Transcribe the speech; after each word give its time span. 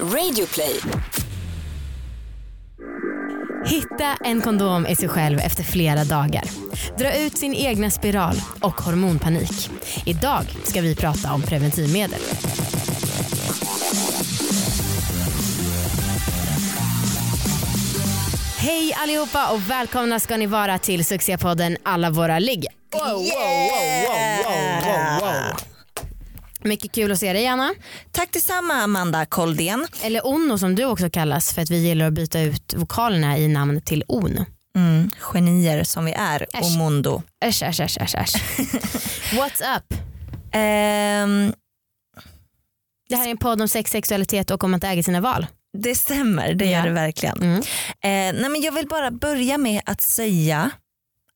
Radioplay. 0.00 0.80
Hitta 3.66 4.16
en 4.24 4.40
kondom 4.40 4.86
i 4.86 4.96
sig 4.96 5.08
själv 5.08 5.38
efter 5.38 5.64
flera 5.64 6.04
dagar. 6.04 6.42
Dra 6.98 7.16
ut 7.16 7.38
sin 7.38 7.54
egna 7.54 7.90
spiral 7.90 8.36
och 8.60 8.80
hormonpanik. 8.80 9.70
Idag 10.06 10.44
ska 10.64 10.80
vi 10.80 10.96
prata 10.96 11.32
om 11.32 11.42
preventivmedel. 11.42 12.20
Hej 18.58 18.94
allihopa 18.96 19.52
och 19.52 19.70
välkomna 19.70 20.20
ska 20.20 20.36
ni 20.36 20.46
vara 20.46 20.78
till 20.78 21.04
succépodden 21.04 21.76
Alla 21.82 22.10
våra 22.10 22.38
ligg. 22.38 22.66
Wow, 22.92 23.02
wow, 23.02 23.18
wow, 23.18 23.26
wow, 24.06 25.20
wow, 25.20 25.20
wow. 25.20 25.73
Mycket 26.64 26.92
kul 26.92 27.12
att 27.12 27.18
se 27.18 27.32
dig 27.32 27.46
Anna. 27.46 27.74
Tack 28.12 28.32
detsamma 28.32 28.74
Amanda 28.74 29.26
Koldén. 29.26 29.86
Eller 30.02 30.26
Ono 30.26 30.58
som 30.58 30.74
du 30.74 30.84
också 30.84 31.10
kallas 31.10 31.54
för 31.54 31.62
att 31.62 31.70
vi 31.70 31.76
gillar 31.88 32.06
att 32.06 32.12
byta 32.12 32.40
ut 32.40 32.74
vokalerna 32.76 33.38
i 33.38 33.48
namn 33.48 33.80
till 33.80 34.04
On. 34.08 34.44
Mm, 34.76 35.10
genier 35.20 35.84
som 35.84 36.04
vi 36.04 36.12
är. 36.12 36.46
Äsch. 36.54 36.62
Omondo. 36.64 37.22
Äsch, 37.44 37.62
äsch, 37.62 37.80
äsch, 37.80 37.98
äsch, 38.00 38.14
äsch. 38.14 38.34
What's 39.32 39.76
up? 39.76 39.94
Ehm, 40.52 41.52
Det 43.08 43.16
här 43.16 43.26
är 43.26 43.30
en 43.30 43.36
podd 43.36 43.60
om 43.62 43.68
sex, 43.68 43.90
sexualitet 43.90 44.50
och 44.50 44.64
om 44.64 44.74
att 44.74 44.84
äga 44.84 45.02
sina 45.02 45.20
val. 45.20 45.46
det 45.78 45.94
stämmer, 45.94 46.54
det 46.54 46.64
Ja. 46.64 46.70
gör 46.70 46.84
det 46.86 46.92
verkligen. 46.92 47.42
Mm. 47.42 47.58
Eh, 47.58 48.40
nej 48.40 48.48
men 48.50 48.60
jag 48.62 48.72
vill 48.72 48.88
bara 48.88 49.10
börja 49.10 49.58
med 49.58 49.82
att 49.86 50.00
säga 50.00 50.70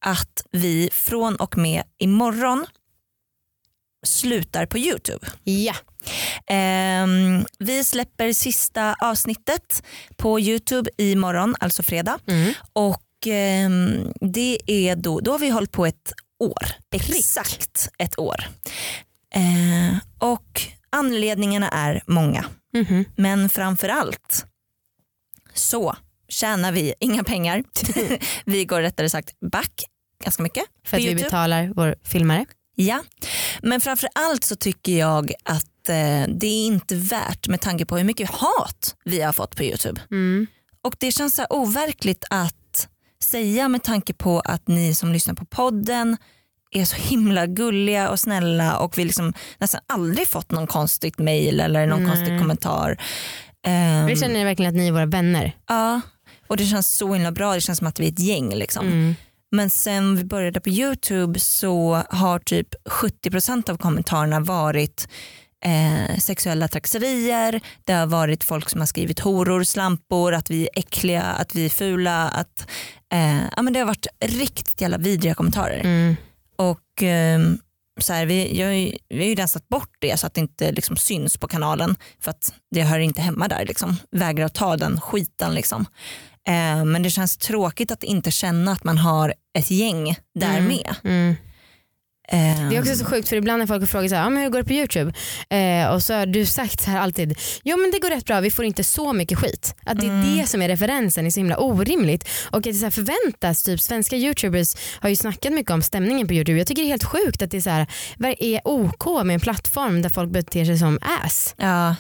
att 0.07 0.43
vi 0.53 0.91
från 0.93 1.37
och 1.37 1.59
med 1.59 1.83
imorgon 1.99 2.67
slutar 4.07 4.67
på 4.67 4.79
Youtube. 4.79 5.27
Ja. 5.45 5.75
Ehm, 6.47 7.45
vi 7.59 7.85
släpper 7.85 8.33
sista 8.33 8.95
avsnittet 9.01 9.83
på 10.17 10.41
Youtube 10.41 10.91
imorgon, 10.97 11.55
alltså 11.61 11.83
fredag. 11.83 12.19
Mm. 12.27 12.53
Och 12.73 13.27
ehm, 13.27 14.13
det 14.21 14.59
är 14.67 14.97
då, 14.97 15.21
då 15.21 15.33
har 15.33 15.39
vi 15.39 15.49
hållit 15.49 15.73
på 15.73 15.87
ett 15.87 16.13
år. 16.39 16.67
Exakt 16.91 17.89
ett 17.99 18.19
år. 18.19 18.49
Eh, 19.35 19.99
och 20.19 20.63
anledningarna 20.91 21.69
är 21.69 22.03
många. 22.07 22.45
Mhm. 22.75 23.05
Men 23.17 23.49
framförallt 23.49 24.47
så 25.55 25.97
tjänar 26.29 26.73
vi 26.73 26.95
inga 27.01 27.25
pengar. 27.25 27.65
vi 28.45 28.65
går 28.65 28.81
rättare 28.81 29.11
sagt 29.11 29.41
back 29.41 29.73
ganska 30.25 30.43
mycket. 30.43 30.65
För 30.85 30.97
att 30.97 31.05
vi 31.05 31.15
betalar 31.15 31.73
vår 31.75 31.97
filmare. 32.05 32.47
Ja, 32.81 33.05
men 33.63 33.81
framförallt 33.81 34.45
så 34.45 34.57
tycker 34.57 34.99
jag 34.99 35.33
att 35.43 35.89
eh, 35.89 36.29
det 36.29 36.47
är 36.47 36.67
inte 36.67 36.95
värt 36.95 37.49
med 37.49 37.61
tanke 37.61 37.85
på 37.87 37.97
hur 37.97 38.05
mycket 38.05 38.31
hat 38.31 38.95
vi 39.05 39.23
har 39.23 39.33
fått 39.33 39.57
på 39.57 39.63
Youtube. 39.65 40.01
Mm. 40.11 40.47
Och 40.83 40.95
det 40.99 41.13
känns 41.13 41.35
så 41.35 41.47
overkligt 41.51 42.25
att 42.31 42.89
säga 43.25 43.69
med 43.69 43.83
tanke 43.83 44.15
på 44.15 44.41
att 44.41 44.69
ni 44.69 44.95
som 44.95 45.13
lyssnar 45.13 45.35
på 45.35 45.45
podden 45.45 46.17
är 46.71 46.85
så 46.85 46.97
himla 46.97 47.47
gulliga 47.47 48.09
och 48.11 48.21
snälla 48.21 48.79
och 48.79 48.99
vi 48.99 49.05
liksom 49.05 49.33
nästan 49.59 49.81
aldrig 49.87 50.29
fått 50.29 50.51
någon 50.51 50.67
konstigt 50.67 51.19
mail 51.19 51.61
eller 51.61 51.87
någon 51.87 52.03
Nej. 52.03 52.13
konstig 52.13 52.41
kommentar. 52.41 53.01
Ehm, 53.67 54.07
Vi 54.07 54.17
känner 54.17 54.45
verkligen 54.45 54.71
att 54.71 54.77
ni 54.77 54.89
är 54.89 54.93
våra 54.93 55.07
vänner. 55.07 55.57
Ja, 55.69 56.01
och 56.47 56.57
det 56.57 56.67
känns 56.67 56.97
så 56.97 57.15
himla 57.15 57.33
bra. 57.33 57.55
Det 57.55 57.61
känns 57.61 57.79
som 57.79 57.87
att 57.87 58.01
vi 58.01 58.05
är 58.09 58.13
ett 58.13 58.19
gäng. 58.19 58.55
Liksom. 58.55 58.87
Mm. 58.87 59.15
Men 59.51 59.71
sen 59.71 60.17
vi 60.17 60.25
började 60.25 60.61
på 60.61 60.69
Youtube 60.69 61.41
så 61.41 62.03
har 62.11 62.39
typ 62.39 62.69
70% 62.85 63.71
av 63.71 63.77
kommentarerna 63.77 64.41
varit 64.41 65.09
eh, 65.65 66.19
sexuella 66.19 66.69
trakasserier, 66.69 67.61
det 67.85 67.93
har 67.93 68.07
varit 68.07 68.45
folk 68.45 68.69
som 68.69 68.81
har 68.81 68.87
skrivit 68.87 69.21
horor, 69.21 69.65
slampor, 69.65 70.35
att 70.35 70.51
vi 70.51 70.63
är 70.63 70.79
äckliga, 70.79 71.23
att 71.23 71.55
vi 71.55 71.65
är 71.65 71.69
fula. 71.69 72.29
Att, 72.29 72.71
eh, 73.13 73.43
ja, 73.57 73.63
men 73.63 73.73
det 73.73 73.79
har 73.79 73.87
varit 73.87 74.07
riktigt 74.21 74.81
jävla 74.81 74.99
vidriga 74.99 75.35
kommentarer. 75.35 75.81
Mm. 75.85 76.17
Och 76.57 77.03
ehm, 77.03 77.59
så 78.01 78.13
här, 78.13 78.27
vi, 78.27 78.61
jag, 78.61 78.69
vi 79.09 79.19
har 79.19 79.29
ju 79.29 79.35
rensat 79.35 79.69
bort 79.69 79.97
det 79.99 80.21
så 80.21 80.27
att 80.27 80.35
det 80.35 80.41
inte 80.41 80.73
liksom 80.73 80.97
syns 80.97 81.39
på 81.39 81.49
kanalen 81.49 81.97
för 82.21 82.31
att 82.31 82.55
det 82.71 82.83
hör 82.83 82.99
inte 82.99 83.21
hemma 83.21 83.49
där. 83.49 83.65
Liksom. 83.67 83.97
Vägrar 84.11 84.47
att 84.47 84.55
ta 84.55 84.77
den 84.77 85.01
skiten. 85.01 85.55
Liksom. 85.55 85.87
Eh, 86.49 86.85
men 86.85 87.03
det 87.03 87.11
känns 87.11 87.37
tråkigt 87.37 87.91
att 87.91 88.03
inte 88.03 88.31
känna 88.31 88.73
att 88.73 88.85
man 88.85 88.99
har 88.99 89.35
ett 89.59 89.71
gäng 89.71 90.17
där 90.35 90.59
Mm. 90.59 90.65
med. 90.69 90.95
Mm. 91.05 91.37
Eh, 92.33 92.69
Det 92.69 92.77
är 92.77 92.81
också 92.81 92.95
så 92.95 93.05
sjukt 93.05 93.29
för 93.29 93.37
ibland 93.37 93.59
när 93.59 93.67
folk 93.67 93.89
frågar 93.91 94.09
så 94.09 94.15
här, 94.15 94.27
ah, 94.27 94.31
men 94.31 94.43
hur 94.43 94.51
går 94.51 94.59
det 94.59 94.65
på 94.65 94.73
YouTube? 94.73 95.13
Eh, 95.51 95.89
och 95.89 96.03
så 96.03 96.15
har 96.15 96.27
du 96.27 96.47
sagt 96.47 96.81
så 96.83 96.91
här 96.91 97.01
alltid, 97.01 97.39
jo 97.65 97.77
men 97.77 97.91
det 97.91 97.99
går 97.99 98.11
rätt 98.11 98.25
bra, 98.25 98.41
vi 98.41 98.51
får 98.51 98.65
inte 98.65 98.85
så 98.85 99.13
mycket 99.13 99.39
skit. 99.39 99.75
Att 99.87 100.01
det 100.01 100.07
är 100.07 100.11
Mm. 100.11 100.37
det 100.37 100.47
som 100.47 100.63
är 100.63 100.69
referensen 100.69 101.27
är 101.27 101.31
så 101.31 101.41
himla 101.41 101.59
orimligt. 101.59 102.29
Och 102.51 102.57
att 102.59 102.63
det 102.63 102.75
så 102.75 102.85
här 102.85 102.91
förväntas, 102.91 103.63
typ 103.63 103.81
svenska 103.81 104.17
YouTubers 104.17 104.77
har 105.01 105.09
ju 105.09 105.17
snackat 105.17 105.53
mycket 105.53 105.71
om 105.73 105.83
stämningen 105.83 106.29
på 106.29 106.35
YouTube. 106.35 106.59
Jag 106.59 106.67
tycker 106.67 106.83
det 106.83 106.87
är 106.89 106.91
helt 106.91 107.05
sjukt 107.05 107.43
att 107.43 107.51
det 107.51 107.57
är, 107.57 107.61
så 107.61 107.71
här, 107.71 107.87
vad 108.17 108.35
är 108.39 108.61
OK 108.65 109.25
med 109.25 109.35
en 109.35 109.41
plattform 109.41 110.03
där 110.03 110.09
folk 110.11 110.31
beter 110.31 110.65
sig 110.65 110.79
som 110.79 110.99
ass. 111.25 111.55
Ja. 111.59 111.95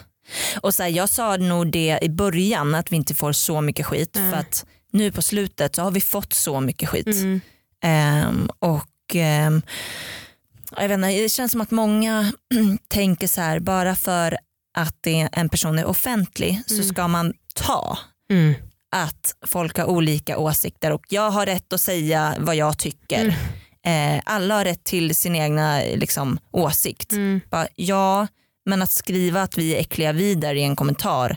Och 0.60 0.74
så 0.74 0.82
här, 0.82 0.90
jag 0.90 1.08
sa 1.08 1.36
nog 1.36 1.70
det 1.72 1.98
i 2.02 2.08
början 2.08 2.74
att 2.74 2.92
vi 2.92 2.96
inte 2.96 3.14
får 3.14 3.32
så 3.32 3.60
mycket 3.60 3.86
skit 3.86 4.16
Mm. 4.16 4.30
för 4.32 4.38
att 4.38 4.66
nu 4.92 5.12
på 5.12 5.22
slutet 5.22 5.74
så 5.76 5.82
har 5.82 5.90
vi 5.90 6.00
fått 6.00 6.32
så 6.32 6.60
mycket 6.60 6.88
skit. 6.88 7.06
Mm. 7.06 7.40
Ehm, 7.84 8.50
och 8.58 9.14
ehm, 9.14 9.62
jag 10.76 10.88
vet 10.88 10.94
inte, 10.94 11.08
det 11.22 11.28
känns 11.28 11.52
som 11.52 11.60
att 11.60 11.70
många 11.70 12.32
tänker 12.88 13.26
så 13.26 13.40
här 13.40 13.60
bara 13.60 13.96
för 13.96 14.38
att 14.78 15.06
en 15.32 15.48
person 15.48 15.78
är 15.78 15.84
offentlig 15.84 16.62
så 16.66 16.74
Mm. 16.74 16.86
ska 16.88 17.08
man 17.08 17.32
ta 17.54 17.98
Mm. 18.30 18.54
att 18.90 19.34
folk 19.46 19.78
har 19.78 19.84
olika 19.84 20.38
åsikter 20.38 20.90
och 20.92 21.02
jag 21.08 21.30
har 21.30 21.46
rätt 21.46 21.72
att 21.72 21.80
säga 21.80 22.34
vad 22.38 22.56
jag 22.56 22.78
tycker. 22.78 23.36
Eh, 23.86 24.20
alla 24.24 24.54
har 24.54 24.64
rätt 24.64 24.84
till 24.84 25.14
sin 25.14 25.36
egna 25.36 25.78
liksom, 25.80 26.38
åsikt. 26.50 27.12
Mm. 27.12 27.40
Bara, 27.50 27.68
ja, 27.74 28.26
men 28.68 28.82
att 28.82 28.92
skriva 28.92 29.42
att 29.42 29.58
vi 29.58 29.74
är 29.74 29.80
äckliga 29.80 30.12
vidare 30.12 30.58
i 30.58 30.62
en 30.62 30.76
kommentar, 30.76 31.36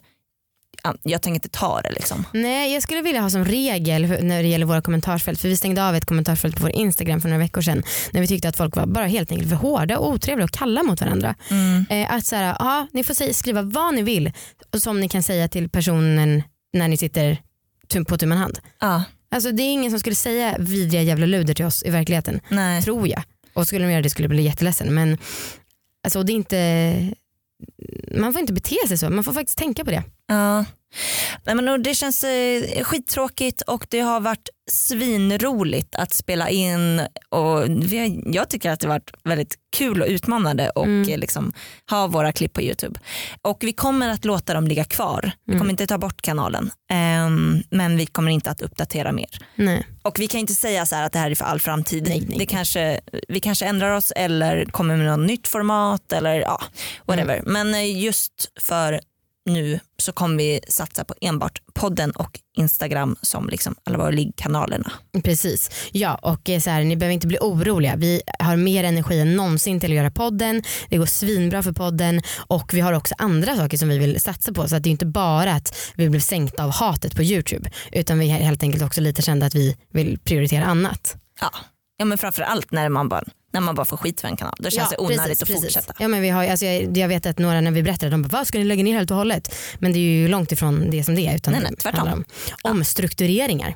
ja, 0.83 0.95
jag 1.03 1.21
tänker 1.21 1.35
inte 1.35 1.49
ta 1.49 1.81
det. 1.81 1.91
Liksom. 1.91 2.25
Nej 2.33 2.73
jag 2.73 2.83
skulle 2.83 3.01
vilja 3.01 3.21
ha 3.21 3.29
som 3.29 3.45
regel 3.45 4.07
när 4.07 4.43
det 4.43 4.49
gäller 4.49 4.65
våra 4.65 4.81
kommentarsfält 4.81 5.39
för 5.39 5.47
vi 5.47 5.57
stängde 5.57 5.87
av 5.87 5.95
ett 5.95 6.05
kommentarsfält 6.05 6.55
på 6.55 6.61
vår 6.61 6.71
Instagram 6.71 7.21
för 7.21 7.29
några 7.29 7.39
veckor 7.39 7.61
sedan 7.61 7.83
när 8.11 8.21
vi 8.21 8.27
tyckte 8.27 8.49
att 8.49 8.57
folk 8.57 8.75
var 8.75 8.85
bara 8.85 9.05
helt 9.05 9.31
enkelt 9.31 9.49
för 9.49 9.55
hårda 9.55 9.97
och 9.97 10.09
otrevliga 10.09 10.45
och 10.45 10.51
kalla 10.51 10.83
mot 10.83 11.01
varandra. 11.01 11.35
Mm. 11.49 11.85
Eh, 11.89 12.13
att 12.13 12.25
så 12.25 12.35
här, 12.35 12.55
ja, 12.59 12.87
ni 12.91 13.03
får 13.03 13.33
skriva 13.33 13.61
vad 13.61 13.95
ni 13.95 14.01
vill 14.01 14.31
och 14.73 14.81
som 14.81 14.99
ni 14.99 15.09
kan 15.09 15.23
säga 15.23 15.47
till 15.47 15.69
personen 15.69 16.43
när 16.73 16.87
ni 16.87 16.97
sitter 16.97 17.37
på 18.07 18.17
tu 18.17 18.25
man 18.25 18.37
hand. 18.37 18.59
Ja, 18.79 19.03
Alltså, 19.31 19.51
det 19.51 19.63
är 19.63 19.71
ingen 19.71 19.91
som 19.91 19.99
skulle 19.99 20.15
säga 20.15 20.55
vidriga 20.59 21.01
jävla 21.01 21.25
luder 21.25 21.53
till 21.53 21.65
oss 21.65 21.83
i 21.83 21.89
verkligheten, 21.89 22.39
nej. 22.49 22.81
tror 22.81 23.07
jag. 23.07 23.23
Och 23.53 23.67
skulle 23.67 23.85
de 23.85 23.91
göra 23.91 24.01
det 24.01 24.09
skulle 24.09 24.23
jag 24.25 24.29
bli 24.29 24.43
jätteledsen. 24.43 24.93
Men 24.93 25.17
alltså, 26.03 26.23
det 26.23 26.31
är 26.31 26.35
inte, 26.35 27.15
man 28.19 28.33
får 28.33 28.41
inte 28.41 28.53
bete 28.53 28.87
sig 28.87 28.97
så, 28.97 29.09
man 29.09 29.23
får 29.23 29.33
faktiskt 29.33 29.57
tänka 29.57 29.85
på 29.85 29.91
det. 29.91 30.03
Ja. 30.27 30.65
Nej, 31.45 31.55
men 31.55 31.83
det 31.83 31.95
känns 31.95 32.23
eh, 32.23 32.83
skittråkigt 32.83 33.61
och 33.61 33.85
det 33.89 33.99
har 33.99 34.19
varit 34.19 34.49
svinroligt 34.71 35.95
att 35.95 36.13
spela 36.13 36.49
in 36.49 37.01
och 37.29 37.63
vi 37.69 38.21
jag 38.25 38.49
tycker 38.49 38.71
att 38.71 38.79
det 38.79 38.87
har 38.87 38.93
varit 38.95 39.11
väldigt 39.23 39.55
kul 39.77 40.01
och 40.01 40.07
utmanande 40.07 40.69
och 40.69 40.85
Mm. 40.85 41.09
eh, 41.09 41.17
liksom, 41.17 41.53
ha 41.89 42.07
våra 42.07 42.31
klipp 42.31 42.53
på 42.53 42.61
Youtube. 42.61 42.99
Och 43.41 43.57
vi 43.61 43.73
kommer 43.73 44.09
att 44.09 44.25
låta 44.25 44.53
dem 44.53 44.67
ligga 44.67 44.83
kvar. 44.83 45.31
Vi 45.45 45.51
Mm. 45.53 45.59
kommer 45.59 45.71
inte 45.71 45.87
ta 45.87 45.97
bort 45.97 46.21
kanalen 46.21 46.71
Ehm, 46.91 47.63
men 47.69 47.97
vi 47.97 48.05
kommer 48.05 48.31
inte 48.31 48.51
att 48.51 48.61
uppdatera 48.61 49.11
mer. 49.11 49.29
Nej. 49.55 49.87
Och 50.03 50.19
vi 50.19 50.27
kan 50.27 50.39
inte 50.39 50.53
säga 50.53 50.85
så 50.85 50.95
här 50.95 51.03
att 51.05 51.13
det 51.13 51.19
här 51.19 51.31
är 51.31 51.35
för 51.35 51.45
all 51.45 51.59
framtid. 51.59 52.03
Nej, 52.03 52.25
nej. 52.29 52.39
Det 52.39 52.45
kanske, 52.45 52.99
vi 53.27 53.39
kanske 53.39 53.65
ändrar 53.65 53.91
oss 53.91 54.11
eller 54.15 54.65
kommer 54.65 54.97
med 54.97 55.05
något 55.05 55.27
nytt 55.27 55.47
format 55.47 56.13
eller 56.13 56.35
ja, 56.41 56.61
whatever. 57.05 57.37
Mm. 57.37 57.53
Men 57.53 57.73
eh, 57.73 57.99
just 58.03 58.51
för 58.59 58.99
nu 59.45 59.79
så 59.97 60.11
kommer 60.11 60.37
vi 60.37 60.59
satsa 60.67 61.03
på 61.03 61.13
enbart 61.21 61.61
podden 61.73 62.11
och 62.11 62.39
Instagram 62.57 63.15
som 63.21 63.49
liksom 63.49 63.75
alla 63.83 63.97
våra 63.97 64.09
liggkanalerna. 64.09 64.91
Precis. 65.23 65.89
Ja, 65.91 66.15
och 66.15 66.49
eh, 66.49 66.59
så 66.59 66.69
här, 66.69 66.83
ni 66.83 66.95
behöver 66.95 67.13
inte 67.13 67.27
bli 67.27 67.37
oroliga. 67.41 67.95
Vi 67.95 68.21
har 68.39 68.55
mer 68.55 68.83
energi 68.83 69.19
än 69.19 69.35
någonsin 69.35 69.79
till 69.79 69.91
att 69.91 69.95
göra 69.95 70.11
podden. 70.11 70.63
Det 70.89 70.97
går 70.97 71.05
svinbra 71.05 71.63
för 71.63 71.71
podden 71.71 72.21
och 72.37 72.73
vi 72.73 72.79
har 72.79 72.93
också 72.93 73.15
andra 73.17 73.55
saker 73.55 73.77
som 73.77 73.89
vi 73.89 73.97
vill 73.97 74.21
satsa 74.21 74.53
på. 74.53 74.67
Så 74.67 74.75
att 74.75 74.83
det 74.83 74.89
är 74.89 74.91
inte 74.91 75.05
bara 75.05 75.53
att 75.53 75.77
vi 75.95 76.09
blev 76.09 76.19
sänkta 76.19 76.63
av 76.63 76.71
hatet 76.71 77.15
på 77.15 77.23
YouTube 77.23 77.71
utan 77.91 78.19
vi 78.19 78.31
är 78.31 78.35
helt 78.35 78.63
enkelt 78.63 78.83
också 78.83 79.01
lite 79.01 79.21
kända 79.21 79.45
att 79.45 79.55
vi 79.55 79.77
vill 79.93 80.19
prioritera 80.19 80.65
annat. 80.65 81.15
Ja, 81.41 81.51
ja 81.97 82.05
men 82.05 82.17
framförallt 82.17 82.71
när 82.71 82.89
man 82.89 83.09
bara, 83.09 83.23
när 83.51 83.61
man 83.61 83.75
bara 83.75 83.85
får 83.85 83.97
skit 83.97 84.21
för 84.21 84.27
en 84.27 84.37
kanal. 84.37 84.55
Då 84.59 84.69
känns 84.69 84.89
det 84.89 84.97
onödigt 84.97 85.41
att 85.41 85.49
fortsätta. 85.49 85.93
Ja, 85.99 86.07
men 86.07 86.21
vi 86.21 86.29
har, 86.29 86.47
alltså 86.47 86.65
jag, 86.65 86.97
jag 86.97 87.07
vet 87.07 87.25
att 87.25 87.39
några 87.39 87.61
när 87.61 87.71
vi 87.71 87.83
berättade 87.83 88.09
de 88.09 88.21
bara 88.21 88.29
vad 88.37 88.47
ska 88.47 88.57
ni 88.57 88.63
lägga 88.63 88.83
ner 88.83 88.93
helt 88.93 89.11
och 89.11 89.17
hållet? 89.17 89.55
Men 89.79 89.93
det 89.93 89.99
är 89.99 90.21
ju 90.21 90.27
långt 90.27 90.51
ifrån 90.51 90.91
det 90.91 91.03
som 91.03 91.15
det 91.15 91.27
är. 91.27 91.35
Utan 91.35 91.53
Nej, 91.53 91.61
nej, 91.63 91.75
tvärtom. 91.75 92.07
om 92.07 92.23
omstruktureringar. 92.63 93.75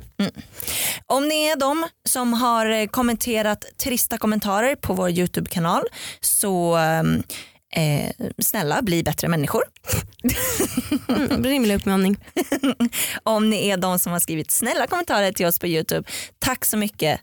Om 1.05 1.27
ni 1.27 1.43
är 1.43 1.55
de 1.55 1.87
som 2.09 2.33
har 2.33 2.69
eh, 2.69 2.87
kommenterat 2.87 3.65
trista 3.83 4.17
kommentarer 4.17 4.75
på 4.75 4.93
vår 4.93 5.09
YouTube-kanal 5.09 5.83
så 6.21 6.75
ehm, 6.75 7.23
eh, 7.75 8.11
snälla 8.39 8.81
bli 8.81 9.03
bättre 9.03 9.27
människor. 9.27 9.63
Mm, 11.07 11.43
rimlig 11.43 11.75
uppmaning. 11.75 12.17
Om 13.23 13.49
ni 13.49 13.67
är 13.67 13.77
de 13.77 13.99
som 13.99 14.11
har 14.11 14.19
skrivit 14.19 14.51
snälla 14.51 14.87
kommentarer 14.87 15.31
till 15.31 15.45
oss 15.45 15.59
på 15.59 15.67
Youtube. 15.67 16.09
Tack 16.39 16.65
så 16.65 16.77
mycket. 16.77 17.19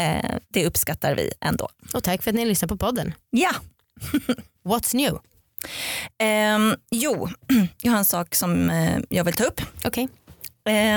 Eh, 0.00 0.36
det 0.48 0.66
uppskattar 0.66 1.14
vi 1.14 1.32
ändå. 1.40 1.68
Och 1.94 2.04
tack 2.04 2.22
för 2.22 2.30
att 2.30 2.34
ni 2.34 2.44
lyssnar 2.44 2.68
på 2.68 2.76
podden. 2.76 3.14
Ja, 3.30 3.50
What's 4.64 4.96
new? 4.96 5.18
ehm, 6.18 6.74
jo, 6.90 7.28
jag 7.82 7.92
har 7.92 7.98
en 7.98 8.04
sak 8.04 8.34
som 8.34 8.70
eh, 8.70 8.98
jag 9.08 9.24
vill 9.24 9.34
ta 9.34 9.44
upp. 9.44 9.60
Okej. 9.84 10.08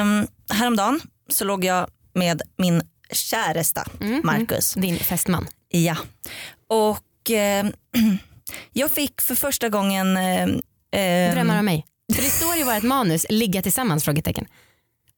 Um, 0.02 0.28
häromdagen 0.50 1.02
så 1.30 1.46
låg 1.46 1.66
jag 1.66 1.90
med 2.14 2.42
min 2.58 2.82
käresta 3.12 3.88
Mm, 4.02 4.22
Marcus. 4.24 4.74
Din 4.74 4.98
fästman. 4.98 5.48
Ja. 5.70 5.98
Och 6.68 7.32
eh, 7.32 7.66
jag 8.74 8.92
fick 8.92 9.22
för 9.22 9.36
första 9.36 9.70
gången 9.70 10.18
eh, 10.18 10.44
eh, 11.02 11.34
Drömmar 11.34 11.60
om 11.60 11.66
mig. 11.66 11.86
För 12.16 12.22
det 12.24 12.30
står 12.30 12.58
i 12.58 12.64
vårt 12.64 12.84
manus, 12.84 13.26
ligga 13.30 13.62
tillsammans? 13.62 14.04
Frågetecken. 14.04 14.46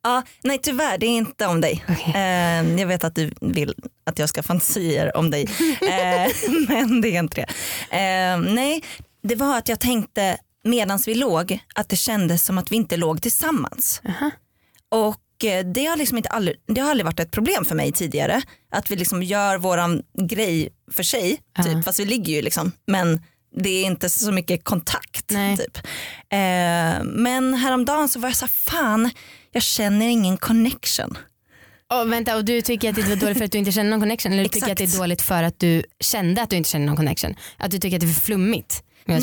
Ja, 0.05 0.23
nej 0.43 0.59
tyvärr 0.61 0.97
det 0.97 1.05
är 1.05 1.09
inte 1.17 1.45
om 1.47 1.61
dig. 1.61 1.85
Okej. 1.89 2.13
Eh, 2.15 2.79
jag 2.79 2.87
vet 2.87 3.03
att 3.03 3.15
du 3.15 3.33
vill 3.41 3.73
att 4.05 4.19
jag 4.19 4.29
ska 4.29 4.43
fantasier 4.43 5.17
om 5.17 5.29
dig. 5.31 5.47
Eh, 5.81 6.31
men 6.67 7.01
det 7.01 7.15
är 7.15 7.19
inte 7.19 7.35
det. 7.41 7.47
Eh, 7.97 8.37
nej, 8.53 8.83
det 9.23 9.35
var 9.35 9.57
att 9.57 9.69
jag 9.69 9.79
tänkte 9.79 10.37
medan 10.63 10.99
vi 11.05 11.15
låg 11.15 11.59
att 11.75 11.89
det 11.89 11.95
kändes 11.95 12.45
som 12.45 12.57
att 12.57 12.71
vi 12.71 12.75
inte 12.75 12.97
låg 12.97 13.21
tillsammans. 13.21 14.01
Aha. 14.07 14.31
Och 14.91 15.45
eh, 15.45 15.65
det 15.65 15.85
har, 15.85 15.97
liksom 15.97 16.17
inte 16.17 16.29
aldrig, 16.29 16.55
det 16.67 16.81
har 16.81 16.89
aldrig 16.89 17.05
varit 17.05 17.19
ett 17.19 17.31
problem 17.31 17.65
för 17.65 17.75
mig 17.75 17.91
tidigare. 17.91 18.41
Att 18.71 18.91
vi 18.91 18.95
liksom 18.95 19.23
gör 19.23 19.57
våran 19.57 20.01
grej 20.29 20.69
för 20.91 21.03
sig, 21.03 21.29
typ, 21.63 21.67
Ja. 21.73 21.81
fast 21.85 21.99
vi 21.99 22.05
ligger 22.05 22.33
ju 22.33 22.41
liksom. 22.41 22.71
Men 22.87 23.21
det 23.57 23.69
är 23.69 23.85
inte 23.85 24.09
så 24.09 24.31
mycket 24.31 24.63
kontakt. 24.63 25.25
Nej. 25.31 25.57
Typ. 25.57 25.77
Eh, 26.29 27.03
men 27.03 27.53
häromdagen 27.53 28.09
så 28.09 28.19
var 28.19 28.29
jag 28.29 28.35
så 28.35 28.45
här, 28.45 28.51
fan 28.51 29.09
jag 29.55 29.63
känner 29.63 30.07
ingen 30.07 30.37
connection. 30.37 31.17
Och 31.87 32.11
vänta, 32.11 32.35
och 32.35 32.45
du 32.45 32.61
tycker 32.61 32.89
att 32.89 32.95
det 32.95 33.01
var 33.01 33.15
dåligt 33.15 33.37
för 33.37 33.45
att 33.45 33.51
du 33.51 33.57
inte 33.57 33.71
känner 33.71 33.89
någon 33.89 33.99
connection 33.99 34.33
eller 34.33 34.43
du 34.43 34.49
tycker 34.49 34.71
att 34.71 34.77
det 34.77 34.83
är 34.83 34.97
dåligt 34.97 35.21
för 35.21 35.43
att 35.43 35.59
du 35.59 35.83
kände 35.99 36.41
att 36.41 36.49
du 36.49 36.55
inte 36.55 36.69
kände 36.69 36.87
någon 36.87 36.95
connection? 36.95 37.35
Att 37.57 37.71
du 37.71 37.77
tycker 37.77 37.97
att 37.97 38.01
det 38.01 38.07
är 38.07 38.13
för 38.13 38.21
flummigt 38.21 38.83
Nej, 39.05 39.21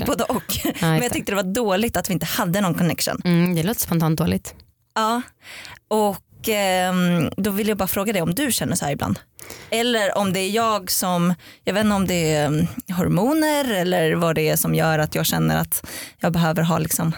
både 0.06 0.24
och. 0.24 0.64
just 0.64 0.80
Men 0.80 1.02
jag 1.02 1.12
tyckte 1.12 1.32
det 1.32 1.36
var 1.36 1.54
dåligt 1.54 1.96
att 1.96 2.10
vi 2.10 2.12
inte 2.12 2.26
hade 2.26 2.60
någon 2.60 2.74
connection. 2.74 3.20
Mm, 3.24 3.54
det 3.54 3.62
låter 3.62 3.80
spontant 3.80 4.18
dåligt. 4.18 4.54
Ja. 4.94 5.22
Och 5.88 6.48
ehm, 6.48 7.30
då 7.36 7.50
vill 7.50 7.68
jag 7.68 7.76
bara 7.76 7.88
fråga 7.88 8.12
dig 8.12 8.22
om 8.22 8.34
du 8.34 8.52
känner 8.52 8.76
så 8.76 8.84
här 8.84 8.92
ibland. 8.92 9.18
Eller 9.70 10.18
om 10.18 10.32
det 10.32 10.40
är 10.40 10.50
jag 10.50 10.90
som, 10.90 11.34
jag 11.64 11.74
vet 11.74 11.84
inte 11.84 11.94
om 11.94 12.06
det 12.06 12.34
är 12.34 12.46
mm, 12.46 12.66
hormoner 12.96 13.74
eller 13.74 14.14
vad 14.14 14.34
det 14.34 14.48
är 14.48 14.56
som 14.56 14.74
gör 14.74 14.98
att 14.98 15.14
jag 15.14 15.26
känner 15.26 15.56
att 15.56 15.86
jag 16.20 16.32
behöver 16.32 16.62
ha 16.62 16.78
liksom 16.78 17.12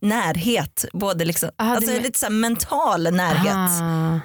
närhet. 0.00 0.84
Både 0.92 1.24
liksom, 1.24 1.50
Aha, 1.58 1.74
alltså 1.76 1.90
men- 1.92 2.02
lite 2.02 2.18
så 2.18 2.30
mental 2.30 3.02
närhet. 3.12 3.54
Ah. 3.82 4.20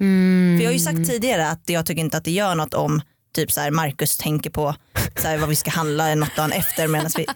Mm. 0.00 0.58
För 0.58 0.64
jag 0.64 0.70
har 0.70 0.74
ju 0.74 0.78
sagt 0.78 1.10
tidigare 1.10 1.48
att 1.48 1.62
jag 1.66 1.86
tycker 1.86 2.00
inte 2.00 2.16
att 2.16 2.24
det 2.24 2.30
gör 2.30 2.54
något 2.54 2.74
om 2.74 3.02
typ 3.34 3.52
så 3.52 3.60
här 3.60 3.70
Marcus 3.70 4.16
tänker 4.18 4.50
på 4.50 4.74
så 5.16 5.28
här 5.28 5.38
vad 5.38 5.48
vi 5.48 5.56
ska 5.56 5.70
handla 5.70 6.14
något 6.14 6.36
dagen 6.36 6.52
efter. 6.52 6.88
Medan 6.88 7.10
vi, 7.16 7.26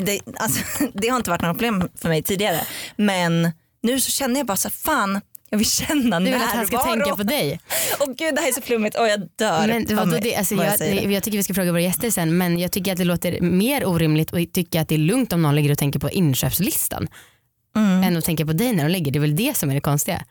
det, 0.00 0.20
alltså, 0.36 0.60
det 0.94 1.08
har 1.08 1.16
inte 1.16 1.30
varit 1.30 1.42
något 1.42 1.58
problem 1.58 1.88
för 1.94 2.08
mig 2.08 2.22
tidigare. 2.22 2.60
Men 2.96 3.52
nu 3.82 4.00
så 4.00 4.10
känner 4.10 4.40
jag 4.40 4.46
bara 4.46 4.56
så 4.56 4.68
här, 4.68 4.72
fan 4.74 5.20
jag 5.50 5.58
vill 5.58 5.70
känna 5.70 6.18
Du 6.18 6.24
vill 6.24 6.32
närvaro. 6.32 6.48
att 6.48 6.54
han 6.56 6.66
ska 6.66 6.78
tänka 6.78 7.16
på 7.16 7.22
dig? 7.22 7.60
Åh 8.00 8.06
gud 8.06 8.34
det 8.34 8.40
här 8.40 8.48
är 8.48 8.52
så 8.52 8.62
flummigt 8.62 8.96
och 8.98 9.08
jag 9.08 9.20
dör 9.36 9.66
Men 9.66 9.96
vadå 9.96 10.18
det, 10.22 10.36
alltså, 10.36 10.54
jag 10.54 10.80
jag, 10.80 11.12
jag 11.12 11.22
tycker 11.22 11.38
vi 11.38 11.42
ska 11.44 11.54
fråga 11.54 11.72
våra 11.72 11.80
gäster 11.80 12.10
sen 12.10 12.38
men 12.38 12.58
jag 12.58 12.72
tycker 12.72 12.92
att 12.92 12.98
det 12.98 13.04
låter 13.04 13.40
mer 13.40 13.86
orimligt 13.86 14.30
och 14.32 14.38
tycker 14.52 14.80
att 14.80 14.88
det 14.88 14.94
är 14.94 14.98
lugnt 14.98 15.32
om 15.32 15.42
någon 15.42 15.54
ligger 15.56 15.70
och 15.72 15.78
tänker 15.78 16.00
på 16.00 16.10
inköpslistan 16.10 17.08
Mm. 17.76 18.02
än 18.04 18.16
att 18.16 18.24
tänka 18.24 18.46
på 18.46 18.52
dig 18.52 18.72
när 18.72 18.84
de 18.84 18.90
ligger. 18.90 19.12
Det 19.12 19.18
är 19.18 19.20
väl 19.20 19.36
det 19.36 19.56
som 19.56 19.70
är 19.70 19.74
det 19.74 19.80
konstiga. 19.80 20.24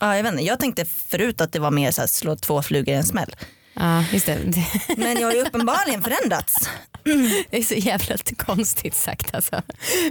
Ja, 0.00 0.16
jag, 0.16 0.22
vet 0.22 0.32
inte, 0.32 0.44
jag 0.44 0.60
tänkte 0.60 0.84
förut 0.84 1.40
att 1.40 1.52
det 1.52 1.58
var 1.58 1.70
mer 1.70 1.90
så 1.90 2.00
här, 2.02 2.08
slå 2.08 2.36
två 2.36 2.62
flugor 2.62 2.94
i 2.94 2.96
en 2.96 3.04
smäll. 3.04 3.36
Ja 3.76 4.04
just 4.12 4.26
det. 4.26 4.38
Men 4.96 5.20
jag 5.20 5.28
har 5.28 5.34
ju 5.34 5.42
uppenbarligen 5.42 6.02
förändrats. 6.02 6.68
Det 7.50 7.58
är 7.58 7.62
så 7.62 7.74
jävla 7.74 8.16
konstigt 8.36 8.94
sagt 8.94 9.34
alltså. 9.34 9.62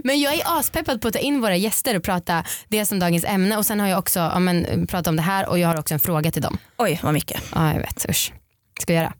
Men 0.03 0.21
jag 0.21 0.33
är 0.33 0.59
aspeppad 0.59 1.01
på 1.01 1.07
att 1.07 1.13
ta 1.13 1.19
in 1.19 1.41
våra 1.41 1.55
gäster 1.55 1.95
och 1.95 2.03
prata 2.03 2.43
det 2.67 2.85
som 2.85 2.99
dagens 2.99 3.23
ämne 3.23 3.57
och 3.57 3.65
sen 3.65 3.79
har 3.79 3.87
jag 3.87 3.99
också 3.99 4.19
ja, 4.19 4.39
men, 4.39 4.87
pratat 4.87 5.07
om 5.07 5.15
det 5.15 5.21
här 5.21 5.49
och 5.49 5.59
jag 5.59 5.67
har 5.67 5.79
också 5.79 5.93
en 5.93 5.99
fråga 5.99 6.31
till 6.31 6.41
dem. 6.41 6.57
Oj 6.77 6.99
vad 7.03 7.13
mycket. 7.13 7.41
Ja 7.55 7.73
jag 7.73 7.79
vet, 7.79 8.09
usch. 8.09 8.33
Ska 8.81 8.93
jag 8.93 9.03
göra? 9.03 9.13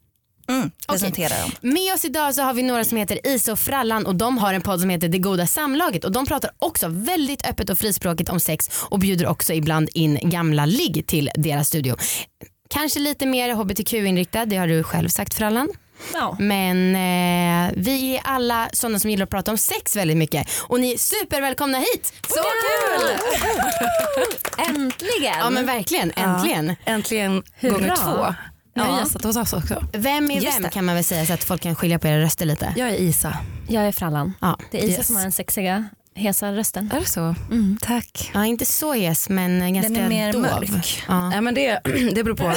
Mm, 0.48 0.72
presentera 0.88 1.42
dem. 1.42 1.52
Med 1.62 1.94
oss 1.94 2.06
idag 2.06 2.36
så 2.36 2.42
har 2.42 2.54
vi 2.54 2.64
några 2.64 2.84
som 2.84 2.98
heter 2.98 3.28
Isa 3.28 3.52
och 3.52 3.60
Frallan 3.60 4.06
och 4.06 4.16
de 4.16 4.38
har 4.38 4.54
en 4.54 4.62
podd 4.62 4.82
som 4.82 4.90
heter 4.90 5.08
Det 5.08 5.20
goda 5.20 5.48
samlaget 5.48 6.04
och 6.06 6.12
de 6.12 6.26
pratar 6.26 6.52
också 6.60 6.88
väldigt 6.88 7.50
öppet 7.50 7.70
och 7.70 7.78
frispråkigt 7.78 8.30
om 8.30 8.40
sex 8.40 8.70
och 8.90 9.00
bjuder 9.00 9.28
också 9.28 9.54
ibland 9.54 9.90
in 9.94 10.20
gamla 10.22 10.66
ligg 10.66 11.08
till 11.08 11.30
deras 11.36 11.68
studio. 11.68 11.96
Kanske 12.70 13.00
lite 13.00 13.26
mer 13.26 13.54
hbtq-inriktad, 13.54 14.46
det 14.46 14.56
har 14.58 14.68
du 14.68 14.84
själv 14.84 15.10
sagt 15.10 15.34
Frallan. 15.34 15.70
Ja. 16.14 16.36
Men 16.40 16.96
eh, 16.96 17.74
vi 17.78 18.16
är 18.18 18.22
alla 18.24 18.70
sådana 18.74 19.00
som 19.00 19.10
gillar 19.10 19.24
att 19.24 19.30
prata 19.30 19.52
om 19.52 19.58
sex 19.58 19.96
väldigt 19.96 20.18
mycket 20.18 20.48
och 20.62 20.80
ni 20.80 20.94
är 20.94 20.98
supervälkomna 20.98 21.78
hit. 21.78 22.14
Så 22.28 22.36
kul! 22.36 23.18
Äntligen! 24.76 25.34
Ja 25.40 25.50
men 25.50 25.66
verkligen, 25.66 26.12
äntligen. 26.16 26.76
Äntligen 26.86 27.44
Hurra. 27.60 27.72
gånger 27.74 27.96
två. 27.96 28.36
Jag 28.74 28.84
har 28.84 28.94
Ja. 28.94 29.00
gästat 29.00 29.24
hos 29.24 29.38
oss 29.38 29.54
också. 29.54 29.84
Vem 29.94 30.32
är 30.32 30.36
Just 30.42 30.56
vem 30.58 30.64
det. 30.64 30.70
kan 30.70 30.86
man 30.86 30.96
väl 30.96 31.04
säga 31.04 31.26
så 31.26 31.34
att 31.34 31.44
folk 31.44 31.62
kan 31.62 31.76
skilja 31.76 32.00
på 32.00 32.08
era 32.08 32.22
röster 32.22 32.46
lite. 32.46 32.74
Jag 32.78 32.90
är 32.90 32.94
Isa. 32.96 33.38
Jag 33.70 33.84
är 33.88 33.92
Frallan. 33.92 34.34
Ja. 34.42 34.58
Det 34.72 34.78
är 34.84 34.88
Isa 34.88 34.98
Yes. 34.98 35.08
som 35.08 35.16
har 35.16 35.24
den 35.24 35.32
sexiga, 35.32 35.86
hesa 36.16 36.52
rösten. 36.52 36.92
Är 36.92 37.00
det 37.00 37.06
så? 37.06 37.36
Mm. 37.52 37.78
Tack. 37.82 38.32
Ja 38.34 38.46
inte 38.46 38.66
så 38.66 38.94
hes 38.94 39.30
men 39.30 39.62
eh, 39.62 39.70
ganska 39.70 40.02
är 40.02 40.10
mer 40.10 40.34
dov. 40.34 40.42
mörk. 40.42 41.04
Ja. 41.08 41.30
Nej 41.30 41.42
men 41.42 41.54
det, 41.54 41.80
det 42.14 42.24
beror 42.24 42.36
på. 42.36 42.48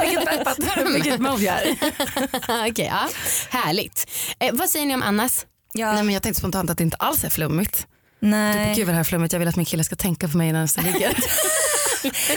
vilket 0.00 0.24
peppat, 0.26 0.58
vilket 0.94 1.20
mode 1.20 1.42
jag 1.42 1.62
är. 1.62 1.76
Okej, 2.70 2.86
ja. 2.86 3.08
Härligt. 3.50 4.10
Eh, 4.38 4.50
vad 4.52 4.70
säger 4.70 4.86
ni 4.86 4.94
om 4.94 5.02
Annas? 5.02 5.46
Ja, 5.72 5.92
Nej 5.92 6.02
men 6.02 6.14
jag 6.14 6.22
tänkte 6.22 6.38
spontant 6.40 6.70
att 6.70 6.78
det 6.78 6.84
inte 6.84 6.96
alls 6.96 7.24
är 7.24 7.30
flummigt. 7.30 7.86
nej. 8.20 8.74
Gud 8.76 8.86
vad 8.86 8.92
det 8.92 8.92
här 8.92 9.00
är 9.00 9.04
flummigt. 9.04 9.32
Jag 9.32 9.38
vill 9.40 9.48
att 9.48 9.56
min 9.56 9.66
kille 9.66 9.84
ska 9.84 9.96
tänka 9.96 10.28
på 10.28 10.36
mig 10.36 10.52
när 10.52 10.58
han 10.76 10.84
ligger. 10.92 11.16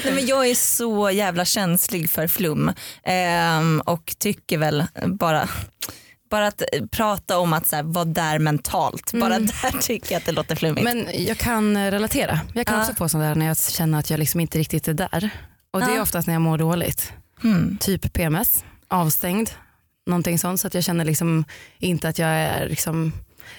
Nej, 0.03 0.13
men 0.13 0.25
jag 0.25 0.47
är 0.47 0.55
så 0.55 1.11
jävla 1.11 1.45
känslig 1.45 2.09
för 2.09 2.27
flum 2.27 2.71
ehm, 3.03 3.81
och 3.85 4.15
tycker 4.19 4.57
väl 4.57 4.83
bara 5.05 5.49
bara 6.35 6.47
att 6.47 6.61
eh, 6.61 6.85
prata 6.91 7.37
om 7.39 7.53
att 7.53 7.67
så 7.67 7.75
här, 7.75 7.83
vara 7.83 8.05
där 8.05 8.39
mentalt, 8.39 9.13
bara 9.13 9.39
där 9.39 9.81
tycker 9.81 10.11
jag 10.11 10.19
att 10.19 10.25
det 10.25 10.31
låter 10.31 10.55
flummigt. 10.55 10.83
Men 10.83 11.07
jag 11.25 11.37
kan 11.37 11.75
eh, 11.77 11.91
relatera. 11.91 12.39
Jag 12.53 12.65
kan 12.67 12.75
Ja. 12.75 12.81
också 12.81 12.95
få 12.95 13.09
sånt 13.09 13.21
där 13.23 13.35
när 13.35 13.45
jag 13.45 13.57
känner 13.57 13.99
att 13.99 14.09
jag 14.09 14.19
liksom 14.19 14.39
inte 14.39 14.57
riktigt 14.57 14.87
är 14.87 14.93
där. 14.93 15.29
Och 15.71 15.79
det 15.79 15.85
är 15.91 15.95
Ja. 15.95 16.01
oftast 16.01 16.27
när 16.27 16.33
jag 16.35 16.41
mår 16.41 16.57
dåligt. 16.57 17.13
Mm. 17.43 17.77
Typ 17.77 18.13
PMS, 18.13 18.63
avstängd, 18.87 19.49
någonting 20.05 20.39
sånt. 20.39 20.59
Så 20.61 20.67
att 20.67 20.73
jag 20.73 20.83
känner 20.83 21.05
liksom 21.05 21.45
inte 21.79 22.09
att 22.09 22.19
jag 22.19 22.29
är 22.29 22.69
liksom 22.69 23.13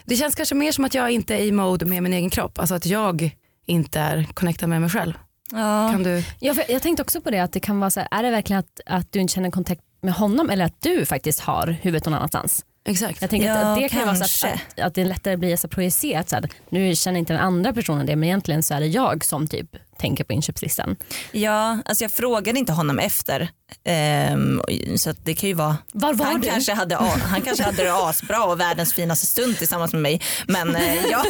det 0.04 0.16
känns 0.16 0.34
kanske 0.34 0.54
mer 0.54 0.72
som 0.72 0.84
att 0.84 0.94
jag 0.94 1.10
inte 1.10 1.34
är 1.34 1.40
i 1.42 1.52
mode 1.52 1.86
med 1.86 2.02
min 2.02 2.12
egen 2.12 2.30
kropp. 2.30 2.58
Alltså 2.58 2.74
att 2.74 2.86
jag 2.86 3.30
inte 3.66 4.00
är 4.00 4.24
connectad 4.34 4.68
med 4.68 4.80
mig 4.80 4.90
själv. 4.90 5.12
Ja. 5.50 5.88
Kan 5.92 6.02
du? 6.02 6.24
Ja, 6.40 6.54
jag 6.68 6.82
tänkte 6.82 7.02
också 7.02 7.20
på 7.20 7.30
det 7.30 7.38
att 7.40 7.52
det 7.52 7.60
kan 7.60 7.80
vara 7.80 7.90
så 7.90 8.00
här, 8.00 8.08
är 8.10 8.22
det 8.22 8.30
verkligen 8.30 8.60
att, 8.60 8.80
att 8.86 9.12
du 9.12 9.20
inte 9.20 9.34
känner 9.34 9.50
kontakt 9.50 9.80
med 10.06 10.14
honom 10.14 10.50
eller 10.50 10.64
att 10.64 10.82
du 10.82 11.06
faktiskt 11.06 11.40
har 11.40 11.66
huvudet 11.66 12.04
någon 12.04 12.14
annanstans? 12.14 12.64
Exakt. 12.84 13.20
Jag 13.20 13.30
tänker 13.30 13.48
Ja, 13.48 13.54
att, 13.54 13.80
det 13.80 13.88
kan 13.88 13.98
ju 14.00 14.06
vara 14.06 14.16
så 14.16 14.46
kanske. 14.46 14.60
att, 14.76 14.86
att, 14.86 14.94
det 14.94 15.04
lättare 15.04 15.36
blir 15.36 15.56
så 15.56 15.68
projicerat. 15.68 16.28
Så 16.28 16.36
här, 16.36 16.48
nu 16.68 16.94
känner 16.94 17.18
inte 17.18 17.32
den 17.32 17.42
andra 17.42 17.72
personen 17.72 18.06
det 18.06 18.16
men 18.16 18.24
egentligen 18.24 18.62
så 18.62 18.74
är 18.74 18.80
det 18.80 18.86
jag 18.86 19.24
som 19.24 19.46
typ 19.46 19.76
tänker 19.98 20.24
på 20.24 20.32
inköpslistan. 20.32 20.96
ja, 21.32 21.78
alltså 21.84 22.04
jag 22.04 22.12
frågade 22.12 22.58
inte 22.58 22.72
honom 22.72 22.98
efter 22.98 23.48
ehm, 23.84 24.62
så 24.96 25.10
att 25.10 25.24
det 25.24 25.34
kan 25.34 25.48
ju 25.48 25.54
vara 25.54 25.76
Var 25.92 26.14
var 26.14 26.26
han 26.26 26.40
du? 26.40 26.48
kanske, 26.48 26.72
hade, 26.74 26.96
han 26.96 27.42
kanske 27.42 27.64
hade 27.64 27.82
det 27.84 27.94
asbra 27.94 28.44
och 28.44 28.60
världens 28.60 28.92
finaste 28.92 29.26
stund 29.26 29.58
tillsammans 29.58 29.92
med 29.92 30.02
mig 30.02 30.20
men 30.48 30.76
eh, 30.76 31.04
jag, 31.10 31.26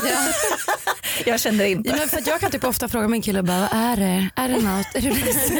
jag 1.27 1.41
kände 1.41 1.69
inte. 1.69 1.89
Ja, 1.91 1.97
men 1.99 2.09
för 2.09 2.17
att 2.19 2.27
jag 2.27 2.41
kan 2.41 2.51
typ 2.51 2.65
ofta 2.65 2.89
fråga 2.89 3.09
min 3.09 3.23
kille 3.23 3.43
bara, 3.43 3.61
vad 3.61 3.81
är 3.83 3.97
det? 3.97 4.29
Är 4.37 4.49
det 4.49 4.57
något? 4.63 4.87
Är 4.95 5.01
du 5.01 5.09
ledsen? 5.11 5.57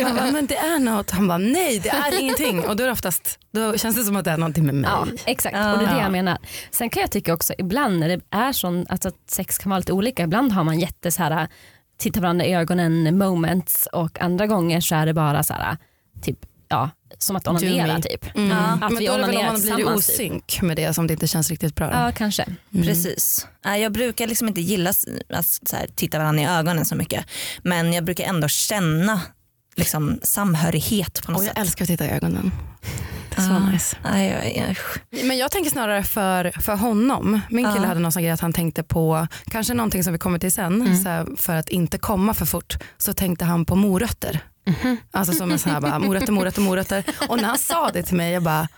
Jag 0.06 0.14
bara, 0.16 0.30
men 0.30 0.46
det 0.46 0.56
är 0.56 0.78
något. 0.78 1.10
Han 1.10 1.28
bara, 1.28 1.38
nej 1.38 1.78
det 1.78 1.88
är 1.88 2.20
ingenting. 2.20 2.64
Och 2.64 2.76
då 2.76 2.82
är 2.82 2.86
det 2.86 2.92
oftast, 2.92 3.38
då 3.52 3.78
känns 3.78 3.96
det 3.96 4.04
som 4.04 4.16
att 4.16 4.24
det 4.24 4.30
är 4.30 4.36
någonting 4.36 4.66
med 4.66 4.74
mig. 4.74 4.90
Ja, 4.90 5.06
exakt. 5.24 5.56
Ja. 5.56 5.72
Och 5.72 5.78
det 5.78 5.84
är 5.84 5.94
det 5.94 6.00
jag 6.00 6.12
menar. 6.12 6.38
Sen 6.70 6.90
kan 6.90 7.00
jag 7.00 7.10
tycka 7.10 7.34
också 7.34 7.52
ibland 7.58 7.98
när 7.98 8.08
det 8.08 8.20
är 8.30 8.52
sån, 8.52 8.86
alltså 8.88 9.08
att 9.08 9.14
sex 9.30 9.58
kan 9.58 9.70
vara 9.70 9.78
lite 9.78 9.92
olika. 9.92 10.22
Ibland 10.22 10.52
har 10.52 10.64
man 10.64 10.78
jätte 10.80 11.10
så 11.10 11.22
här, 11.22 11.48
titta 12.00 12.20
varandra 12.20 12.44
i 12.46 12.54
ögonen 12.54 13.18
moments 13.18 13.88
och 13.92 14.20
andra 14.20 14.46
gånger 14.46 14.80
så 14.80 14.94
är 14.94 15.06
det 15.06 15.14
bara 15.14 15.42
så 15.42 15.52
här, 15.54 15.76
typ, 16.22 16.38
ja, 16.68 16.90
som 17.18 17.36
att 17.36 17.48
onanera 17.48 18.00
typ. 18.00 18.36
Mm. 18.36 18.48
Ja. 18.50 18.56
Att 18.56 18.80
Men 18.80 18.96
vi 18.98 19.06
då 19.06 19.12
är 19.12 19.18
det 19.18 19.26
väl 19.26 19.36
om 19.36 19.44
man 19.46 19.60
blir 19.60 19.76
typ. 19.76 19.86
osynk 19.86 20.62
med 20.62 20.76
det 20.76 20.94
som 20.94 21.06
det 21.06 21.12
inte 21.12 21.26
känns 21.26 21.50
riktigt 21.50 21.74
bra. 21.74 21.90
Ja, 21.92 22.12
kanske. 22.16 22.44
Precis. 22.72 23.46
Nej, 23.64 23.82
Jag 23.82 23.92
brukar 23.92 24.26
liksom 24.26 24.48
inte 24.48 24.60
gilla 24.60 24.90
att 24.90 25.72
här, 25.72 25.86
titta 25.94 26.18
varandra 26.18 26.42
i 26.42 26.46
ögonen 26.46 26.84
så 26.84 26.94
mycket 26.96 27.24
men 27.62 27.92
jag 27.92 28.04
brukar 28.04 28.24
ändå 28.24 28.48
känna 28.48 29.20
liksom, 29.76 30.20
samhörighet 30.22 31.22
på 31.26 31.32
något 31.32 31.38
Och 31.40 31.44
jag 31.46 31.54
sätt. 31.54 31.58
älskar 31.58 31.84
att 31.84 31.88
titta 31.88 32.06
i 32.06 32.10
ögonen. 32.10 32.52
Det 33.36 33.42
är 33.42 33.46
så 33.46 33.58
nice. 33.58 33.96
Nej, 34.04 34.28
jag, 34.56 34.66
jag, 34.66 34.76
Men 35.26 35.38
jag 35.38 35.50
tänker 35.50 35.70
snarare 35.70 36.02
för, 36.04 36.60
för 36.60 36.74
honom. 36.76 37.40
Min 37.50 37.64
kille 37.64 37.80
Ja. 37.84 37.88
hade 37.88 38.00
någon 38.00 38.12
sån 38.12 38.22
grej 38.22 38.32
att 38.32 38.40
han 38.40 38.52
tänkte 38.52 38.82
på, 38.82 39.26
kanske 39.50 39.74
någonting 39.74 40.04
som 40.04 40.12
vi 40.12 40.18
kommer 40.18 40.38
till 40.38 40.52
sen, 40.52 40.74
Mm. 40.82 40.96
så 41.02 41.08
här, 41.08 41.26
för 41.36 41.54
att 41.56 41.68
inte 41.68 41.98
komma 41.98 42.34
för 42.34 42.46
fort 42.46 42.78
så 42.98 43.12
tänkte 43.12 43.44
han 43.44 43.64
på 43.64 43.74
morötter. 43.76 44.40
Mhm. 44.66 44.96
Alltså 45.10 45.32
som 45.34 45.52
en 45.52 45.58
sån 45.58 45.72
här 45.72 45.80
bara, 45.80 45.98
morötter, 45.98 46.32
morötter, 46.32 46.60
morötter. 46.62 47.04
Och 47.28 47.36
när 47.36 47.44
han 47.44 47.58
sa 47.58 47.90
det 47.92 48.02
till 48.02 48.16
mig, 48.16 48.32
jag 48.32 48.42
bara 48.42 48.68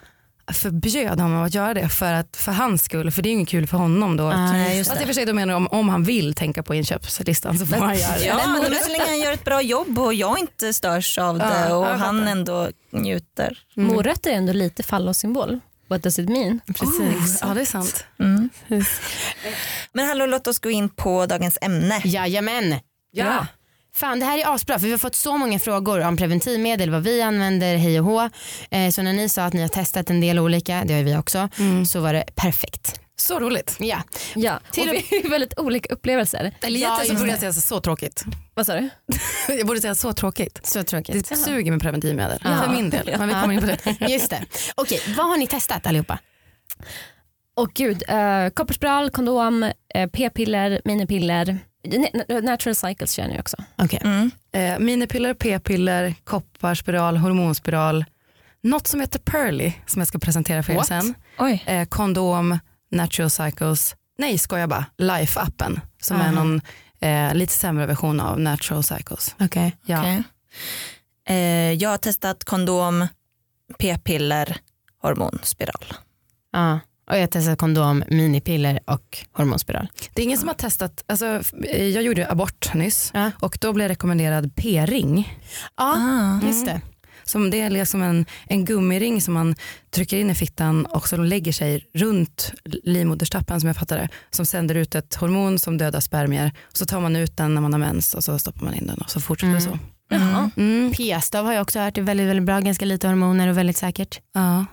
förbjöd 0.53 1.21
honom 1.21 1.43
att 1.43 1.55
göra 1.55 1.75
det 1.75 1.89
för, 1.89 2.13
att, 2.13 2.37
för 2.37 2.53
hans 2.53 2.85
skull, 2.85 3.11
för 3.11 3.23
det 3.23 3.29
är 3.29 3.31
ju 3.31 3.37
inget 3.37 3.49
kul 3.49 3.67
för 3.67 3.77
honom 3.77 4.17
då. 4.17 4.25
Ah, 4.29 4.49
Fast 4.49 4.91
i 4.91 4.93
och 4.95 4.99
det. 4.99 5.07
för 5.07 5.13
sig 5.13 5.27
då 5.27 5.33
menar 5.33 5.55
om, 5.55 5.67
om 5.67 5.89
han 5.89 6.05
vill 6.05 6.35
tänka 6.35 6.63
på 6.63 6.75
inköpslistan 6.75 7.59
så 7.59 7.67
får 7.67 7.77
han 7.77 7.99
göra 7.99 8.19
det. 8.19 8.25
Ja, 8.25 8.47
men 8.47 8.75
så 8.81 8.89
länge 8.89 9.05
han 9.09 9.21
gör 9.21 9.33
ett 9.33 9.45
bra 9.45 9.63
jobb 9.63 9.99
och 9.99 10.15
jag 10.15 10.39
inte 10.39 10.73
störs 10.73 11.19
av 11.19 11.39
det 11.39 11.67
Ja, 11.69 11.77
och 11.77 11.87
han 11.87 12.19
fattar. 12.19 12.33
ändå 12.33 12.69
njuter. 12.91 13.59
Mm. 13.77 13.89
Morötter 13.95 14.31
är 14.31 14.35
ändå 14.35 14.53
lite 14.53 14.83
fallosymbol. 14.83 15.61
What 15.89 16.03
does 16.03 16.19
it 16.19 16.29
mean? 16.29 16.61
Precis. 16.67 17.39
Ja 17.43 17.55
det 17.55 17.61
är 17.61 17.65
sant. 17.65 18.05
Mm. 18.21 18.51
Men 19.93 20.07
hallå, 20.07 20.27
låt 20.27 20.47
oss 20.47 20.59
gå 20.59 20.71
in 20.71 20.89
på 20.89 21.27
dagens 21.27 21.59
ämne. 21.61 22.01
Jajamän. 22.05 22.75
Ja. 23.11 23.47
Fan 23.95 24.19
det 24.21 24.27
här 24.27 24.39
är 24.39 24.55
asbra 24.55 24.79
för 24.79 24.87
vi 24.87 24.93
har 24.93 24.99
fått 24.99 25.15
så 25.15 25.37
många 25.39 25.59
frågor 25.59 26.01
om 26.07 26.17
preventivmedel, 26.17 26.91
vad 26.91 27.03
vi 27.03 27.23
använder, 27.23 27.77
hej 27.77 28.01
och 28.01 28.07
hå. 28.07 28.31
Eh, 28.71 28.91
så 28.91 29.03
när 29.03 29.13
ni 29.13 29.29
sa 29.29 29.43
att 29.45 29.53
ni 29.53 29.61
har 29.61 29.69
testat 29.69 30.11
en 30.11 30.21
del 30.21 30.39
olika, 30.39 30.83
det 30.85 30.93
har 30.93 30.99
ju 30.99 31.05
vi 31.05 31.17
också, 31.17 31.49
Mm. 31.59 31.87
så 31.87 32.01
var 32.01 32.13
det 32.13 32.25
perfekt. 32.35 33.01
Så 33.17 33.41
roligt. 33.41 33.77
Ja. 33.81 34.03
Ja, 34.35 34.61
Till 34.73 34.89
och 34.89 34.95
vi 34.95 35.21
har 35.23 35.31
väldigt 35.31 35.59
olika 35.59 35.95
upplevelser. 35.95 36.55
Eller 36.61 36.81
Ja, 36.81 36.87
egentligen 36.87 37.07
så 37.07 37.13
just 37.13 37.21
borde 37.21 37.31
jag 37.31 37.41
säga 37.41 37.53
så, 37.53 37.81
tråkigt. 37.81 38.25
Vad 38.55 38.67
sa 38.67 38.75
du? 38.75 38.91
Jag 39.49 39.67
borde 39.67 39.81
säga 39.81 39.95
så 39.95 40.13
tråkigt. 40.13 40.61
Så 40.67 40.83
tråkigt. 40.85 41.29
Det 41.29 41.37
suger 41.37 41.73
med 41.73 41.81
preventivmedel. 41.81 42.39
Ja. 42.45 42.63
För 42.63 42.73
min 42.73 42.91
del. 42.91 43.15
Men 43.19 43.29
vi 43.29 43.35
kommer 43.35 43.55
in 43.55 43.61
på 43.61 43.67
det. 43.67 43.97
Just 44.13 44.31
det. 44.31 44.45
Okej, 44.75 45.01
vad 45.17 45.27
har 45.27 45.37
ni 45.37 45.47
testat 45.47 45.87
allihopa? 45.87 46.19
Och 47.57 47.71
gud, 47.75 48.03
uh, 48.11 48.49
kopparspiral, 48.55 49.11
kondom, 49.11 49.63
eh, 49.95 50.07
p-piller, 50.13 50.81
minipiller. 50.85 51.59
Na- 51.85 52.41
Natural 52.41 52.75
cycles 52.75 53.13
känner 53.13 53.31
jag 53.31 53.41
också. 53.41 53.57
Okej. 53.77 54.01
Mm. 54.05 54.31
Eh, 54.53 54.79
minipiller, 54.79 55.35
p-piller, 55.35 56.15
kopparspiral, 56.25 57.17
hormonspiral. 57.17 58.05
Något 58.63 58.87
som 58.87 59.01
heter 59.01 59.19
Pearly 59.19 59.73
som 59.87 60.01
jag 60.01 60.09
ska 60.09 60.19
presentera 60.19 60.63
för 60.63 60.73
er 60.73 60.77
What? 60.77 60.87
sen. 60.87 61.15
Oj. 61.39 61.63
Eh, 61.67 61.85
kondom, 61.89 62.59
natural 62.91 63.31
cycles. 63.31 63.97
Nej 64.19 64.39
skojar 64.39 64.67
bara, 64.67 64.87
Life-appen 64.99 65.81
som 66.03 66.17
är 66.17 66.21
Aha. 66.25 66.31
någon 66.33 66.61
eh, 67.01 67.35
lite 67.35 67.53
sämre 67.53 67.87
version 67.87 68.21
av 68.21 68.41
natural 68.41 68.83
cycles. 68.85 69.35
Okej. 69.41 69.77
Ja. 69.87 69.99
Okej. 70.01 70.23
Eh, 71.27 71.73
jag 71.73 71.91
har 71.91 71.99
testat 71.99 72.45
kondom, 72.45 73.07
p-piller, 73.79 74.57
hormonspiral. 75.03 75.85
Ja. 76.53 76.81
Och 77.13 77.19
jag 77.19 77.23
har 77.23 77.27
testat 77.27 77.59
kondom, 77.59 78.05
minipiller 78.09 78.81
och 78.87 79.19
hormonspiral. 79.33 79.89
Det 80.15 80.23
är 80.23 80.25
ingen 80.25 80.39
som 80.39 80.49
har 80.49 80.55
testat, 80.55 81.05
alltså, 81.09 81.41
eh, 81.69 81.87
jag 81.87 82.03
gjorde 82.03 82.31
abort 82.31 82.75
nyss 82.75 83.11
Ja. 83.15 83.31
och 83.41 83.59
då 83.61 83.73
blev 83.73 83.85
jag 83.85 83.91
rekommenderad 83.91 84.57
p-ring. 84.57 85.39
Ja, 85.77 85.95
Ah. 85.97 86.47
just 86.47 86.67
det. 86.67 86.81
Som 87.25 87.51
det 87.51 87.61
är 87.61 87.71
liksom 87.71 88.03
en, 88.03 88.27
en 88.47 88.65
gummiring 88.65 89.21
som 89.21 89.35
man 89.35 89.55
trycker 89.95 90.17
in 90.17 90.31
i 90.31 90.35
fittan 90.35 90.87
och 90.87 91.09
som 91.09 91.25
lägger 91.25 91.53
sig 91.53 91.87
runt 91.95 92.53
livmoderstappen 92.85 93.61
som 93.61 93.67
jag 93.67 93.77
fattar 93.77 93.99
det. 93.99 94.09
Som 94.31 94.47
sänder 94.47 94.75
ut 94.75 94.95
ett 94.95 95.15
hormon 95.15 95.59
som 95.59 95.79
dödar 95.79 96.01
spermier. 96.01 96.53
Så 96.73 96.87
tar 96.87 97.01
man 97.01 97.17
ut 97.17 97.37
den 97.37 97.55
när 97.55 97.61
man 97.61 97.73
har 97.73 97.81
mens 97.81 98.15
och 98.15 98.25
så 98.25 98.39
stoppar 98.39 98.65
man 98.65 98.75
in 98.75 98.87
den 98.87 98.99
och 98.99 99.11
så 99.11 99.21
fortsätter 99.21 99.53
det 99.55 99.59
Mm. 99.67 99.73
så. 99.73 99.79
Jaha. 100.11 100.51
Mm. 100.57 100.93
P-stav 100.97 101.45
har 101.45 101.53
jag 101.53 101.63
också 101.63 101.79
hört 101.81 101.99
är 101.99 102.03
väldigt, 102.03 102.27
väldigt 102.29 102.47
bra, 102.47 102.61
ganska 102.61 102.85
lite 102.85 103.09
hormoner 103.09 103.49
och 103.49 103.59
väldigt 103.59 103.77
säkert. 103.77 104.21
Ja. 104.35 104.65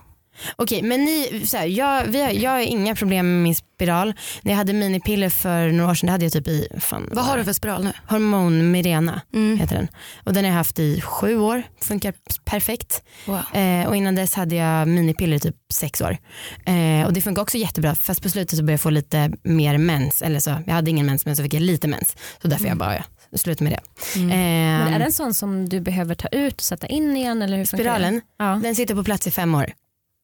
Okej, 0.56 0.82
men 0.82 1.04
ni, 1.04 1.42
så 1.46 1.56
här, 1.56 1.66
jag, 1.66 2.04
vi 2.04 2.22
har, 2.22 2.30
jag 2.30 2.50
har 2.50 2.58
inga 2.60 2.94
problem 2.94 3.32
med 3.34 3.42
min 3.42 3.54
spiral. 3.54 4.14
När 4.42 4.52
jag 4.52 4.56
hade 4.56 4.72
minipiller 4.72 5.28
för 5.28 5.68
några 5.72 5.90
år 5.90 5.94
sedan, 5.94 6.06
det 6.06 6.12
hade 6.12 6.24
jag 6.24 6.32
typ 6.32 6.48
i, 6.48 6.68
fan, 6.80 7.08
Vad 7.12 7.24
har 7.24 7.38
du 7.38 7.44
för 7.44 7.52
spiral 7.52 7.84
nu? 7.84 7.92
Hormon 8.08 8.70
Mirena 8.70 9.20
Mm. 9.34 9.58
heter 9.58 9.76
den. 9.76 9.88
Och 10.24 10.32
den 10.32 10.44
har 10.44 10.50
jag 10.50 10.56
haft 10.56 10.78
i 10.78 11.00
sju 11.00 11.38
år, 11.38 11.62
funkar 11.82 12.14
perfekt. 12.44 13.02
Wow. 13.26 13.56
Eh, 13.60 13.88
och 13.88 13.96
innan 13.96 14.14
dess 14.14 14.34
hade 14.34 14.54
jag 14.56 14.88
minipiller 14.88 15.36
i 15.36 15.40
typ 15.40 15.56
sex 15.72 16.00
år. 16.00 16.16
Eh, 16.66 17.06
och 17.06 17.12
det 17.12 17.20
funkar 17.20 17.42
också 17.42 17.58
jättebra 17.58 17.94
fast 17.94 18.22
på 18.22 18.28
slutet 18.28 18.56
så 18.58 18.62
började 18.62 18.72
jag 18.72 18.80
få 18.80 18.90
lite 18.90 19.30
mer 19.42 19.78
mens. 19.78 20.22
Eller 20.22 20.40
så, 20.40 20.50
jag 20.66 20.74
hade 20.74 20.90
ingen 20.90 21.06
mens 21.06 21.26
men 21.26 21.36
så 21.36 21.42
fick 21.42 21.54
jag 21.54 21.62
lite 21.62 21.88
mens. 21.88 22.16
Så 22.42 22.48
därför 22.48 22.66
jag 22.66 22.76
bara, 22.78 22.94
ja, 22.96 23.02
slut 23.38 23.60
med 23.60 23.72
det. 23.72 23.80
Mm. 24.20 24.30
Eh, 24.30 24.84
Men 24.84 24.94
är 24.94 24.98
det 24.98 25.04
en 25.04 25.12
sån 25.12 25.34
som 25.34 25.68
du 25.68 25.80
behöver 25.80 26.14
ta 26.14 26.28
ut 26.28 26.54
och 26.54 26.60
sätta 26.62 26.86
in 26.86 27.16
igen? 27.16 27.42
Eller 27.42 27.56
hur 27.56 27.64
funkar 27.64 27.84
det? 27.84 27.90
spiralen, 27.90 28.20
Ja. 28.38 28.60
den 28.62 28.74
sitter 28.74 28.94
på 28.94 29.04
plats 29.04 29.26
i 29.26 29.30
fem 29.30 29.54
år. 29.54 29.72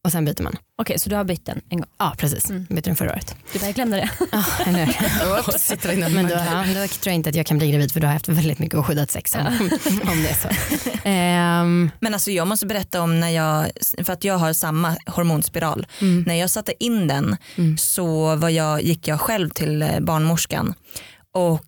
Och 0.07 0.13
sen 0.13 0.25
byter 0.25 0.43
man. 0.43 0.57
Okej, 0.79 0.99
så 0.99 1.11
du 1.11 1.17
har 1.17 1.25
bytt 1.25 1.47
den 1.47 1.61
en 1.69 1.79
gång? 1.79 1.87
Ja 1.99 2.15
precis, 2.19 2.51
Mm. 2.51 2.67
bytte 2.71 2.91
den 2.91 2.97
förra 2.97 3.11
året. 3.13 3.35
Du 3.53 3.59
bara, 3.59 3.67
jag 3.67 3.75
glömde 3.75 3.97
det. 3.97 4.11
Ja, 4.33 4.45
eller 4.67 4.87
hur? 4.87 6.15
Men 6.15 6.29
då, 6.29 6.35
ja, 6.35 6.65
då 6.69 6.75
tror 6.75 6.91
jag 7.05 7.15
inte 7.15 7.29
att 7.31 7.35
jag 7.37 7.47
kan 7.47 7.59
bli 7.59 7.71
gravid 7.71 7.93
för 7.93 8.01
då 8.01 8.07
har 8.07 8.13
jag 8.13 8.15
haft 8.15 8.29
väldigt 8.29 8.59
mycket 8.59 8.79
oskyddat 8.79 9.11
sex 9.11 9.35
om, 9.35 9.47
om 10.09 10.23
det 10.23 10.29
är 10.29 10.35
så. 10.35 10.49
Ehm, 11.09 11.91
Men 12.01 12.15
alltså 12.15 12.31
jag 12.31 12.47
måste 12.47 12.67
berätta 12.67 13.03
om 13.03 13.21
när 13.21 13.31
jag, 13.31 13.71
för 14.05 14.13
att 14.13 14.25
jag 14.25 14.39
har 14.39 14.53
samma 14.53 14.97
hormonspiral. 15.07 15.87
Mm. 16.01 16.23
När 16.27 16.35
jag 16.35 16.51
satte 16.51 16.85
in 16.85 17.09
den 17.09 17.37
Mm. 17.57 17.79
så 17.79 18.37
var 18.37 18.49
jag, 18.49 18.83
gick 18.83 19.09
jag 19.09 19.21
själv 19.21 19.49
till 19.51 19.83
eh, 19.83 20.01
barnmorskan 20.01 20.75
och 21.35 21.63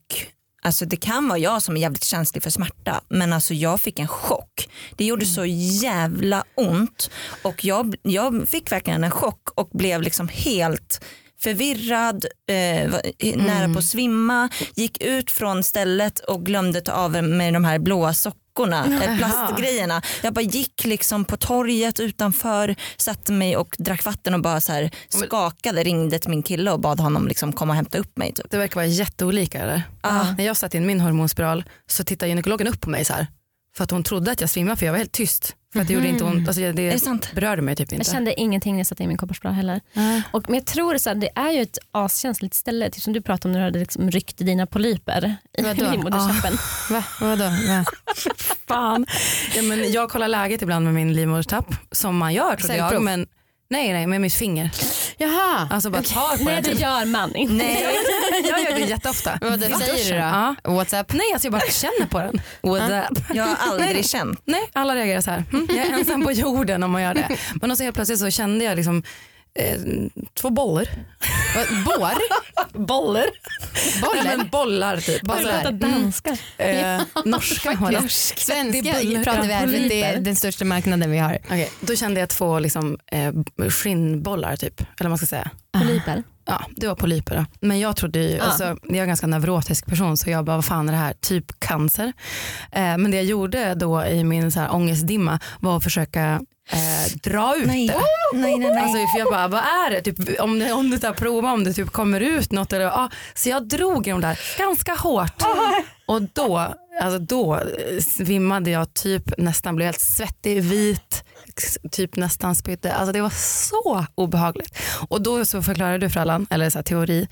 Alltså 0.68 0.84
det 0.84 0.96
kan 0.96 1.28
vara 1.28 1.38
jag 1.38 1.62
som 1.62 1.76
är 1.76 1.80
jävligt 1.80 2.04
känslig 2.04 2.42
för 2.42 2.50
smärta 2.50 3.00
men 3.08 3.32
alltså 3.32 3.54
jag 3.54 3.80
fick 3.80 3.98
en 3.98 4.08
chock. 4.08 4.68
Det 4.96 5.04
gjorde 5.04 5.26
så 5.26 5.44
jävla 5.82 6.44
ont 6.54 7.10
och 7.42 7.64
jag, 7.64 7.94
jag 8.02 8.48
fick 8.48 8.72
verkligen 8.72 9.04
en 9.04 9.10
chock 9.10 9.48
och 9.54 9.68
blev 9.72 10.02
liksom 10.02 10.28
helt 10.28 11.04
förvirrad, 11.40 12.24
eh, 12.48 12.90
nära 13.36 13.72
på 13.72 13.78
att 13.78 13.84
svimma, 13.84 14.48
gick 14.74 15.02
ut 15.02 15.30
från 15.30 15.64
stället 15.64 16.18
och 16.18 16.46
glömde 16.46 16.80
ta 16.80 16.92
av 16.92 17.24
mig 17.24 17.52
de 17.52 17.64
här 17.64 17.78
blåa 17.78 18.14
sockorna, 18.14 18.47
eh, 18.64 19.18
plastgrejerna. 19.18 20.02
Jag 20.22 20.32
bara 20.32 20.40
gick 20.40 20.84
liksom 20.84 21.24
på 21.24 21.36
torget 21.36 22.00
utanför, 22.00 22.76
satte 22.96 23.32
mig 23.32 23.56
och 23.56 23.76
drack 23.78 24.04
vatten 24.04 24.34
och 24.34 24.40
bara 24.40 24.60
så 24.60 24.72
här 24.72 24.90
skakade, 25.08 25.82
ringde 25.82 26.18
till 26.18 26.30
min 26.30 26.42
kille 26.42 26.72
och 26.72 26.80
bad 26.80 27.00
honom 27.00 27.28
liksom 27.28 27.52
komma 27.52 27.72
och 27.72 27.76
hämta 27.76 27.98
upp 27.98 28.16
mig. 28.16 28.32
Typ. 28.32 28.50
Det 28.50 28.58
verkar 28.58 28.74
vara 28.74 28.86
jätteolika. 28.86 29.58
Eller? 29.58 29.82
Ah. 30.00 30.24
När 30.38 30.44
jag 30.44 30.56
satte 30.56 30.76
in 30.76 30.86
min 30.86 31.00
hormonspiral 31.00 31.64
så 31.86 32.04
tittade 32.04 32.28
gynekologen 32.28 32.68
upp 32.68 32.80
på 32.80 32.90
mig 32.90 33.04
så 33.04 33.12
här. 33.12 33.26
För 33.78 33.84
att 33.84 33.90
hon 33.90 34.02
trodde 34.02 34.30
att 34.32 34.40
jag 34.40 34.50
svimmade 34.50 34.76
för 34.76 34.86
jag 34.86 34.92
var 34.92 34.98
helt 34.98 35.12
tyst. 35.12 35.56
För 35.72 35.80
att 35.80 35.86
det 35.88 35.92
gjorde 35.94 36.08
inte 36.08 36.24
ont. 36.24 36.48
Alltså 36.48 36.62
Är 36.62 36.72
det 36.72 36.90
det 36.90 36.98
sant? 36.98 37.30
berörde 37.34 37.62
mig 37.62 37.76
typ 37.76 37.92
Jag 37.92 37.98
inte. 38.00 38.10
kände 38.10 38.40
ingenting 38.40 38.72
när 38.74 38.80
jag 38.80 38.86
satte 38.86 39.02
in 39.02 39.08
min 39.08 39.18
kopparspiral 39.18 39.54
heller. 39.54 39.80
Nej. 39.92 40.22
Och, 40.32 40.42
men 40.48 40.54
jag 40.54 40.66
tror 40.66 40.98
så 40.98 41.10
här, 41.10 41.16
det 41.16 41.30
är 41.34 41.50
ju 41.50 41.62
ett 41.62 41.78
askänsligt 41.92 42.54
ställe, 42.54 42.90
typ 42.90 43.02
som 43.02 43.12
du 43.12 43.20
pratade 43.22 43.48
om 43.48 43.52
när 43.52 43.58
du 43.60 43.64
hade 43.64 43.78
liksom 43.78 44.10
ryckt 44.10 44.40
i 44.40 44.44
dina 44.44 44.66
polyper 44.66 45.36
i 45.58 45.62
Vadå? 45.62 45.90
livmoderkäppen. 45.90 46.58
va? 46.90 47.04
Vadå? 47.20 47.44
Va? 47.44 47.84
Fan. 48.68 49.06
Ja, 49.56 49.62
men 49.62 49.92
jag 49.92 50.10
kollar 50.10 50.28
läget 50.28 50.62
ibland 50.62 50.84
med 50.84 50.94
min 50.94 51.12
livmoderstapp 51.12 51.74
som 51.92 52.16
man 52.16 52.34
gör 52.34 52.56
Cellprov? 52.56 52.92
jag. 52.92 53.02
Men, 53.02 53.26
nej, 53.70 53.92
nej, 53.92 54.06
med 54.06 54.20
mitt 54.20 54.34
finger. 54.34 54.70
Jaha, 55.16 55.68
Alltså 55.70 55.90
bara 55.90 56.02
tar 56.02 56.36
på 56.38 56.44
Nej 56.44 56.62
det 56.62 56.70
Typ. 56.70 56.80
gör 56.80 57.04
man 57.04 57.36
inte. 57.36 57.54
Nej. 57.54 57.96
Jag 58.50 58.60
gör 58.60 58.72
det 58.78 58.80
jätteofta. 58.86 59.38
vad 59.40 59.62
I 59.62 59.74
säger 59.74 60.04
du 60.04 60.10
då? 60.10 60.16
Ja. 60.16 60.54
What's 60.64 61.00
up? 61.00 61.12
Nej, 61.12 61.32
alltså 61.32 61.46
jag 61.46 61.52
bara 61.52 61.70
känner 61.70 62.06
på 62.06 62.18
den. 62.18 62.40
What's 62.62 63.10
up? 63.10 63.18
Jag 63.34 63.44
har 63.44 63.72
aldrig 63.72 64.08
känt. 64.08 64.40
Nej, 64.44 64.70
alla 64.72 64.94
reagerar 64.94 65.20
så 65.20 65.30
här. 65.30 65.44
Mm, 65.52 65.66
jag 65.70 65.86
är 65.86 65.92
ensam 65.92 66.24
på 66.24 66.32
jorden 66.32 66.82
om 66.82 66.90
man 66.90 67.02
gör 67.02 67.14
det. 67.14 67.28
Men 67.62 67.76
så 67.76 67.82
helt 67.82 67.94
plötsligt 67.94 68.18
så 68.20 68.30
kände 68.30 68.64
jag 68.64 68.76
liksom 68.76 69.02
eh, 69.54 69.76
två 70.34 70.50
bollar. 70.50 70.88
Bår? 71.84 72.10
Bollar? 72.78 73.26
Bollar? 74.02 74.24
Nej, 74.24 74.36
men 74.36 74.48
bollar 74.48 74.96
typ. 74.96 75.30
Alltså, 75.30 75.48
Prata 75.48 75.70
danska. 75.70 76.36
eh, 76.58 77.00
norska 77.24 77.72
var 77.80 77.90
det. 77.92 78.08
Svenska 78.08 78.92
pratar 79.24 79.42
vi 79.46 79.52
här 79.52 79.66
för 79.66 79.88
det 79.88 80.02
är 80.02 80.16
den 80.20 80.36
största 80.36 80.64
marknaden 80.64 81.10
vi 81.10 81.18
har. 81.18 81.38
Okej, 81.44 81.70
då 81.80 81.96
kände 81.96 82.20
jag 82.20 82.28
två 82.28 82.58
liksom, 82.58 82.98
eh, 83.12 83.32
skinnbollar 83.70 84.56
typ. 84.56 84.80
Eller 84.80 84.88
vad 84.98 85.10
man 85.10 85.18
ska 85.18 85.26
säga. 85.26 85.50
Polyper. 85.78 86.22
Ja, 86.46 86.60
det 86.76 86.86
var 86.88 86.94
polyper. 86.94 87.36
Då. 87.36 87.44
Men 87.66 87.80
jag 87.80 87.96
trodde 87.96 88.18
ju, 88.18 88.36
Ja. 88.36 88.42
alltså, 88.44 88.64
jag 88.82 88.96
är 88.96 89.02
en 89.02 89.08
ganska 89.08 89.26
neurotisk 89.26 89.86
person 89.86 90.16
så 90.16 90.30
jag 90.30 90.44
bara 90.44 90.56
vad 90.56 90.64
fan 90.64 90.88
är 90.88 90.92
det 90.92 90.98
här? 90.98 91.12
Typ 91.12 91.60
cancer. 91.60 92.12
Eh, 92.72 92.80
men 92.98 93.10
det 93.10 93.16
jag 93.16 93.24
gjorde 93.26 93.74
då 93.74 94.04
i 94.04 94.24
min 94.24 94.52
så 94.52 94.60
här, 94.60 94.74
ångestdimma 94.74 95.38
var 95.60 95.76
att 95.76 95.84
försöka 95.84 96.40
eh, 96.72 97.12
dra 97.22 97.56
ut 97.56 97.66
Nej. 97.66 97.86
det. 97.86 97.94
Nej, 98.38 98.58
nej, 98.58 98.70
nej. 98.70 98.82
Alltså, 98.82 98.98
för 99.12 99.18
jag 99.18 99.28
bara, 99.32 99.48
vad 99.48 99.60
är 99.60 99.90
det? 99.90 100.00
Typ, 100.00 100.40
om 100.40 100.58
det, 100.58 100.72
om 100.72 100.90
det 100.90 100.96
där 100.96 101.12
prova 101.12 101.52
om 101.52 101.64
det 101.64 101.72
typ 101.72 101.90
kommer 101.90 102.20
ut 102.20 102.52
något. 102.52 102.72
Eller, 102.72 102.84
ja. 102.84 103.10
Så 103.34 103.48
jag 103.48 103.68
drog 103.68 104.06
i 104.06 104.10
dem 104.10 104.20
där 104.20 104.38
ganska 104.58 104.94
hårt. 104.94 105.42
Och 106.06 106.22
då, 106.22 106.74
alltså 107.02 107.18
då 107.18 107.60
svimmade 108.16 108.70
jag 108.70 108.94
typ 108.94 109.38
nästan, 109.38 109.76
blev 109.76 109.86
helt 109.86 110.00
svettig, 110.00 110.62
vit, 110.62 111.24
typ 111.90 112.16
nästan 112.16 112.54
spydde. 112.54 112.94
Alltså 112.94 113.12
det 113.12 113.20
var 113.20 113.30
så 113.70 114.06
obehagligt. 114.14 114.78
Och 115.08 115.22
då 115.22 115.44
så 115.44 115.62
förklarade 115.62 115.98
du 115.98 116.10
för 116.10 116.20
alla, 116.20 116.40
eller 116.50 116.70
så 116.70 116.78
här, 116.78 116.82
teori, 116.82 117.28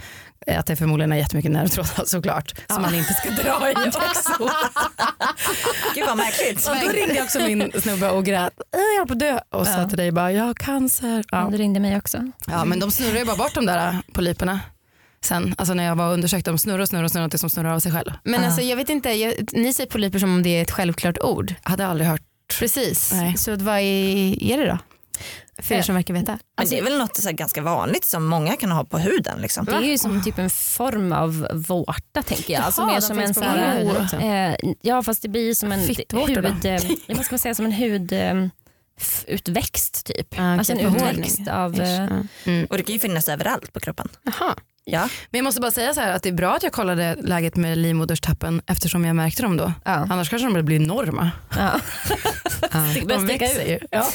eh, 0.47 0.59
att 0.59 0.67
det 0.67 0.77
förmodligen 0.77 1.13
är 1.13 1.17
jättemycket 1.17 1.51
nervtrådar 1.51 2.05
såklart 2.07 2.55
som 2.67 2.83
man 2.83 2.95
inte 2.95 3.15
ska 3.15 3.31
dra 3.31 3.71
i 3.71 3.75
också. 3.89 4.51
Gud 5.95 6.07
vad 6.07 6.17
märkligt. 6.17 6.69
Och 6.69 6.77
då 6.85 6.89
ringde 6.93 7.15
jag 7.15 7.25
också 7.25 7.39
min 7.39 7.73
snubbe 7.83 8.11
och 8.11 8.25
grät, 8.25 8.53
"Äh, 8.75 8.81
jag 8.81 9.01
håller 9.01 9.07
på 9.07 9.13
att 9.13 9.19
dö 9.19 9.59
och 9.59 9.67
sa 9.67 9.81
Ja. 9.81 9.89
till 9.89 9.99
dig 9.99 10.13
bara, 10.13 10.33
jag 10.33 10.45
har 10.45 10.55
cancer. 10.55 11.25
Ja. 11.31 11.49
Du 11.51 11.57
ringde 11.57 11.81
mig 11.81 11.97
också. 11.97 12.19
ja 12.47 12.65
men 12.65 12.81
de 12.81 12.91
snurrar 12.91 13.19
ju 13.19 13.25
bara 13.25 13.37
bort 13.37 13.55
de 13.55 13.67
där 13.67 13.99
polyperna 14.13 14.61
sen, 15.25 15.55
alltså 15.59 15.75
när 15.75 15.85
jag 15.85 15.97
var 15.97 16.13
undersökt, 16.13 16.47
de 16.47 16.59
snurrar 16.59 16.79
och 16.79 16.89
snurrar 16.89 17.05
och 17.05 17.11
snurrar 17.11 17.29
tills 17.29 17.41
de 17.41 17.51
snurrar 17.51 17.75
av 17.75 17.81
sig 17.81 17.93
själv. 17.93 18.13
Men 18.25 18.45
alltså, 18.45 18.61
jag 18.63 18.77
vet 18.77 18.89
inte, 18.89 19.11
jag, 19.11 19.35
ni 19.53 19.73
säger 19.73 19.91
polyper 19.91 20.19
som 20.19 20.35
om 20.35 20.43
det 20.43 20.49
är 20.59 20.63
ett 20.63 20.71
självklart 20.71 21.19
ord. 21.19 21.55
Hade 21.63 21.87
aldrig 21.87 22.09
hört. 22.09 22.21
Precis. 22.59 23.13
Nej. 23.13 23.37
Så 23.37 23.57
vad 23.57 23.79
är, 23.79 24.43
är 24.43 24.59
det 24.59 24.67
då? 24.67 24.79
För 25.63 25.75
er 25.75 25.83
som 25.83 25.95
verkar 25.95 26.15
veta. 26.15 26.39
Men 26.59 26.69
det 26.69 26.79
är 26.79 26.83
väl 26.83 26.99
något 26.99 27.17
så 27.17 27.29
här 27.29 27.33
ganska 27.33 27.63
vanligt 27.63 28.05
som 28.05 28.27
många 28.27 28.57
kan 28.57 28.71
ha 28.71 28.85
på 28.85 28.99
huden. 28.99 29.41
Liksom. 29.41 29.65
Det 29.65 29.73
är 29.73 29.81
ju 29.81 29.99
som 29.99 30.25
typ 30.25 30.39
en 30.39 30.51
form 30.51 31.13
av 31.13 31.49
vårta 31.53 32.23
tänker 32.23 32.55
jag. 32.55 32.63
Alltså 32.63 32.81
Jaha, 32.81 32.89
mer 32.89 32.95
de 32.95 33.01
som 33.03 33.19
en 33.19 33.29
på 33.35 33.41
så 33.41 33.45
här, 34.17 34.57
eh, 34.63 34.73
Ja 34.81 35.03
fast 35.03 35.23
det 35.23 35.29
blir 35.29 35.55
som 35.55 35.73
en 35.73 35.81
hud, 35.81 36.65
eh, 36.65 37.17
vad 37.17 37.25
ska 37.25 37.33
man 37.33 37.39
säga, 37.39 37.55
som 37.55 37.65
en 37.65 37.73
hud 37.73 38.13
eh, 38.13 38.47
utväxt 39.27 40.07
typ. 40.07 40.27
Okej, 40.33 40.45
alltså 40.45 40.73
en 40.73 40.81
utväxt 40.95 41.49
av... 41.49 41.81
eh, 41.81 42.01
Ja. 42.45 42.67
Och 42.71 42.77
det 42.77 42.83
kan 42.83 42.93
ju 42.93 42.99
finnas 42.99 43.29
överallt 43.29 43.73
på 43.73 43.81
kroppen. 43.81 44.09
Jaha. 44.23 44.55
Ja. 44.85 45.01
Men 45.31 45.39
jag 45.39 45.45
måste 45.45 45.61
bara 45.61 45.71
säga 45.71 45.95
så 45.95 46.01
här 46.01 46.13
att 46.13 46.23
det 46.23 46.29
är 46.29 46.33
bra 46.33 46.55
att 46.55 46.63
jag 46.63 46.73
kollade 46.73 47.17
läget 47.23 47.57
med 47.57 47.79
livmoderstappen 47.79 48.63
eftersom 48.67 49.05
jag 49.05 49.17
märkte 49.17 49.43
dem 49.43 49.57
då. 49.57 49.73
Ja. 49.85 49.91
Annars 50.11 50.31
kanske 50.31 50.47
de 50.49 50.53
hade 50.53 50.63
blivit 50.63 50.87
enorma. 50.89 51.31
Ja. 51.57 51.81
De 53.09 53.27
växer 53.27 53.67
ju. 53.69 53.79
Ja. 53.91 54.07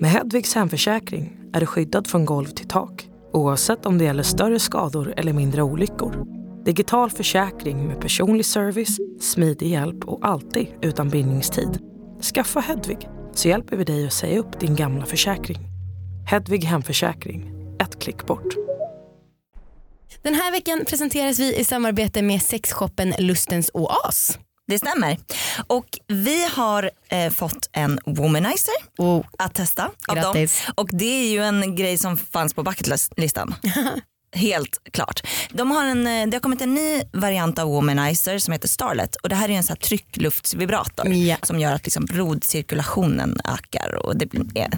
Med 0.00 0.10
Hedvigs 0.10 0.54
hemförsäkring 0.54 1.36
är 1.52 1.60
du 1.60 1.66
skyddad 1.66 2.06
från 2.06 2.24
golv 2.24 2.46
till 2.46 2.68
tak 2.68 3.06
oavsett 3.32 3.86
om 3.86 3.98
det 3.98 4.04
gäller 4.04 4.22
större 4.22 4.58
skador 4.58 5.14
eller 5.16 5.32
mindre 5.32 5.62
olyckor. 5.62 6.26
Digital 6.64 7.10
försäkring 7.10 7.86
med 7.86 8.00
personlig 8.00 8.46
service, 8.46 8.96
smidig 9.20 9.68
hjälp 9.70 10.04
och 10.04 10.26
alltid 10.28 10.66
utan 10.82 11.08
bindningstid. 11.08 11.78
Skaffa 12.24 12.60
Hedvig 12.60 13.08
så 13.34 13.48
hjälper 13.48 13.76
vi 13.76 13.84
dig 13.84 14.06
att 14.06 14.12
säga 14.12 14.38
upp 14.38 14.60
din 14.60 14.76
gamla 14.76 15.06
försäkring. 15.06 15.58
Hedvig 16.26 16.64
hemförsäkring, 16.64 17.52
ett 17.80 17.98
klick 17.98 18.26
bort. 18.26 18.54
Den 20.22 20.34
här 20.34 20.52
veckan 20.52 20.84
presenteras 20.86 21.38
vi 21.38 21.56
i 21.56 21.64
samarbete 21.64 22.22
med 22.22 22.42
sexshoppen 22.42 23.14
Lustens 23.18 23.70
Oas. 23.74 24.38
Det 24.66 24.78
stämmer. 24.78 25.18
Och 25.66 25.86
vi 26.06 26.44
har 26.44 26.90
eh, 27.08 27.30
fått 27.30 27.68
en 27.72 28.00
womanizer 28.06 28.74
Oh, 28.98 29.24
att 29.38 29.54
testa 29.54 29.90
av 30.08 30.16
dem. 30.16 30.46
Och 30.74 30.88
det 30.92 31.26
är 31.26 31.30
ju 31.30 31.42
en 31.42 31.76
grej 31.76 31.98
som 31.98 32.16
fanns 32.16 32.54
på 32.54 32.62
bucketlistan. 32.62 33.54
Helt 34.34 34.78
klart. 34.92 35.26
De 35.50 35.70
har 35.70 35.84
en, 35.84 36.06
eh, 36.06 36.26
det 36.26 36.36
har 36.36 36.40
kommit 36.40 36.60
en 36.60 36.74
ny 36.74 37.02
variant 37.12 37.58
av 37.58 37.68
womanizer 37.68 38.38
som 38.38 38.52
heter 38.52 38.68
Starlet 38.68 39.16
och 39.16 39.28
det 39.28 39.34
här 39.34 39.48
är 39.48 39.52
en 39.52 39.62
sån 39.62 39.76
här 39.80 39.86
tryckluftsvibrator 39.88 41.08
Ja. 41.14 41.36
som 41.42 41.60
gör 41.60 41.72
att 41.72 41.84
liksom 41.84 42.04
blodcirkulationen 42.04 43.40
ökar 43.44 43.94
och 44.06 44.16
det 44.16 44.26
blir 44.26 44.42
eh, 44.56 44.68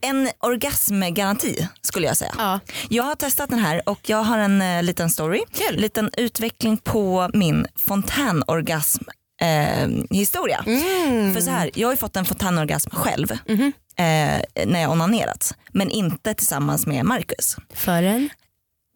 en 0.00 0.28
orgasmgaranti 0.40 1.68
skulle 1.82 2.06
jag 2.06 2.16
säga. 2.16 2.34
Ja. 2.38 2.60
Jag 2.88 3.04
har 3.04 3.14
testat 3.14 3.50
den 3.50 3.58
här 3.58 3.88
och 3.88 4.08
jag 4.08 4.22
har 4.22 4.38
en 4.38 4.62
eh, 4.62 4.82
liten 4.82 5.10
story, 5.10 5.40
Kul. 5.54 5.80
liten 5.80 6.10
utveckling 6.16 6.76
på 6.76 7.30
min 7.34 7.66
fontänorgasm 7.76 9.04
eh, 9.42 9.88
historia. 10.10 10.64
Mm. 10.66 11.34
För 11.34 11.40
så 11.40 11.50
här, 11.50 11.70
jag 11.74 11.88
har 11.88 11.92
ju 11.92 11.96
fått 11.96 12.16
en 12.16 12.24
fontänorgasm 12.24 12.90
själv 12.92 13.38
Mhm. 13.48 13.72
eh, 13.96 14.66
när 14.66 14.80
jag 14.82 14.90
onanerat 14.90 15.54
men 15.72 15.90
inte 15.90 16.34
tillsammans 16.34 16.86
med 16.86 17.04
Marcus. 17.04 17.56
Förrän? 17.74 18.28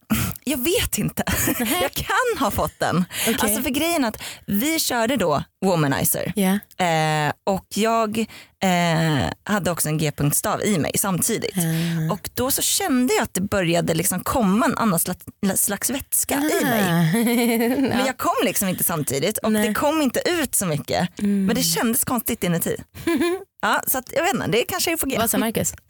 Jag 0.45 0.59
vet 0.59 0.99
inte. 0.99 1.23
jag 1.83 1.93
kan 1.93 2.39
ha 2.41 2.51
fått 2.51 2.79
den. 2.79 3.05
Okej. 3.23 3.37
Alltså 3.41 3.63
för 3.63 3.71
grejen 3.71 4.05
att 4.05 4.23
vi 4.47 4.79
körde 4.79 5.17
då 5.17 5.45
womanizer 5.65 6.33
Ja. 6.37 6.59
Eh, 6.79 7.33
och 7.45 7.67
jag 7.75 8.19
eh, 8.63 9.31
hade 9.45 9.71
också 9.71 9.89
en 9.89 9.99
g-punktstav 9.99 10.63
i 10.63 10.79
mig 10.79 10.93
samtidigt. 10.99 11.57
Ah. 11.59 12.13
Och 12.13 12.31
då 12.35 12.51
så 12.51 12.63
kände 12.63 13.15
jag 13.15 13.23
att 13.23 13.35
det 13.35 13.41
började 13.41 13.95
liksom 13.95 14.21
komma 14.21 14.67
en 14.67 14.79
annan 14.79 14.99
slags, 14.99 15.25
slags 15.55 15.91
vätska 15.91 16.35
i 16.35 16.65
mig. 16.65 16.83
Men 17.89 18.07
jag 18.07 18.19
kom 18.19 18.35
liksom 18.45 18.69
inte 18.69 18.85
samtidigt 18.85 19.39
och 19.39 19.53
Nej. 19.53 19.69
det 19.69 19.75
kom 19.75 20.03
inte 20.03 20.21
ut 20.31 20.55
så 20.55 20.67
mycket. 20.67 21.09
Men 21.19 21.55
det 21.55 21.63
kändes 21.63 22.05
konstigt 22.05 22.45
inuti. 22.45 22.77
Ja, 23.65 23.83
så 23.87 23.99
att, 23.99 24.13
jag 24.17 24.23
vet 24.23 24.35
inte, 24.35 24.47
det 24.47 24.63
kanske 24.69 24.93
är 24.93 24.97
på 24.97 25.07
G. 25.07 25.17
Vad 25.19 25.31
sa 25.31 25.39
Marcus? 25.39 25.75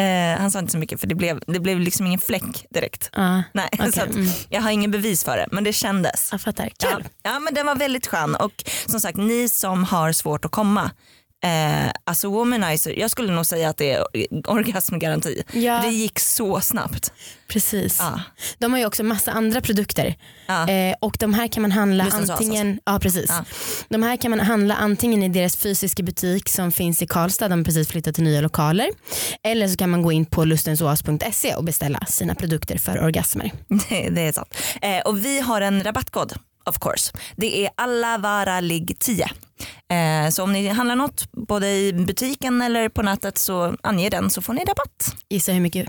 Eh, 0.00 0.38
han 0.40 0.50
sa 0.50 0.58
inte 0.58 0.72
så 0.72 0.78
mycket 0.78 1.00
för 1.00 1.06
det 1.06 1.14
blev, 1.14 1.40
det 1.46 1.60
blev 1.60 1.80
liksom 1.80 2.06
ingen 2.06 2.18
fläck 2.18 2.66
direkt. 2.70 3.10
Ja, 3.12 3.42
Nej, 3.52 3.68
okej. 3.72 3.92
så 3.92 4.02
att, 4.02 4.08
Mm. 4.10 4.26
Jag 4.48 4.60
har 4.62 4.70
ingen 4.70 4.90
bevis 4.90 5.24
för 5.24 5.36
det 5.36 5.46
men 5.52 5.64
det 5.64 5.72
kändes. 5.72 6.28
jag 6.32 6.40
fattar. 6.40 6.70
Ja, 6.78 6.88
Kul. 6.96 7.04
ja 7.22 7.38
men 7.38 7.54
den 7.54 7.66
var 7.66 7.74
väldigt 7.74 8.06
skön 8.06 8.34
och 8.34 8.64
som 8.86 9.00
sagt 9.00 9.16
ni 9.18 9.48
som 9.48 9.84
har 9.84 10.12
svårt 10.26 10.44
att 10.44 10.50
komma 10.50 10.90
Eh, 11.44 11.90
alltså 12.04 12.28
womanizer, 12.30 12.98
jag 12.98 13.10
skulle 13.10 13.32
nog 13.32 13.46
säga 13.46 13.68
att 13.68 13.76
det 13.76 13.92
är 13.92 14.04
orgasmgaranti. 14.50 15.42
Ja. 15.52 15.80
Det 15.82 15.88
gick 15.88 16.18
så 16.18 16.60
snabbt. 16.60 17.12
Precis. 17.48 17.96
Ja. 18.00 18.20
De 18.58 18.72
har 18.72 18.80
ju 18.80 18.86
också 18.86 19.02
massa 19.02 19.32
andra 19.32 19.60
produkter 19.60 20.14
Ja. 20.46 20.68
eh, 20.68 20.94
och 21.00 21.16
de 21.20 21.34
här 21.34 21.48
kan 21.48 21.62
man 21.62 21.72
handla 21.72 22.04
Oas 22.04 22.30
antingen, 22.30 22.80
ja, 22.84 22.98
precis. 22.98 23.26
Ja. 23.28 23.44
De 23.88 24.02
här 24.02 24.16
kan 24.16 24.30
man 24.30 24.40
handla 24.40 24.74
antingen 24.74 25.22
i 25.22 25.28
deras 25.28 25.56
fysiska 25.56 26.02
butik 26.02 26.48
som 26.48 26.72
finns 26.72 27.02
i 27.02 27.06
Karlstad, 27.06 27.48
de 27.48 27.58
har 27.58 27.64
precis 27.64 27.88
flyttat 27.88 28.14
till 28.14 28.24
nya 28.24 28.40
lokaler. 28.40 28.88
Eller 29.42 29.68
så 29.68 29.76
kan 29.76 29.90
man 29.90 30.02
gå 30.02 30.12
in 30.12 30.26
på 30.26 30.44
lustensoas.se 30.44 31.54
och 31.54 31.64
beställa 31.64 31.98
sina 32.08 32.34
produkter 32.34 32.78
för 32.78 33.02
orgasmer. 33.04 33.52
Det, 33.88 34.08
det 34.10 34.20
är 34.20 34.32
sant. 34.32 34.54
Eh, 34.82 34.98
och 34.98 35.24
vi 35.24 35.40
har 35.40 35.60
en 35.60 35.84
rabattkod 35.84 36.32
of 36.66 36.78
course. 36.78 37.12
Det 37.36 37.64
är 37.64 37.70
allavaralig 37.74 38.96
10. 38.98 39.24
Eh, 39.88 40.30
så 40.30 40.42
om 40.42 40.52
ni 40.52 40.68
handlar 40.68 40.96
något 40.96 41.32
både 41.32 41.68
i 41.68 41.92
butiken 41.92 42.62
eller 42.62 42.88
på 42.88 43.02
nätet 43.02 43.38
så 43.38 43.76
ange 43.82 44.08
den 44.08 44.30
så 44.30 44.42
får 44.42 44.52
ni 44.52 44.64
rabatt. 44.64 45.16
Gissa 45.28 45.52
hur 45.52 45.60
mycket? 45.60 45.88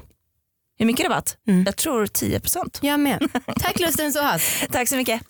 Hur 0.79 0.85
mycket 0.85 1.05
rabatt? 1.05 1.37
Mm. 1.47 1.63
Jag 1.65 1.75
tror 1.75 2.05
10%. 2.05 2.79
Jag 2.81 2.99
med. 2.99 3.27
Tack 3.59 3.79
Lustensoas. 3.79 4.63
Tack 4.71 4.89
så 4.89 4.95
mycket. 4.95 5.21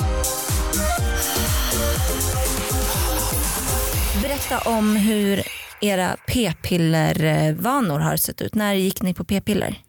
Berätta 4.21 4.69
om 4.69 4.95
hur 4.95 5.43
era 5.81 6.17
p-pillervanor 6.27 7.99
har 7.99 8.17
sett 8.17 8.41
ut. 8.41 8.55
När 8.55 8.73
gick 8.73 9.01
ni 9.01 9.13
på 9.13 9.23
p-piller? 9.23 9.81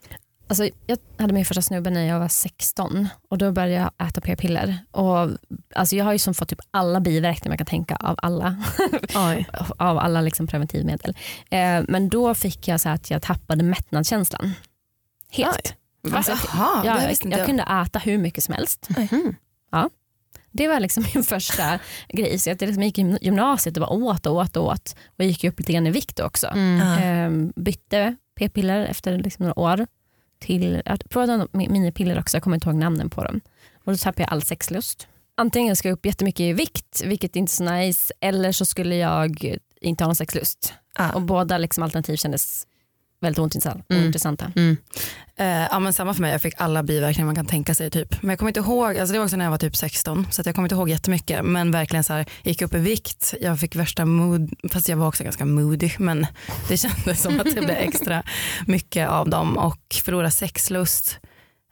Alltså, 0.49 0.69
jag 0.87 0.99
hade 1.19 1.33
min 1.33 1.45
första 1.45 1.63
snubbe 1.63 1.91
när 1.91 2.07
jag 2.07 2.19
var 2.19 2.29
16 2.29 3.09
och 3.29 3.39
då 3.39 3.53
började 3.53 3.75
jag 3.75 4.09
äta 4.09 4.21
p-piller. 4.21 4.79
Och, 4.91 5.31
alltså, 5.75 5.97
jag 5.97 6.05
har 6.05 6.13
ju 6.13 6.19
som 6.19 6.35
fått 6.35 6.49
typ 6.49 6.61
alla 6.71 7.01
biverkningar 7.01 7.51
man 7.51 7.59
kan 7.59 7.67
tänka 7.67 7.97
av 7.97 8.19
alla, 8.23 8.65
av 9.79 9.99
alla 9.99 10.21
liksom 10.21 10.47
preventivmedel. 10.47 11.17
Eh, 11.51 11.83
men 11.89 12.09
då 12.09 12.35
fick 12.35 12.69
jag 12.69 12.81
så 12.81 12.89
att 12.89 13.11
jag 13.11 13.23
tappade 13.23 13.65
mättnadskänslan. 13.65 14.53
Helt. 15.31 15.75
Alltså, 16.13 16.33
jag, 16.33 16.83
det 16.83 16.89
jag, 16.89 17.03
jag, 17.03 17.11
inte 17.11 17.29
jag. 17.39 17.47
kunde 17.47 17.63
äta 17.63 17.99
hur 17.99 18.19
mycket 18.19 18.45
som 18.45 18.55
helst. 18.55 18.89
Mhm. 18.97 19.35
Ja. 19.71 19.91
Det 20.53 20.69
var 20.69 20.81
liksom 20.81 21.05
min 21.15 21.25
första 21.25 21.79
grej. 22.09 22.39
Så 22.39 22.51
jag 22.51 22.61
liksom 22.61 22.83
gick 22.83 22.99
i 22.99 23.19
gymnasiet 23.21 23.77
och 23.77 23.81
bara 23.81 23.91
åt 23.91 24.27
och 24.27 24.35
åt 24.35 24.57
och 24.57 24.65
åt. 24.65 24.97
Och 25.19 25.25
gick 25.25 25.45
upp 25.45 25.59
lite 25.59 25.73
grann 25.73 25.87
i 25.87 25.91
vikt 25.91 26.21
också. 26.21 26.47
Mm. 26.47 26.81
Ehm, 26.81 27.53
bytte 27.57 28.17
p-piller 28.39 28.85
efter 28.85 29.19
liksom 29.19 29.47
några 29.47 29.59
år. 29.59 29.87
Till, 30.39 30.83
provade 31.11 31.37
några 31.37 31.49
minipiller 31.53 32.19
också, 32.19 32.37
jag 32.37 32.43
kommer 32.43 32.57
inte 32.57 32.69
ihåg 32.69 32.77
namnen 32.77 33.11
på 33.11 33.25
dem. 33.25 33.41
Och 33.85 33.93
då 33.93 33.99
tappade 33.99 34.23
jag 34.23 34.33
all 34.33 34.43
sexlust. 34.43 35.09
Antingen 35.37 35.77
ska 35.77 35.89
jag 35.89 35.97
upp 35.97 36.07
jättemycket 36.07 36.41
i 36.41 36.53
vikt, 36.53 37.03
vilket 37.05 37.37
inte 37.37 37.51
är 37.51 37.55
så 37.55 37.65
nice, 37.65 38.15
eller 38.21 38.53
så 38.53 38.65
skulle 38.65 38.97
jag 38.97 39.57
inte 39.81 40.05
ha 40.05 40.09
någon 40.09 40.17
sexlust. 40.17 40.75
Ah. 40.95 41.13
Och 41.13 41.23
båda 41.23 41.59
liksom 41.59 41.83
alternativ 41.83 42.17
kändes 42.17 42.67
väldigt 43.21 43.39
ointressanta. 43.39 43.83
Mm. 43.89 44.03
ointressanta. 44.03 44.53
Mm. 44.57 44.77
Eh, 45.37 45.67
ja, 45.71 45.79
men 45.79 45.93
samma 45.93 46.15
för 46.15 46.21
mig, 46.21 46.33
jag 46.33 46.43
fick 46.43 46.55
alla 46.57 46.83
biverkningar 46.83 47.27
man 47.27 47.35
kan 47.35 47.47
tänka 47.47 47.75
sig. 47.75 47.91
Typ. 47.91 48.23
Men 48.23 48.31
jag 48.31 48.39
kommer 48.39 48.51
inte 48.51 48.61
ihåg, 48.61 48.99
alltså 48.99 49.13
det 49.13 49.19
var 49.19 49.25
också 49.25 49.37
när 49.37 49.45
jag 49.45 49.51
var 49.51 49.59
typ 49.59 49.77
16 49.77 50.27
så 50.31 50.41
att 50.41 50.47
jag 50.47 50.55
kommer 50.55 50.67
inte 50.67 50.75
ihåg 50.75 50.89
jättemycket. 50.89 51.45
Men 51.45 51.71
verkligen 51.71 52.05
så 52.05 52.13
här, 52.13 52.19
jag 52.19 52.51
gick 52.51 52.63
upp 52.63 52.75
i 52.75 52.79
vikt, 52.79 53.35
jag 53.41 53.61
fick 53.61 53.77
värsta 53.77 54.05
mood, 54.05 54.51
fast 54.73 54.89
jag 54.89 54.97
var 54.97 55.09
också 55.09 55.25
ganska 55.25 55.45
moody 55.45 55.91
men 55.99 56.27
det 56.69 56.77
kändes 56.77 57.23
som 57.23 57.41
att 57.41 57.55
det 57.55 57.61
blev 57.61 57.71
extra 57.79 58.23
mycket 58.67 59.09
av 59.09 59.29
dem 59.29 59.59
och 59.59 59.81
förlora 60.05 60.31
sexlust. 60.31 61.19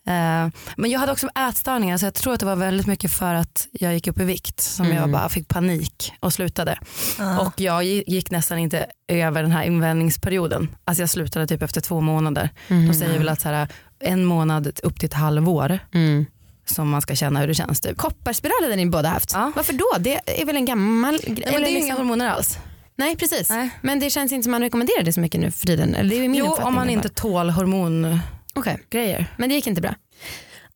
Eh, 0.07 0.49
men 0.77 0.91
jag 0.91 1.01
hade 1.01 1.13
också 1.13 1.29
ätstörningar 1.49 1.99
så 1.99 2.07
jag 2.07 2.15
tror 2.15 2.35
att 2.35 2.41
det 2.41 2.47
var 2.47 2.57
väldigt 2.57 2.87
mycket 2.87 3.11
för 3.13 3.35
att 3.35 3.67
jag 3.73 3.95
gick 3.95 4.07
upp 4.07 4.21
i 4.21 4.25
vikt 4.25 4.61
som 4.61 4.87
jag 4.87 4.97
Mm. 4.97 5.13
bara 5.13 5.29
fick 5.29 5.49
panik 5.49 6.13
och 6.21 6.33
slutade. 6.33 6.79
Ja. 7.19 7.41
Och 7.41 7.61
jag 7.61 7.83
gi- 7.85 8.05
gick 8.07 8.31
nästan 8.31 8.59
inte 8.59 8.87
över 9.09 9.43
den 9.43 9.53
här 9.53 9.65
invändningsperioden. 9.65 10.77
Alltså 10.85 11.03
jag 11.03 11.11
slutade 11.11 11.47
typ 11.47 11.63
efter 11.63 11.81
två 11.81 12.01
månader. 12.01 12.51
Mm. 12.69 12.89
De 12.89 12.95
säger 12.95 13.19
väl 13.19 13.29
att 13.29 13.41
så 13.41 13.49
här, 13.49 13.69
en 14.01 14.25
månad 14.25 14.81
upp 14.83 14.99
till 15.01 15.07
ett 15.07 15.15
halvår 15.15 15.79
Mm. 15.95 16.27
som 16.65 16.89
man 16.89 17.03
ska 17.03 17.15
känna 17.17 17.41
hur 17.41 17.47
det 17.49 17.55
känns. 17.55 17.81
Typ. 17.81 17.97
Kopparspiral 17.97 18.63
hade 18.63 18.77
ni 18.77 18.87
båda 18.87 19.09
haft. 19.09 19.33
Ja. 19.35 19.53
Varför 19.57 19.73
då? 19.73 19.87
Det 19.99 20.41
är 20.43 20.45
väl 20.47 20.57
en 20.57 20.65
gammal 20.65 21.19
grej? 21.27 21.35
Det 21.37 21.47
är 21.55 21.61
ju 21.61 21.67
inga 21.69 21.79
liksom- 21.79 21.97
hormoner 21.97 22.29
alls. 22.31 22.59
Nej 22.99 23.17
precis. 23.17 23.51
Nej. 23.51 23.71
Men 23.83 24.01
det 24.01 24.11
känns 24.11 24.33
inte 24.33 24.43
som 24.43 24.51
man 24.51 24.61
rekommenderar 24.63 25.03
det 25.03 25.13
så 25.13 25.21
mycket 25.21 25.41
nu 25.41 25.51
för 25.51 25.67
tiden. 25.67 25.93
Det 25.93 26.17
är 26.17 26.21
min 26.21 26.35
Jo 26.35 26.55
om 26.63 26.75
man 26.75 26.91
inte 26.91 27.09
tål 27.09 27.51
hormongrejer. 27.51 28.21
Fall. 28.65 28.79
Okej. 28.87 29.29
Men 29.37 29.49
det 29.49 29.55
gick 29.55 29.67
inte 29.67 29.81
bra. 29.81 29.95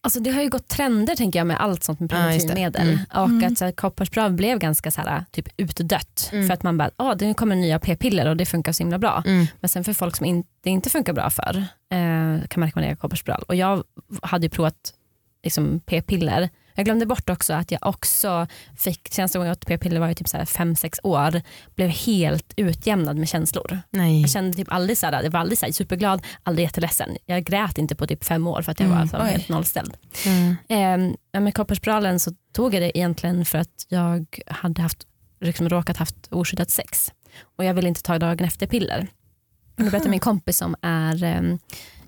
Alltså 0.02 0.20
det 0.20 0.30
har 0.30 0.42
ju 0.42 0.48
gått 0.48 0.68
trender 0.68 1.16
tänker 1.16 1.38
jag 1.38 1.46
med 1.46 1.60
allt 1.60 1.84
sånt 1.84 2.00
med 2.00 2.10
preventivmedel. 2.10 2.98
Och 3.14 3.46
att 3.46 3.58
så 3.58 3.64
här, 3.64 3.72
kopparspiral 3.72 4.32
blev 4.32 4.58
ganska 4.58 4.90
så 4.90 5.00
här, 5.00 5.24
typ 5.30 5.48
utdött. 5.56 6.30
Mm. 6.32 6.46
För 6.46 6.54
att 6.54 6.62
man 6.62 6.78
bara, 6.78 6.90
ah, 6.96 7.14
det 7.14 7.34
kommer 7.34 7.56
nya 7.56 7.78
p-piller 7.78 8.28
och 8.28 8.36
det 8.36 8.46
funkar 8.46 8.72
så 8.72 8.82
himla 8.82 8.98
bra. 8.98 9.22
Mm. 9.26 9.46
Men 9.60 9.68
sen 9.68 9.84
för 9.84 9.92
folk 9.92 10.16
som 10.16 10.26
in, 10.26 10.44
det 10.60 10.70
inte 10.70 10.90
funkar 10.90 11.12
bra 11.12 11.30
för 11.30 11.56
eh, 11.90 12.46
kan 12.48 12.60
man 12.60 12.66
rekommendera 12.66 12.96
kopparspiral. 12.96 13.44
Och 13.48 13.54
jag 13.54 13.84
hade 14.22 14.46
ju 14.46 14.50
provat 14.50 14.94
liksom, 15.44 15.80
p-piller. 15.86 16.48
Jag 16.80 16.84
glömde 16.84 17.06
bort 17.06 17.30
också 17.30 17.52
att 17.52 17.70
jag 17.70 17.86
också 17.86 18.46
fick, 18.76 19.08
senaste 19.12 19.38
gången 19.38 19.48
jag 19.48 19.56
åt 19.56 19.66
p-piller 19.66 20.00
var 20.00 20.08
ju 20.08 20.14
typ 20.14 20.26
5-6 20.26 20.98
år, 21.02 21.42
blev 21.74 21.88
helt 21.88 22.52
utjämnad 22.56 23.16
med 23.16 23.28
känslor. 23.28 23.78
Nej. 23.90 24.20
Jag 24.20 24.30
kände 24.30 24.56
typ 24.56 24.72
aldrig 24.72 24.98
så 24.98 25.06
här, 25.06 25.22
jag 25.22 25.30
var 25.30 25.40
aldrig 25.40 25.58
så 25.58 25.66
här 25.66 25.72
superglad, 25.72 26.22
aldrig 26.42 26.64
jätteledsen. 26.66 27.16
Jag 27.26 27.44
grät 27.44 27.78
inte 27.78 27.94
på 27.94 28.06
typ 28.06 28.24
fem 28.24 28.46
år 28.46 28.62
för 28.62 28.72
att 28.72 28.80
jag 28.80 28.86
Mm, 28.86 28.98
var 28.98 29.06
så 29.06 29.16
här 29.16 29.24
oj. 29.24 29.30
helt 29.30 29.48
nollställd. 29.48 29.94
Mm. 30.26 31.16
Eh, 31.34 31.40
med 31.40 31.54
kopparspiralen 31.54 32.20
så 32.20 32.32
tog 32.52 32.74
jag 32.74 32.82
det 32.82 32.98
egentligen 32.98 33.44
för 33.44 33.58
att 33.58 33.86
jag 33.88 34.26
hade 34.46 34.82
haft, 34.82 35.06
liksom 35.40 35.68
råkat 35.68 35.96
haft 35.96 36.16
oskyddat 36.30 36.70
sex 36.70 37.12
och 37.58 37.64
jag 37.64 37.74
ville 37.74 37.88
inte 37.88 38.02
ta 38.02 38.18
dagen 38.18 38.46
efter 38.46 38.66
piller. 38.66 39.06
Då 39.76 39.84
berättade 39.84 40.10
min 40.10 40.20
kompis 40.20 40.56
som 40.58 40.76
är 40.82 41.24
ehm, 41.24 41.58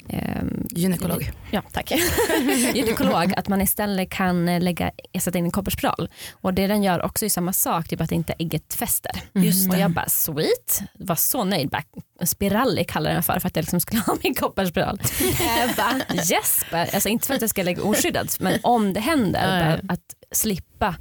ehm, 0.09 0.67
Gynekolog. 0.71 1.31
Ja, 1.51 1.63
tack. 1.73 1.91
Gynekolog, 2.75 3.33
att 3.37 3.49
man 3.49 3.61
istället 3.61 4.11
kan 4.11 4.49
eh, 4.49 4.61
lägga, 4.61 4.91
sätta 5.21 5.39
in 5.39 5.45
en 5.45 5.51
kopparspiral. 5.51 6.09
Och 6.33 6.55
det 6.55 6.67
den 6.67 6.83
gör 6.83 7.03
också 7.03 7.25
är 7.25 7.29
samma 7.29 7.53
sak, 7.53 7.89
typ 7.89 8.01
att 8.01 8.13
inte 8.13 8.35
ägget 8.39 8.75
fäster. 8.75 9.13
Just 9.33 9.71
Och 9.71 9.77
jag 9.77 9.91
bara 9.91 10.09
sweet, 10.09 10.83
var 10.93 11.17
så 11.17 11.45
nöjd. 11.45 11.69
Bara, 11.69 11.83
Spiralli 12.27 12.85
kallar 12.85 13.11
jag 13.11 13.17
den 13.17 13.23
för, 13.23 13.41
för 13.41 13.49
att 13.49 13.57
jag 13.57 13.63
liksom 13.63 13.81
skulle 13.81 14.01
ha 14.07 14.17
min 14.23 14.35
kopparspiral. 14.35 15.01
bara 15.77 16.01
yes, 16.31 16.65
bara, 16.71 16.83
alltså 16.83 17.09
inte 17.09 17.27
för 17.27 17.35
att 17.35 17.41
jag 17.41 17.51
ska 17.51 17.63
lägga 17.63 17.83
oskyddat, 17.83 18.41
men 18.41 18.59
om 18.63 18.93
det 18.93 19.01
händer, 19.01 19.43
bara 19.43 19.95
att 19.95 20.15
slippa 20.31 20.97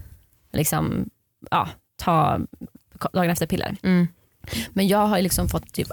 liksom, 0.53 1.09
ja, 1.51 1.69
ta 1.97 2.39
dagen 3.13 3.29
efter 3.29 3.47
piller. 3.47 3.77
Mm. 3.83 4.07
Men 4.69 4.87
jag 4.87 5.07
har 5.07 5.21
liksom 5.21 5.49
fått 5.49 5.73
typ, 5.73 5.87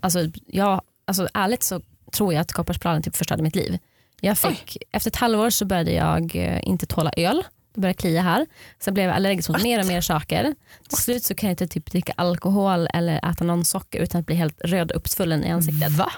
alltså, 0.00 0.18
jag, 0.46 0.82
alltså 1.04 1.28
ärligt 1.34 1.62
så 1.62 1.80
tror 2.14 2.32
jag 2.32 2.40
att 2.40 2.52
kopparspiralen 2.52 3.02
typ 3.02 3.16
förstörde 3.16 3.42
mitt 3.42 3.56
liv. 3.56 3.78
Jag 4.20 4.38
fick, 4.38 4.76
efter 4.90 5.10
ett 5.10 5.16
halvår 5.16 5.50
så 5.50 5.64
började 5.64 5.92
jag 5.92 6.36
eh, 6.36 6.68
inte 6.68 6.86
tåla 6.86 7.12
öl. 7.16 7.44
Det 7.74 7.80
började 7.80 7.96
klia 7.96 8.22
här. 8.22 8.46
Sen 8.80 8.94
blev 8.94 9.06
jag 9.06 9.16
allergisk 9.16 9.48
mot 9.48 9.62
mer 9.62 9.80
och 9.80 9.86
mer 9.86 10.00
saker. 10.00 10.54
Till 10.88 10.98
slut 10.98 11.24
så 11.24 11.34
kan 11.34 11.48
jag 11.48 11.52
inte 11.52 11.66
typ 11.68 11.90
dricka 11.90 12.12
alkohol 12.16 12.88
eller 12.94 13.30
äta 13.30 13.44
någon 13.44 13.64
socker 13.64 13.98
utan 14.00 14.20
att 14.20 14.26
bli 14.26 14.34
helt 14.34 14.60
röd 14.64 14.90
och 14.90 14.96
uppsvullen 14.96 15.44
i 15.44 15.50
ansiktet. 15.50 15.90
Va? 15.92 16.12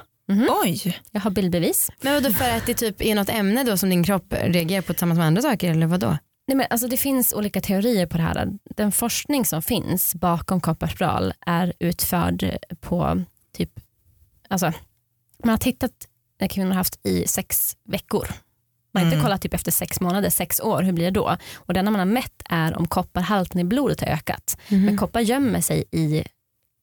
Oj, 0.64 0.98
Jag 1.10 1.20
har 1.20 1.30
bildbevis. 1.30 1.90
Men 2.00 2.14
vadå 2.14 2.30
för 2.34 2.50
att 2.56 2.66
det 2.66 2.74
typ 2.74 3.02
är 3.02 3.14
något 3.14 3.28
ämne 3.28 3.64
då 3.64 3.76
som 3.76 3.90
din 3.90 4.04
kropp 4.04 4.34
reagerar 4.40 4.82
på 4.82 4.92
tillsammans 4.92 5.18
med 5.18 5.26
andra 5.26 5.42
saker 5.42 5.70
eller 5.70 5.86
vad 5.86 6.00
då? 6.00 6.18
Nej, 6.48 6.56
men 6.56 6.66
alltså 6.70 6.88
det 6.88 6.96
finns 6.96 7.32
olika 7.32 7.60
teorier 7.60 8.06
på 8.06 8.16
det 8.16 8.22
här. 8.22 8.48
Den 8.76 8.92
forskning 8.92 9.44
som 9.44 9.62
finns 9.62 10.14
bakom 10.14 10.60
kopparspiral 10.60 11.32
är 11.46 11.72
utförd 11.78 12.56
på 12.80 13.22
typ, 13.56 13.70
alltså, 14.48 14.72
man 15.44 15.50
har 15.50 15.58
tittat 15.58 15.92
när 16.40 16.48
kvinnor 16.48 16.68
har 16.68 16.74
haft 16.74 17.06
i 17.06 17.28
sex 17.28 17.76
veckor. 17.88 18.28
Man 18.92 19.00
har 19.02 19.06
inte 19.06 19.14
Mm. 19.16 19.24
kollat 19.24 19.42
typ 19.42 19.54
efter 19.54 19.72
sex 19.72 20.00
månader, 20.00 20.30
sex 20.30 20.60
år, 20.60 20.82
hur 20.82 20.92
blir 20.92 21.04
det 21.04 21.10
då? 21.10 21.36
Och 21.56 21.74
den 21.74 21.84
man 21.84 21.94
har 21.98 22.04
mätt 22.06 22.42
är 22.44 22.78
om 22.78 22.86
kopparhalten 22.88 23.60
i 23.60 23.64
blodet 23.64 24.00
har 24.00 24.06
ökat. 24.08 24.56
Men 24.68 24.96
koppar 24.98 25.20
gömmer 25.20 25.60
sig 25.60 25.84
i 25.92 26.24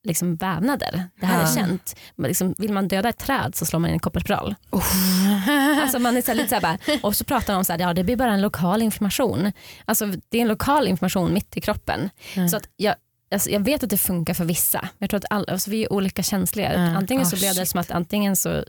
liksom 0.06 0.36
vävnader. 0.36 1.04
Det 1.20 1.26
här 1.26 1.38
är 1.38 1.46
Ja. 1.46 1.54
känt. 1.54 1.96
Liksom, 2.16 2.54
vill 2.58 2.72
man 2.72 2.88
döda 2.88 3.08
ett 3.08 3.18
träd 3.18 3.54
så 3.56 3.66
slår 3.66 3.80
man 3.80 3.88
in 3.90 3.94
en 3.94 4.00
kopparspiral. 4.00 4.54
Alltså 5.82 5.98
man 5.98 6.16
är 6.16 6.22
så 6.22 6.34
lite 6.34 6.48
så 6.48 6.54
här 6.54 6.62
bara, 6.62 6.78
och 7.02 7.16
så 7.16 7.24
pratar 7.24 7.52
de 7.52 7.56
om 7.56 7.74
att 7.74 7.80
ja, 7.80 7.94
det 7.94 8.04
blir 8.04 8.16
bara 8.16 8.32
en 8.32 8.40
lokal 8.40 8.82
inflammation. 8.82 9.52
Alltså, 9.84 10.06
det 10.28 10.38
är 10.38 10.42
en 10.42 10.48
lokal 10.48 10.88
inflammation 10.88 11.34
mitt 11.34 11.56
i 11.56 11.60
kroppen. 11.60 12.10
Mm. 12.34 12.48
Så 12.48 12.56
att 12.56 12.68
jag, 12.76 12.94
alltså, 13.34 13.50
jag 13.50 13.60
vet 13.60 13.82
att 13.82 13.90
det 13.90 13.98
funkar 13.98 14.34
för 14.34 14.44
vissa. 14.44 14.80
Men 14.80 14.90
jag 14.98 15.10
tror 15.10 15.18
att 15.18 15.24
all, 15.30 15.48
alltså, 15.48 15.70
vi 15.70 15.84
är 15.84 15.92
olika 15.92 16.22
känsliga. 16.22 16.68
Mm. 16.72 16.96
Antingen 16.96 17.26
så 17.26 17.36
Ah, 17.36 17.38
blev 17.38 17.54
det 17.54 17.60
shit. 17.60 17.68
som 17.68 17.80
att 17.80 17.90
antingen 17.90 18.36
så 18.36 18.64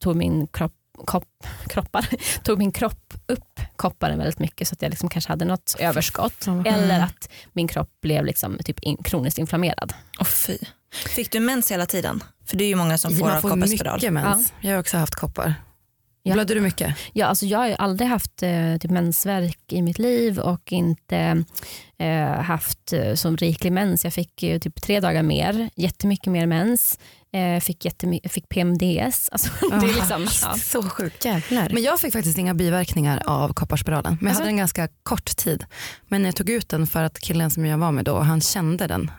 tog 0.00 0.16
min 0.16 0.46
kropp, 0.46 0.72
kopp, 1.04 1.28
kroppar, 1.66 2.06
tog 2.44 2.58
min 2.58 2.72
kropp 2.72 3.14
upp 3.26 3.60
kopparen 3.76 4.18
väldigt 4.18 4.38
mycket 4.38 4.68
så 4.68 4.72
att 4.72 4.82
jag 4.82 4.90
liksom 4.90 5.08
kanske 5.08 5.30
hade 5.32 5.44
något 5.44 5.76
överskott. 5.78 6.46
Mm. 6.46 6.66
Eller 6.66 7.00
att 7.00 7.28
min 7.52 7.68
kropp 7.68 7.90
blev 8.02 8.24
liksom 8.24 8.58
typ 8.64 8.80
in, 8.80 8.96
kroniskt 8.96 9.38
inflammerad. 9.38 9.92
oh, 10.20 10.24
fy. 10.26 10.58
Fick 10.92 11.32
du 11.32 11.40
mens 11.40 11.70
hela 11.70 11.86
tiden? 11.86 12.22
För 12.46 12.56
det 12.56 12.64
är 12.64 12.68
ju 12.68 12.76
många 12.76 12.98
som 12.98 13.16
får 13.16 13.40
får 13.40 13.50
kopparspiral. 13.50 13.94
mycket 13.96 14.12
mens. 14.12 14.52
Jag 14.60 14.72
har 14.72 14.78
också 14.80 14.96
haft 14.96 15.14
koppar. 15.14 15.54
Ja. 16.24 16.32
Blödde 16.34 16.54
du 16.54 16.60
mycket? 16.60 16.96
Ja, 17.12 17.26
alltså 17.26 17.46
jag 17.46 17.58
har 17.58 17.66
ju 17.68 17.74
aldrig 17.74 18.08
haft 18.10 18.42
eh, 18.42 18.76
typ 18.80 18.90
mensvärk 18.90 19.58
i 19.68 19.82
mitt 19.82 19.98
liv 19.98 20.38
och 20.38 20.72
inte 20.72 21.44
eh, 21.98 22.28
haft 22.42 22.92
eh, 22.92 23.14
som 23.14 23.36
riklig 23.36 23.72
mens. 23.72 24.04
Jag 24.04 24.14
fick 24.14 24.42
ju 24.42 24.58
typ 24.58 24.82
tre 24.82 25.00
dagar 25.00 25.22
mer, 25.22 25.70
jättemycket 25.76 26.32
mer 26.32 26.46
mens. 26.46 26.98
Eh, 27.32 27.60
fick, 27.60 27.84
jättemy- 27.84 28.28
fick 28.28 28.48
PMDS. 28.48 29.28
Alltså, 29.32 29.50
det 29.60 29.76
är 29.76 29.94
liksom, 29.94 30.22
ja. 30.42 30.54
Så 30.58 30.82
sjukt. 30.82 31.24
Jävlar. 31.24 31.70
Men 31.72 31.82
jag 31.82 32.00
fick 32.00 32.12
faktiskt 32.12 32.38
inga 32.38 32.54
biverkningar 32.54 33.22
av 33.26 33.52
kopparspiralen. 33.52 34.12
Men 34.12 34.18
jag 34.20 34.28
Alltså? 34.28 34.40
hade 34.42 34.48
den 34.50 34.56
ganska 34.56 34.88
kort 35.02 35.36
tid. 35.36 35.64
Men 36.08 36.24
jag 36.24 36.36
tog 36.36 36.50
ut 36.50 36.68
den 36.68 36.86
för 36.86 37.02
att 37.02 37.18
killen 37.20 37.50
som 37.50 37.66
jag 37.66 37.78
var 37.78 37.92
med 37.92 38.04
då, 38.04 38.18
han 38.18 38.40
kände 38.40 38.86
den 38.86 39.10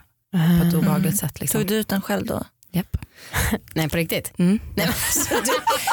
på 0.60 0.66
ett 0.68 0.74
obehagligt 0.74 1.16
sätt. 1.16 1.40
Liksom. 1.40 1.60
Tog 1.60 1.68
du 1.68 1.74
ut 1.76 1.88
den 1.88 2.00
själv 2.02 2.26
då? 2.26 2.44
Japp. 2.74 2.96
Nej 3.74 3.88
på 3.88 3.96
riktigt. 3.96 4.32
Mm. 4.38 4.58
Nej, 4.76 4.86
men, 4.86 5.42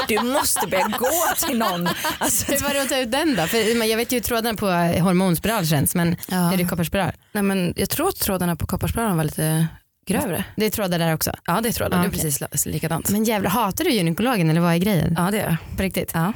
Du, 0.07 0.15
du 0.15 0.23
måste 0.23 0.67
börja 0.67 0.87
gå 0.99 1.09
till 1.47 1.57
någon. 1.57 1.89
Alltså, 2.17 2.51
hur 2.51 2.59
var 2.59 2.73
det 2.73 2.81
att 2.81 2.89
ta 2.89 2.97
ut 2.97 3.11
den 3.11 3.35
då? 3.35 3.47
För, 3.47 3.77
men 3.77 3.87
jag 3.89 3.97
vet 3.97 4.11
ju 4.11 4.15
hur 4.15 4.21
trådarna 4.23 4.57
på 4.57 4.65
hormonspiral 5.03 5.67
känns 5.67 5.95
men 5.95 6.15
Ja. 6.27 6.53
är 6.53 6.57
det 6.57 6.63
kopparspiral? 6.65 7.11
Nej, 7.31 7.43
men 7.43 7.73
jag 7.77 7.89
tror 7.89 8.09
att 8.09 8.15
trådarna 8.19 8.55
på 8.55 8.67
kopparspiralen 8.67 9.17
var 9.17 9.23
lite 9.23 9.67
grövre. 10.07 10.43
Det 10.55 10.65
är 10.65 10.69
trådar 10.69 10.99
där 10.99 11.13
också. 11.13 11.31
Ja 11.45 11.61
det 11.61 11.69
är 11.69 11.73
trådar, 11.73 11.97
Ja, 11.97 12.01
det 12.01 12.07
är 12.07 12.09
okej. 12.09 12.21
precis 12.21 12.65
li- 12.65 12.71
likadant. 12.71 13.09
Men 13.09 13.23
jävlar 13.23 13.49
hatar 13.49 13.83
du 13.83 13.91
gynekologen 13.91 14.49
eller 14.49 14.61
vad 14.61 14.73
är 14.73 14.77
grejen? 14.77 15.13
Ja 15.17 15.31
det 15.31 15.39
är 15.39 15.45
jag. 15.49 15.77
På 15.77 15.83
riktigt? 15.83 16.11
Ja. 16.13 16.33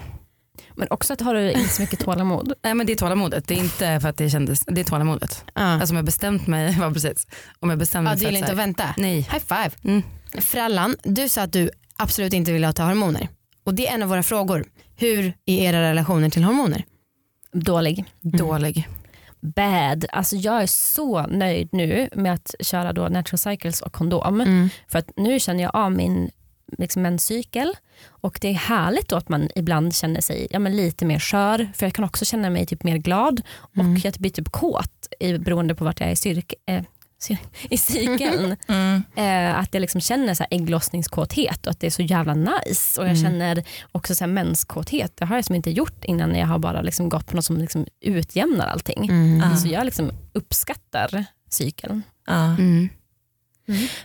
Men 0.77 0.88
också 0.91 1.13
att 1.13 1.21
har 1.21 1.34
du 1.34 1.51
inte 1.51 1.73
så 1.73 1.81
mycket 1.81 1.99
tålamod. 1.99 2.53
Nej 2.63 2.73
men 2.73 2.86
det 2.88 2.93
är 2.93 2.97
tålamodet, 2.97 3.47
det 3.47 3.53
är 3.53 3.58
inte 3.58 3.99
för 4.01 4.10
att 4.10 4.17
det 4.17 4.29
kändes, 4.29 4.63
det 4.67 4.81
är 4.81 4.86
tålamodet. 4.86 5.43
Ja. 5.53 5.62
Alltså 5.62 5.91
om 5.91 5.95
jag 5.95 6.05
bestämt 6.05 6.47
mig, 6.47 6.75
ja, 6.81 6.91
precis. 6.91 7.27
Om 7.60 7.69
jag 7.69 7.79
bestämde 7.79 8.12
ja, 8.12 8.15
mig 8.15 8.19
du 8.19 8.25
för 8.25 8.31
vill 8.31 8.36
att 8.43 8.49
inte 8.49 8.62
här- 8.62 8.65
vänta? 8.67 8.93
Nej. 8.97 9.15
High 9.15 9.39
five. 9.47 9.71
Mm. 9.84 10.03
Frallan, 10.41 10.95
du 11.04 11.30
sa 11.30 11.41
att 11.41 11.54
du 11.54 11.69
absolut 11.98 12.34
inte 12.34 12.52
ville 12.52 12.74
ta 12.74 12.84
hormoner. 12.84 13.28
Och 13.63 13.74
det 13.74 13.88
är 13.88 13.93
en 13.93 14.04
av 14.04 14.10
våra 14.10 14.24
frågor. 14.24 14.65
Hur 14.95 15.34
är 15.45 15.60
era 15.62 15.82
relationer 15.82 16.30
till 16.30 16.43
hormoner? 16.43 16.84
Dålig. 17.54 18.06
Dålig. 18.21 18.88
Bad. 19.39 20.06
Alltså 20.12 20.36
jag 20.36 20.62
är 20.62 20.67
så 20.67 21.28
nöjd 21.28 21.69
nu 21.71 22.10
med 22.15 22.34
att 22.34 22.56
köra 22.60 22.93
då 22.93 23.08
natural 23.08 23.38
cycles 23.38 23.82
och 23.82 23.93
kondom. 23.93 24.41
Mm. 24.41 24.69
För 24.88 25.00
att 25.00 25.12
nu 25.15 25.39
känner 25.39 25.63
jag 25.63 25.76
av 25.76 25.91
min 25.91 26.32
liksom 26.78 27.02
menscykel 27.02 27.74
och 28.08 28.38
det 28.41 28.48
är 28.48 28.54
härligt 28.54 29.08
då 29.10 29.15
att 29.15 29.30
man 29.30 29.50
ibland 29.56 29.95
känner 29.95 30.21
sig 30.21 30.48
ja, 30.50 30.60
men 30.60 30.76
lite 30.76 31.06
mer 31.06 31.19
skör. 31.19 31.71
För 31.76 31.86
jag 31.86 31.93
kan 31.93 32.06
också 32.06 32.26
känna 32.26 32.50
mig 32.50 32.65
typ 32.65 32.84
mer 32.84 32.98
glad 32.98 33.41
och 33.56 33.78
Mm. 33.84 34.02
jag 34.04 34.13
blir 34.13 34.32
typ 34.32 34.52
kåt 34.52 35.08
i, 35.19 35.38
beroende 35.38 35.76
på 35.76 35.84
vart 35.86 36.00
jag 36.00 36.10
är 36.10 36.13
i, 36.13 36.15
styrk, 36.15 36.54
eh, 36.67 36.84
i 37.69 37.78
cykeln. 37.78 38.56
mm. 38.67 39.04
eh, 39.15 39.60
att 39.60 39.73
jag 39.73 39.82
liksom 39.82 40.01
känner 40.01 40.34
så 40.34 40.43
här 40.43 40.47
ägglossningskåthet 40.51 41.65
och 41.65 41.71
att 41.71 41.80
det 41.80 41.88
är 41.88 41.91
så 41.91 42.01
jävla 42.01 42.34
nice. 42.34 43.01
Och 43.01 43.08
jag 43.08 43.17
Mm. 43.17 43.23
känner 43.23 43.63
också 43.91 44.15
så 44.15 44.23
här 44.23 44.32
menskåthet. 44.32 45.12
Det 45.17 45.25
har 45.25 45.36
jag 45.36 45.45
som 45.45 45.56
inte 45.56 45.71
gjort 45.71 46.06
innan 46.06 46.36
jag 46.36 46.47
har 46.47 46.60
bara 46.60 46.82
liksom 46.82 47.10
gått 47.10 47.28
på 47.28 47.36
något 47.36 47.45
som 47.45 47.58
liksom 47.58 47.86
utjämnar 48.01 48.67
allting. 48.67 49.10
Mm. 49.10 49.58
Så 49.58 49.67
jag 49.67 49.86
liksom 49.86 50.12
uppskattar 50.34 51.25
cykeln. 51.49 52.04
Ja. 52.28 52.43
Mm. 52.43 52.89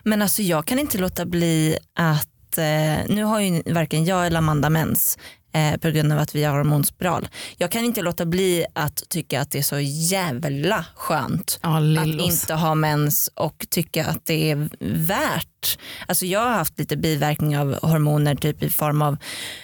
Men 0.02 0.22
alltså 0.22 0.42
jag 0.42 0.66
kan 0.66 0.78
inte 0.78 0.98
låta 0.98 1.24
bli 1.26 1.76
att, 1.94 2.58
eh, 2.58 3.08
nu 3.14 3.24
har 3.24 3.40
ju 3.40 3.62
varken 3.66 4.04
jag 4.04 4.26
eller 4.26 4.38
Amanda 4.38 4.70
mens 4.70 5.18
eh, 5.52 5.76
på 5.76 5.90
grund 5.90 6.12
av 6.12 6.18
att 6.18 6.34
vi 6.34 6.44
har 6.44 6.56
hormonspiral. 6.56 7.28
Jag 7.56 7.70
kan 7.70 7.84
inte 7.84 8.02
låta 8.02 8.26
bli 8.26 8.66
att 8.72 9.02
tycka 9.08 9.40
att 9.40 9.50
det 9.50 9.58
är 9.58 9.62
så 9.62 9.80
jävla 9.80 10.84
skönt 10.94 11.58
Ja, 11.62 12.00
att 12.00 12.06
inte 12.06 12.54
ha 12.54 12.74
mens 12.74 13.30
och 13.34 13.66
tycka 13.70 14.06
att 14.06 14.26
det 14.26 14.50
är 14.50 14.68
värt. 15.06 15.78
Alltså 16.06 16.26
jag 16.26 16.40
har 16.40 16.50
haft 16.50 16.78
lite 16.78 16.96
biverkningar 16.96 17.60
av 17.60 17.90
hormoner 17.90 18.34
typ 18.34 18.62
i 18.62 18.70
form 18.70 19.02
av 19.02 19.16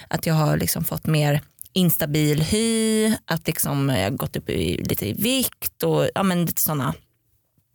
att 0.09 0.27
jag 0.27 0.35
har 0.35 0.57
liksom 0.57 0.85
fått 0.85 1.07
mer 1.07 1.43
instabil 1.73 2.43
hy, 2.43 3.15
att 3.25 3.47
liksom 3.47 3.89
jag 3.89 4.03
har 4.03 4.11
gått 4.11 4.37
upp 4.37 4.51
i, 4.51 4.85
lite 4.85 5.07
i 5.07 5.13
vikt 5.13 5.83
och 5.83 6.09
ja, 6.15 6.23
men 6.23 6.47
lite 6.47 6.63
sådana 6.63 6.95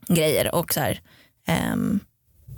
grejer. 0.08 0.56
Och 0.56 0.74
så 0.74 0.80
här, 0.80 1.02
ehm, 1.48 2.00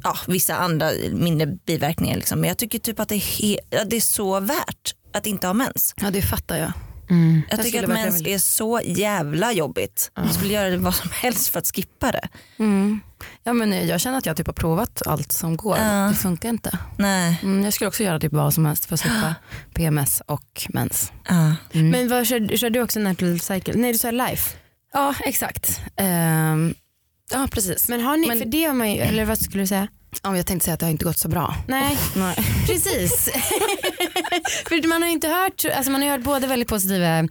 ja, 0.04 0.18
vissa 0.28 0.56
andra 0.56 0.92
mindre 1.12 1.48
biverkningar. 1.48 2.16
Liksom. 2.16 2.40
Men 2.40 2.48
jag 2.48 2.58
tycker 2.58 2.80
typ 2.80 3.00
att 3.00 3.10
det 3.10 3.16
är, 3.16 3.86
det 3.86 3.96
är 3.96 4.02
så 4.02 4.40
värt 4.40 4.96
att 5.14 5.26
inte 5.26 5.48
ha 5.48 5.54
mens. 5.54 5.94
Ja 6.02 6.12
det 6.12 6.22
fattar 6.22 6.58
jag. 6.58 6.72
Mm. 7.10 7.42
Jag 7.50 7.60
Jag 7.60 7.66
tycker 7.66 7.84
att 7.84 7.90
mens 7.90 8.22
är 8.22 8.38
så 8.38 8.82
jävla 8.86 9.52
jobbigt. 9.52 10.12
Jag 10.16 10.34
skulle 10.34 10.54
göra 10.54 10.78
vad 10.78 10.96
som 10.96 11.10
helst 11.14 11.48
för 11.48 11.60
att 11.60 11.68
skippa 11.76 12.12
det. 12.12 12.28
Mm. 12.60 13.00
Ja, 13.44 13.54
men 13.54 13.88
jag 13.88 14.02
känner 14.02 14.18
att 14.18 14.26
jag 14.26 14.38
typ 14.38 14.48
har 14.48 14.54
provat 14.54 15.02
allt 15.06 15.32
som 15.32 15.58
går. 15.58 15.78
Ja. 15.78 16.08
Det 16.10 16.16
funkar 16.16 16.50
inte. 16.50 16.78
Nej. 16.98 17.40
Mm, 17.44 17.64
jag 17.64 17.74
skulle 17.74 17.88
också 17.88 18.04
göra 18.04 18.20
typ 18.20 18.34
vad 18.34 18.54
som 18.54 18.66
helst 18.66 18.86
för 18.86 18.94
att 18.94 19.00
slippa 19.00 19.36
PMS 19.74 20.22
och 20.26 20.68
mens. 20.70 21.12
Ja. 21.30 21.56
Mm. 21.74 21.90
Men 21.90 22.08
vad, 22.10 22.28
kör, 22.28 22.58
kör 22.58 22.70
du 22.70 22.82
också 22.82 23.00
natural 23.00 23.40
cycle? 23.40 23.74
Nej 23.78 23.92
du 23.92 23.98
sa 23.98 24.12
life. 24.12 24.58
Ja 24.94 25.16
exakt. 25.26 25.82
Ehm, 25.96 26.74
ja 27.32 27.48
precis. 27.52 27.88
Men 27.90 28.02
har 28.02 28.18
ni, 28.18 28.28
Men- 28.28 28.40
för 28.40 28.46
det 28.46 28.64
har 28.64 28.74
man 28.74 28.92
ju, 28.92 28.98
eller 29.00 29.26
vad 29.26 29.40
skulle 29.40 29.64
du 29.64 29.68
säga? 29.68 29.88
Ja, 30.24 30.38
jag 30.38 30.46
tänkte 30.46 30.66
säga 30.66 30.74
att 30.74 30.80
det 30.80 30.86
har 30.86 30.92
inte 30.92 31.06
gått 31.06 31.18
så 31.18 31.28
bra. 31.30 31.56
Nej 31.68 31.98
Nej. 32.16 32.36
precis. 32.68 33.30
för 34.68 34.88
man 34.88 35.02
har 35.02 35.10
ju 35.10 35.14
inte 35.14 35.28
hört, 35.28 35.66
alltså 35.76 35.92
man 35.92 36.02
har 36.02 36.10
hört 36.10 36.22
både 36.24 36.48
väldigt 36.48 36.70
positiva 36.70 37.28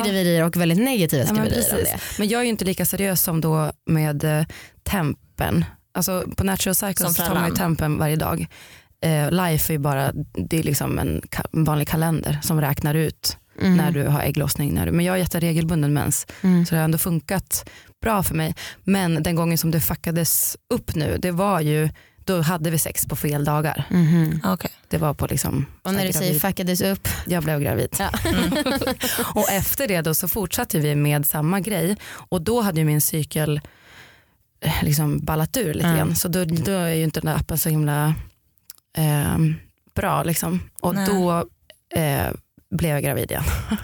skriverier 0.00 0.44
och 0.44 0.56
väldigt 0.56 0.78
negativa 0.78 1.24
Ja, 1.24 1.32
men, 1.32 1.44
skriverier 1.46 1.70
om 1.72 1.78
precis. 1.78 1.92
det. 1.92 2.18
men 2.18 2.28
jag 2.28 2.38
är 2.40 2.44
ju 2.44 2.50
inte 2.50 2.64
lika 2.64 2.86
seriös 2.86 3.22
som 3.22 3.40
då 3.40 3.72
med 3.90 4.24
eh, 4.24 4.44
tempen. 4.84 5.64
Alltså 5.94 6.24
på 6.36 6.44
Natural 6.44 6.74
Som 6.74 6.88
Cycles 6.88 7.16
så 7.16 7.22
tar 7.22 7.34
man 7.34 7.48
ju 7.48 7.54
tempen 7.56 7.98
varje 7.98 8.16
dag. 8.16 8.46
Eh, 9.02 9.30
life 9.30 9.70
är 9.72 9.74
ju 9.74 9.78
bara 9.78 10.12
det 10.48 10.58
är 10.58 10.62
liksom 10.62 10.98
en, 10.98 11.20
ka- 11.22 11.46
en 11.52 11.64
vanlig 11.64 11.88
kalender 11.88 12.38
som 12.42 12.60
räknar 12.60 12.94
ut 12.94 13.36
Mm. 13.60 13.76
när 13.76 13.90
du 13.90 14.06
har 14.06 14.20
ägglossning. 14.20 14.74
När 14.74 14.86
du, 14.86 14.92
men 14.92 15.04
jag 15.04 15.12
har 15.12 15.18
jätteregelbunden 15.18 15.92
mens 15.92 16.26
Mm. 16.42 16.66
så 16.66 16.74
det 16.74 16.78
har 16.78 16.84
ändå 16.84 16.98
funkat 16.98 17.70
bra 18.02 18.22
för 18.22 18.34
mig. 18.34 18.54
Men 18.84 19.22
den 19.22 19.36
gången 19.36 19.58
som 19.58 19.70
det 19.70 19.80
fuckades 19.80 20.56
upp 20.74 20.94
nu 20.94 21.18
det 21.18 21.30
var 21.30 21.60
ju 21.60 21.88
då 22.26 22.40
hade 22.40 22.70
vi 22.70 22.78
sex 22.78 23.06
på 23.06 23.16
fel 23.16 23.44
dagar. 23.44 23.84
Mhm. 23.90 24.40
Okej. 24.44 24.70
Det 24.88 24.98
var 24.98 25.14
på 25.14 25.26
liksom, 25.26 25.66
Och 25.82 25.94
när 25.94 26.06
du 26.06 26.12
säger 26.12 26.26
gravid. 26.26 26.42
fuckades 26.42 26.80
upp. 26.80 27.08
jag 27.26 27.42
blev 27.44 27.60
gravid. 27.60 27.96
Ja. 27.98 28.10
och 29.34 29.50
efter 29.50 29.88
det 29.88 30.00
då 30.00 30.14
så 30.14 30.28
fortsatte 30.28 30.78
vi 30.80 30.94
med 30.94 31.26
samma 31.26 31.60
grej 31.60 31.96
och 32.12 32.42
då 32.42 32.60
hade 32.60 32.80
ju 32.80 32.84
min 32.86 33.00
cykel 33.00 33.60
eh, 34.60 34.72
liksom 34.82 35.18
ballat 35.18 35.56
ur 35.56 35.74
lite 35.74 35.86
Mm. 35.86 35.98
grann. 35.98 36.16
Så 36.16 36.28
då, 36.28 36.44
då 36.44 36.72
är 36.72 36.94
ju 36.94 37.04
inte 37.04 37.20
den 37.20 37.26
där 37.32 37.40
appen 37.40 37.58
så 37.58 37.68
himla 37.68 38.14
ehm, 38.98 39.54
bra 39.94 40.22
liksom. 40.22 40.60
Och 40.80 40.94
Nej. 40.94 41.06
då 41.08 41.44
eh, 42.00 42.30
blev 42.70 42.90
jag 42.90 43.02
gravid 43.02 43.30
igen. 43.30 43.42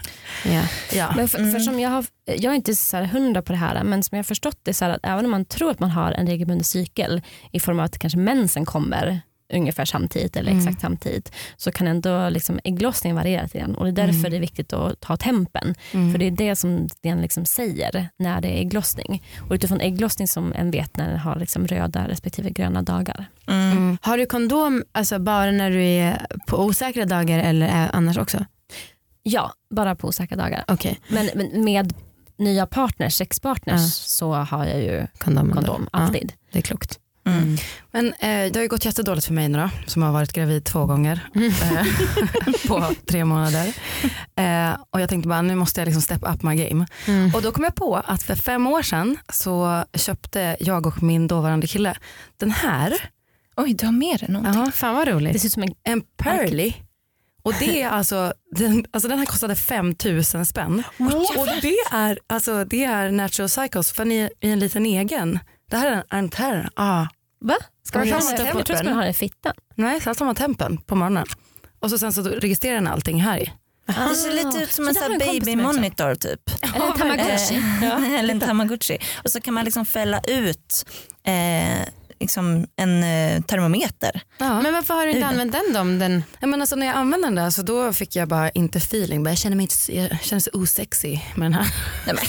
Ja. 0.45 0.63
Ja. 0.93 1.13
Men 1.17 1.29
för, 1.29 1.39
för 1.39 1.45
Mm. 1.45 1.61
som 1.61 1.81
jag, 1.81 1.91
har, 1.91 2.05
jag 2.27 2.45
är 2.45 2.55
inte 2.57 2.75
så 2.75 2.97
här 2.97 3.05
hundra 3.05 3.43
på 3.43 3.53
det 3.53 3.59
här 3.59 3.85
men 3.85 4.03
som 4.03 4.17
jag 4.17 4.19
har 4.19 4.25
förstått 4.25 4.59
det 4.63 4.75
så 4.75 4.85
här 4.85 4.93
att 4.93 5.01
även 5.03 5.25
om 5.25 5.31
man 5.31 5.45
tror 5.45 5.71
att 5.71 5.81
man 5.81 5.91
har 5.91 6.13
en 6.13 6.27
regelbunden 6.27 6.65
cykel 6.65 7.23
i 7.53 7.61
form 7.61 7.79
av 7.79 7.85
att 7.85 7.99
kanske 7.99 8.19
mensen 8.19 8.65
kommer 8.65 9.21
ungefär 9.55 9.85
samtidigt 9.85 10.37
eller 10.37 10.51
Mm. 10.51 10.65
exakt 10.65 10.81
samtidigt 10.81 11.33
så 11.57 11.73
kan 11.73 11.87
ändå 11.87 12.29
liksom 12.29 12.61
ägglossningen 12.65 13.17
variera 13.17 13.43
lite 13.43 13.59
grann 13.59 13.75
och 13.75 13.85
det 13.85 13.91
är 13.91 14.07
därför 14.07 14.19
Mm. 14.19 14.31
det 14.31 14.37
är 14.37 14.41
viktigt 14.41 14.73
att 14.73 15.01
ta 15.01 15.17
tempen. 15.17 15.75
Mm. 15.93 16.13
För 16.13 16.19
det 16.19 16.27
är 16.27 16.31
det 16.31 16.57
som 16.57 16.89
den 17.03 17.21
liksom 17.21 17.45
säger 17.45 18.09
när 18.19 18.41
det 18.41 18.49
är 18.49 18.61
ägglossning. 18.61 19.23
Och 19.49 19.53
utifrån 19.55 19.81
ägglossning 19.81 20.29
som 20.29 20.53
en 20.53 20.71
vet 20.71 20.97
när 20.97 21.09
den 21.11 21.19
har 21.19 21.37
liksom 21.37 21.67
röda 21.67 22.09
respektive 22.09 22.51
gröna 22.51 22.83
dagar. 22.83 23.25
Mm. 23.49 23.71
Mm. 23.73 23.99
Har 24.03 24.19
du 24.19 24.27
kondom 24.27 24.85
alltså 24.93 25.19
bara 25.19 25.51
när 25.51 25.71
du 25.71 25.83
är 25.85 26.27
på 26.47 26.65
osäkra 26.65 27.05
dagar 27.05 27.39
eller 27.39 27.91
annars 27.93 28.17
också? 28.19 28.45
Ja, 29.23 29.53
bara 29.71 29.95
på 29.97 30.09
osäkra 30.09 30.37
dagar. 30.37 30.65
Okej, 30.69 31.01
Men, 31.09 31.31
men 31.35 31.65
med 31.65 31.95
nya 32.39 32.67
partners, 32.67 33.15
sexpartners 33.15 33.81
Ja. 33.81 33.87
så 33.89 34.33
har 34.35 34.65
jag 34.65 34.81
ju 34.83 35.07
kondom. 35.19 35.53
kondom 35.53 35.89
Ja, 35.93 35.99
alltid. 35.99 36.33
det 36.53 36.59
är 36.59 36.63
klokt. 36.63 36.99
Mm. 37.27 37.57
Men 37.93 38.07
eh, 38.07 38.53
det 38.53 38.57
har 38.57 38.63
ju 38.63 38.69
gått 38.69 38.85
jättedåligt 38.85 39.27
för 39.27 39.35
mig 39.35 39.49
nu 39.49 39.59
då, 39.59 39.71
som 39.87 40.03
har 40.03 40.13
varit 40.13 40.33
gravid 40.33 40.65
två 40.65 40.87
gånger 40.87 41.21
Mm. 41.35 41.49
eh, 41.63 41.87
på 42.69 42.91
tre 43.07 43.25
månader. 43.25 43.75
Eh, 44.37 44.77
och 44.91 45.01
jag 45.01 45.09
tänkte 45.09 45.29
bara 45.29 45.43
nu 45.43 45.55
måste 45.55 45.81
jag 45.81 45.87
liksom 45.87 46.03
step 46.03 46.23
up 46.35 46.43
my 46.43 46.55
game. 46.57 46.87
Mm. 47.07 47.35
Och 47.35 47.43
då 47.43 47.53
kom 47.53 47.65
jag 47.65 47.75
på 47.75 47.97
att 47.97 48.23
för 48.23 48.35
fem 48.35 48.67
år 48.67 48.83
sedan 48.83 49.19
så 49.33 49.85
köpte 49.95 50.57
jag 50.61 50.87
och 50.87 51.03
min 51.03 51.27
dåvarande 51.27 51.67
kille 51.67 51.97
den 52.37 52.51
här, 52.51 52.93
Oj, 53.57 53.75
du 53.75 53.87
har 53.87 53.93
med 53.93 54.21
dig 54.21 54.29
någonting. 54.29 54.63
Aha, 54.63 54.71
Fan 54.73 54.95
vad 54.95 55.07
Det 55.07 55.13
roligt. 55.13 55.41
ser 55.41 55.47
ut 55.47 55.53
som 55.53 55.63
en 55.63 55.75
en 55.83 56.03
Pearly. 56.17 56.73
Och 57.43 57.55
det 57.59 57.83
är 57.83 57.89
alltså, 57.89 58.33
den, 58.57 58.85
alltså 58.91 59.09
den 59.09 59.19
här 59.19 59.27
kostade 59.27 59.55
5000 59.57 60.47
spänn. 60.47 60.83
Och 61.39 61.49
det 61.63 61.77
är, 61.93 62.19
alltså, 62.27 62.65
det 62.65 62.85
är 62.85 63.11
Natural 63.11 63.49
Cycles 63.49 63.93
för 63.93 64.05
ni 64.05 64.19
är 64.19 64.31
i 64.41 64.51
en 64.51 64.59
liten 64.59 64.87
egen. 64.87 65.39
Det 65.71 65.77
här 65.77 65.87
är 65.91 65.93
en 65.97 66.03
Anther. 66.09 66.71
Ah. 66.77 67.07
Va? 67.41 67.57
Ska 67.87 67.99
man 67.99 68.09
har 68.09 68.17
det? 68.17 68.23
stött 68.23 68.39
Jag 68.41 68.53
på 68.53 68.63
tror 68.63 68.77
att 68.77 68.83
den. 68.83 68.87
man 68.87 68.95
har 68.97 69.05
det 69.05 69.11
i 69.11 69.15
fittan. 69.15 69.53
Nej, 69.75 70.01
så 70.01 70.09
har 70.11 70.25
man 70.25 70.35
tempen 70.35 70.77
på 70.79 70.95
morgonen. 70.95 71.27
Och 71.81 71.91
så 71.91 71.99
sen 71.99 72.13
så 72.13 72.23
registrerar 72.23 72.75
den 72.75 72.87
allting 72.87 73.21
här 73.23 73.39
i. 73.39 73.53
Det 73.87 74.15
ser 74.15 74.33
lite 74.33 74.63
ut 74.63 74.73
som 74.73 74.85
Så 74.95 75.05
en 75.05 75.13
en 75.13 75.21
kompis 75.21 75.39
baby 75.45 75.57
med 75.57 75.67
också. 75.67 75.77
monitor 75.81 76.15
typ. 76.15 76.41
Eller 76.75 76.85
en 76.85 76.99
tamagotchi. 76.99 77.55
Eh, 77.83 78.19
Eller 78.19 78.35
en 78.35 78.41
tamagotchi. 78.41 78.99
Och 79.25 79.31
så 79.31 79.41
kan 79.41 79.55
man 79.55 79.65
liksom 79.65 79.85
fälla 79.87 80.21
ut 80.29 80.87
eh, 81.27 81.89
liksom 82.23 82.67
en 82.77 83.03
eh, 83.03 83.43
termometer. 83.43 84.21
Ja. 84.39 84.61
Men 84.63 84.73
varför 84.73 84.95
har 84.95 85.07
du 85.07 85.13
inte 85.13 85.27
använt 85.27 85.53
den 85.53 85.73
då? 85.75 85.81
Om 85.81 85.99
den... 85.99 86.25
Ja, 86.41 86.47
men 86.47 86.61
alltså, 86.61 86.77
när 86.77 86.87
jag 86.87 86.97
använde 86.97 87.27
den 87.27 87.35
där 87.35 87.51
så 87.51 87.63
då 87.63 87.93
fick 87.93 88.17
jag 88.17 88.29
bara 88.29 88.51
inte 88.51 88.79
feeling. 88.79 89.23
Bara, 89.25 89.31
Jag 89.31 89.39
känner 89.39 89.57
mig 89.57 89.63
inte, 89.65 89.97
jag 90.15 90.21
känner 90.23 90.41
så 90.41 90.51
osexy 90.53 91.19
med 91.35 91.45
den 91.45 91.55
här. 91.55 91.67
Nej, 92.07 92.15
men, 92.15 92.25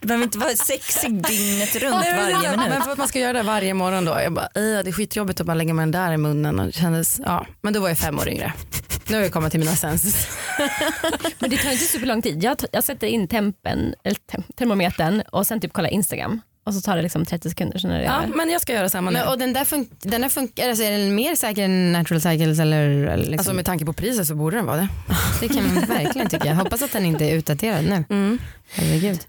du 0.00 0.06
behöver 0.08 0.24
inte 0.24 0.38
vara 0.38 0.50
sexig 0.50 1.22
dygnet 1.26 1.76
runt 1.76 1.94
varje 1.94 2.56
Men 2.56 2.60
minut. 2.70 2.84
för 2.84 2.92
att 2.92 2.98
man 2.98 3.08
ska 3.08 3.18
göra 3.18 3.32
det 3.32 3.42
varje 3.42 3.74
morgon 3.74 4.04
då. 4.04 4.10
Jag 4.22 4.32
bara, 4.32 4.48
"Ej, 4.54 4.82
det 4.84 4.90
är 4.90 4.92
skitjobbigt 4.92 5.40
att 5.40 5.46
bara 5.46 5.54
lägga 5.54 5.74
mig 5.74 5.82
den 5.82 5.90
där 5.90 6.12
i 6.12 6.16
munnen. 6.16 6.58
Och 6.60 6.66
det 6.66 6.72
kändes, 6.72 7.20
ja. 7.24 7.46
Men 7.62 7.72
då 7.72 7.80
var 7.80 7.88
jag 7.88 7.98
fem 7.98 8.18
år 8.18 8.28
yngre. 8.28 8.52
Nu 9.08 9.16
har 9.16 9.22
jag 9.22 9.32
kommit 9.32 9.50
till 9.50 9.60
mina 9.60 9.76
senses. 9.76 10.26
Men 11.38 11.50
det 11.50 11.56
tar 11.56 11.70
inte 11.72 11.84
superlång 11.84 12.22
tid. 12.22 12.42
Jag, 12.44 12.56
jag 12.72 12.84
sätter 12.84 13.06
in 13.06 13.28
tempen, 13.28 13.94
eller 14.04 14.18
termometern 14.56 15.22
och 15.32 15.46
sen 15.46 15.60
typ 15.60 15.72
kollar 15.72 15.88
Instagram. 15.88 16.40
Och 16.70 16.74
så 16.74 16.80
tar 16.80 16.96
det 16.96 17.02
liksom 17.02 17.24
30 17.24 17.48
sekunder 17.50 17.78
sen 17.78 17.90
är 17.90 17.98
det 17.98 18.04
Ja, 18.04 18.22
över. 18.22 18.36
men 18.36 18.50
jag 18.50 18.60
ska 18.60 18.72
göra 18.72 18.88
samma 18.88 19.10
nu. 19.10 19.18
Men, 19.18 19.28
och 19.28 19.38
den 19.38 19.52
där, 19.52 19.64
fun- 19.64 19.88
den 20.00 20.20
där 20.20 20.28
funkar, 20.28 20.68
alltså 20.68 20.84
är 20.84 20.90
den 20.90 21.14
mer 21.14 21.34
säker 21.34 21.64
än 21.64 21.92
natural 21.92 22.20
cycles 22.20 22.58
eller? 22.58 22.88
eller 22.88 23.16
liksom? 23.16 23.38
Alltså 23.38 23.52
med 23.54 23.64
tanke 23.64 23.84
på 23.84 23.92
priset 23.92 24.26
så 24.26 24.34
borde 24.34 24.56
den 24.56 24.66
vara 24.66 24.76
det. 24.76 24.88
det 25.40 25.48
kan 25.48 25.74
man 25.74 25.84
verkligen 25.86 26.28
tycka. 26.28 26.46
Jag 26.48 26.54
hoppas 26.54 26.82
att 26.82 26.92
den 26.92 27.04
inte 27.04 27.24
är 27.24 27.34
utdaterad 27.34 27.84
nu. 27.84 28.04
Mm. 28.10 28.38
Herregud. 28.72 29.20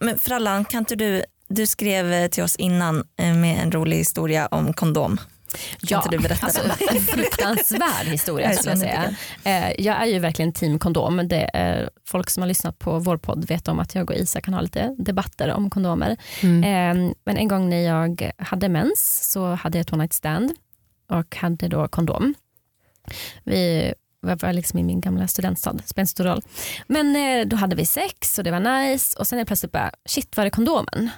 Men 0.00 0.18
Frallan, 0.18 0.64
kan 0.64 0.78
inte 0.78 0.96
du, 0.96 1.22
du 1.48 1.66
skrev 1.66 2.12
eh, 2.12 2.28
till 2.28 2.42
oss 2.42 2.56
innan 2.56 3.04
eh, 3.22 3.34
med 3.34 3.62
en 3.62 3.72
rolig 3.72 3.96
historia 3.96 4.46
om 4.46 4.72
kondom. 4.72 5.20
Kan 5.50 5.78
Ja, 5.80 5.96
inte 5.96 6.16
du 6.16 6.22
berätta 6.22 6.46
alltså, 6.46 6.62
en 6.94 7.00
fruktansvärd 7.00 8.06
historia 8.06 8.52
skulle 8.52 8.70
jag 8.70 8.78
säga. 8.78 9.14
Eh, 9.44 9.72
jag 9.78 10.02
är 10.02 10.06
ju 10.06 10.18
verkligen 10.18 10.52
team 10.52 10.78
kondom. 10.78 11.28
Det 11.28 11.50
är, 11.54 11.90
folk 12.06 12.30
som 12.30 12.42
har 12.42 12.48
lyssnat 12.48 12.78
på 12.78 12.98
vår 12.98 13.16
podd 13.16 13.44
vet 13.44 13.68
om 13.68 13.78
att 13.78 13.94
jag 13.94 14.10
och 14.10 14.16
Isa 14.16 14.40
kan 14.40 14.54
ha 14.54 14.60
lite 14.60 14.94
debatter 14.98 15.50
om 15.50 15.70
kondomer. 15.70 16.16
Mm. 16.42 16.64
Eh, 16.64 17.12
men 17.24 17.36
en 17.36 17.48
gång 17.48 17.70
när 17.70 17.80
jag 17.80 18.30
hade 18.38 18.68
mens 18.68 19.30
så 19.32 19.46
hade 19.46 19.78
jag 19.78 19.82
ett 19.82 19.92
one 19.92 20.02
night 20.02 20.12
stand 20.12 20.52
och 21.08 21.36
hade 21.36 21.68
då 21.68 21.88
kondom. 21.88 22.34
Vi 23.44 23.94
var 24.20 24.36
var 24.36 24.52
liksom 24.52 24.78
i 24.78 24.82
min 24.82 25.00
gamla 25.00 25.28
studentstad, 25.28 25.78
spelar 25.84 26.02
inte 26.02 26.10
stor 26.10 26.24
roll. 26.24 26.42
Men 26.86 27.16
eh, 27.16 27.46
då 27.46 27.56
hade 27.56 27.76
vi 27.76 27.86
sex 27.86 28.38
och 28.38 28.44
det 28.44 28.50
var 28.50 28.60
nice 28.60 29.18
och 29.18 29.26
sen 29.26 29.38
är 29.38 29.42
det 29.42 29.46
plötsligt 29.46 29.72
bara, 29.72 29.90
shit 30.08 30.36
var 30.36 30.46
är 30.46 30.50
kondomen? 30.50 31.10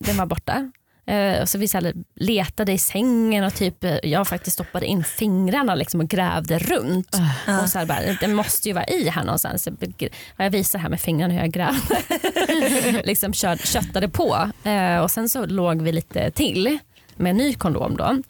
Den 0.00 0.16
var 0.16 0.26
borta. 0.26 0.72
Eh, 1.06 1.42
och 1.42 1.48
så 1.48 1.58
vi 1.58 1.68
så 1.68 1.78
här 1.78 1.94
letade 2.14 2.72
i 2.72 2.78
sängen 2.78 3.44
och 3.44 3.54
typ, 3.54 3.84
eh, 3.84 3.96
jag 4.02 4.28
faktiskt 4.28 4.54
stoppade 4.54 4.86
in 4.86 5.04
fingrarna 5.04 5.74
liksom 5.74 6.00
och 6.00 6.08
grävde 6.08 6.58
runt. 6.58 7.16
Och 7.62 7.70
så 7.70 7.86
bara, 7.86 8.00
den 8.20 8.34
måste 8.34 8.68
ju 8.68 8.74
vara 8.74 8.84
i 8.84 9.08
här 9.08 9.24
någonstans. 9.24 9.66
Jag, 9.66 10.10
jag 10.36 10.50
visar 10.50 10.78
här 10.78 10.88
med 10.88 11.00
fingrarna 11.00 11.34
hur 11.34 11.40
jag 11.40 11.50
grävde. 11.50 13.02
liksom 13.04 13.32
kör, 13.32 13.56
köttade 13.56 14.08
på. 14.08 14.50
Eh, 14.64 14.98
och 14.98 15.10
sen 15.10 15.28
så 15.28 15.46
låg 15.46 15.82
vi 15.82 15.92
lite 15.92 16.30
till 16.30 16.78
med 17.16 17.30
en 17.30 17.36
ny 17.36 17.54
kondom 17.54 17.96
då. 17.96 18.22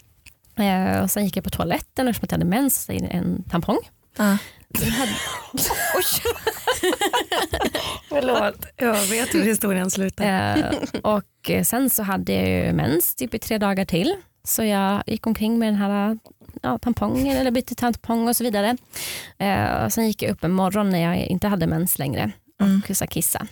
Och 1.02 1.10
sen 1.10 1.24
gick 1.24 1.36
jag 1.36 1.44
på 1.44 1.50
toaletten 1.50 2.06
och 2.06 2.10
eftersom 2.10 2.26
jag 2.30 2.38
hade 2.38 2.50
mens 2.50 2.84
så 2.84 2.92
in 2.92 3.04
en 3.04 3.42
tampong. 3.42 3.78
Ja. 4.16 4.36
Den 4.80 4.90
hade, 4.90 5.12
Förlåt, 8.08 8.66
jag 8.76 9.06
vet 9.06 9.34
hur 9.34 9.42
historien 9.42 9.90
slutar. 9.90 10.56
Eh, 10.58 11.00
och 11.02 11.50
eh, 11.50 11.62
sen 11.64 11.90
så 11.90 12.02
hade 12.02 12.32
jag 12.32 12.48
ju 12.48 12.72
mens 12.72 13.14
typ 13.14 13.34
i 13.34 13.38
tre 13.38 13.58
dagar 13.58 13.84
till. 13.84 14.14
Så 14.44 14.64
jag 14.64 15.02
gick 15.06 15.26
omkring 15.26 15.58
med 15.58 15.68
den 15.68 15.76
här 15.76 16.18
ja, 16.62 16.78
tampongen 16.78 17.36
eller 17.36 17.50
bytte 17.50 17.74
tampong 17.74 18.28
och 18.28 18.36
så 18.36 18.44
vidare. 18.44 18.76
Eh, 19.38 19.84
och 19.84 19.92
sen 19.92 20.06
gick 20.06 20.22
jag 20.22 20.30
upp 20.30 20.44
en 20.44 20.52
morgon 20.52 20.90
när 20.90 20.98
jag 21.02 21.16
inte 21.26 21.48
hade 21.48 21.66
mens 21.66 21.98
längre 21.98 22.32
och 22.60 22.66
Mm. 22.66 22.82
så 22.94 23.06
kissa. 23.06 23.46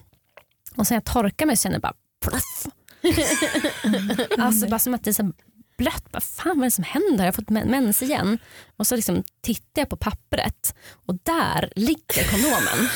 Och 0.76 0.86
sen 0.86 0.94
jag 0.94 1.04
torkade 1.04 1.46
mig 1.46 1.56
så 1.56 1.62
kände 1.62 1.74
jag 1.76 1.82
bara 1.82 1.94
pluff. 2.24 2.66
alltså 4.38 4.68
bara 4.68 4.78
som 4.78 4.94
att 4.94 5.04
det 5.04 5.14
så 5.14 5.32
blött. 5.80 6.04
Vad 6.10 6.22
fan 6.22 6.52
vad 6.56 6.58
är 6.58 6.64
det 6.64 6.70
som 6.70 6.84
händer? 6.84 7.18
Jag 7.24 7.24
har 7.24 7.32
fått 7.32 7.48
men- 7.50 7.68
mens 7.70 8.02
igen. 8.02 8.38
Och 8.76 8.86
så 8.86 8.96
liksom 8.96 9.24
tittar 9.44 9.82
jag 9.82 9.88
på 9.88 9.96
pappret 9.96 10.74
och 11.06 11.14
där 11.22 11.72
ligger 11.76 12.30
kondomen. 12.30 12.88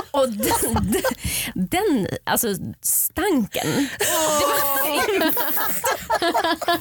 och 0.10 0.28
den, 0.32 0.92
den, 0.92 1.02
den, 1.54 2.06
alltså 2.24 2.48
stanken. 2.82 3.88
Det 3.98 4.06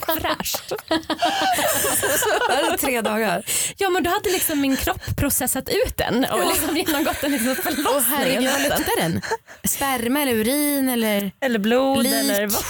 var 0.07 0.19
fräscht. 0.19 0.71
Är 2.49 2.77
tre 2.77 3.01
dagar. 3.01 3.43
Ja 3.77 3.89
men 3.89 4.03
då 4.03 4.09
hade 4.09 4.29
liksom 4.29 4.61
min 4.61 4.77
kropp 4.77 5.15
processat 5.17 5.69
ut 5.69 5.97
den 5.97 6.25
och 6.25 6.47
liksom 6.47 6.77
genomgått 6.77 7.23
en 7.23 7.31
liksom 7.31 7.55
förlossning. 7.55 7.95
Åh 7.95 8.01
herregud 8.09 8.49
vad 8.51 8.61
luktar 8.61 9.01
den? 9.01 9.21
Sperma 9.63 10.21
eller 10.21 10.33
urin 10.33 10.89
eller? 10.89 11.31
Eller 11.41 11.59
blod 11.59 12.03
Lik. 12.03 12.13
eller 12.13 12.47
vad? 12.47 12.63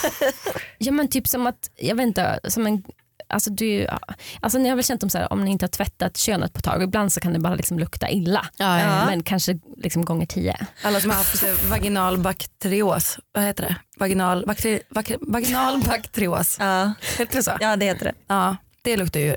Ja 0.86 0.92
men 0.92 1.08
typ 1.08 1.28
som 1.28 1.48
att, 1.48 1.70
jag 1.76 1.96
vet 1.96 2.08
inte, 2.08 2.40
som 2.48 2.68
en 2.68 2.84
Alltså, 3.28 3.50
du, 3.50 3.88
alltså 4.40 4.60
ni 4.60 4.70
har 4.70 4.76
väl 4.76 4.86
känt 4.86 5.04
om, 5.04 5.10
så 5.10 5.18
här, 5.18 5.34
om 5.34 5.46
ni 5.46 5.52
inte 5.52 5.64
har 5.64 5.70
tvättat 5.70 6.18
könet 6.18 6.54
på 6.54 6.58
ett 6.58 6.64
tag, 6.64 6.84
ibland 6.84 7.14
så 7.14 7.20
kan 7.20 7.34
det 7.34 7.40
bara 7.40 7.56
liksom 7.56 7.80
lukta 7.80 8.10
illa. 8.10 8.46
Ja, 8.58 8.80
ja. 8.80 9.06
Men 9.06 9.24
kanske 9.24 9.60
liksom 9.78 10.06
gånger 10.06 10.26
tio. 10.26 10.68
Alla 10.84 11.00
som 11.00 11.10
har 11.10 11.18
haft 11.18 11.44
eh, 11.44 11.70
vaginal 11.70 12.18
bakterios, 12.18 13.20
vad 13.32 13.44
heter 13.44 13.64
det? 13.64 13.76
Vaginal, 13.98 14.46
bakteri, 14.46 14.82
bak, 14.90 15.12
vaginal 15.22 15.82
bakterios. 15.86 16.58
Ja. 16.60 16.94
Heter 17.18 17.36
det 17.36 17.44
så? 17.44 17.52
ja 17.60 17.76
det 17.76 17.86
heter 17.86 18.06
det. 18.06 18.14
Ja, 18.28 18.56
det 18.82 18.98
luktar 18.98 19.20
ju 19.20 19.36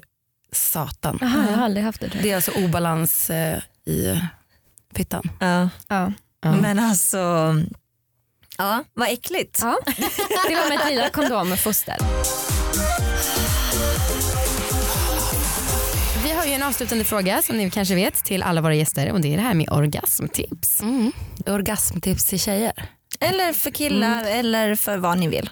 satan. 0.53 1.19
Jaha, 1.21 1.45
jag 1.51 1.57
har 1.57 1.65
aldrig 1.65 1.85
haft 1.85 2.01
det. 2.01 2.11
Det 2.23 2.31
är 2.31 2.37
alltså 2.37 2.51
obalans 2.65 3.31
eh, 3.31 3.59
i 3.87 4.21
fittan. 4.95 5.31
Ja. 5.41 5.69
Ja. 5.89 6.13
Ja. 6.43 6.53
Men 6.53 6.79
alltså, 6.79 7.55
ja 8.59 8.85
vad 8.95 9.09
äckligt. 9.09 9.59
Ja. 9.63 9.79
Det 11.19 11.29
var 11.31 11.45
med 11.45 11.61
foster. 11.61 11.97
Vi 16.25 16.31
har 16.31 16.45
ju 16.45 16.53
en 16.53 16.63
avslutande 16.63 17.05
fråga 17.05 17.43
som 17.43 17.57
ni 17.57 17.71
kanske 17.71 17.95
vet 17.95 18.15
till 18.25 18.43
alla 18.43 18.61
våra 18.61 18.75
gäster 18.75 19.13
och 19.13 19.21
det 19.21 19.33
är 19.33 19.37
det 19.37 19.43
här 19.43 19.55
med 19.55 19.69
orgasmtips. 19.73 20.81
Mm. 20.81 21.13
Orgasmtips 21.47 22.25
till 22.25 22.41
tjejer. 22.41 22.73
Eller 23.21 23.53
för 23.53 23.71
killar 23.71 24.25
eller 24.25 24.75
för 24.75 24.99
vad 24.99 25.19
ni 25.19 25.29
vill. 25.29 25.51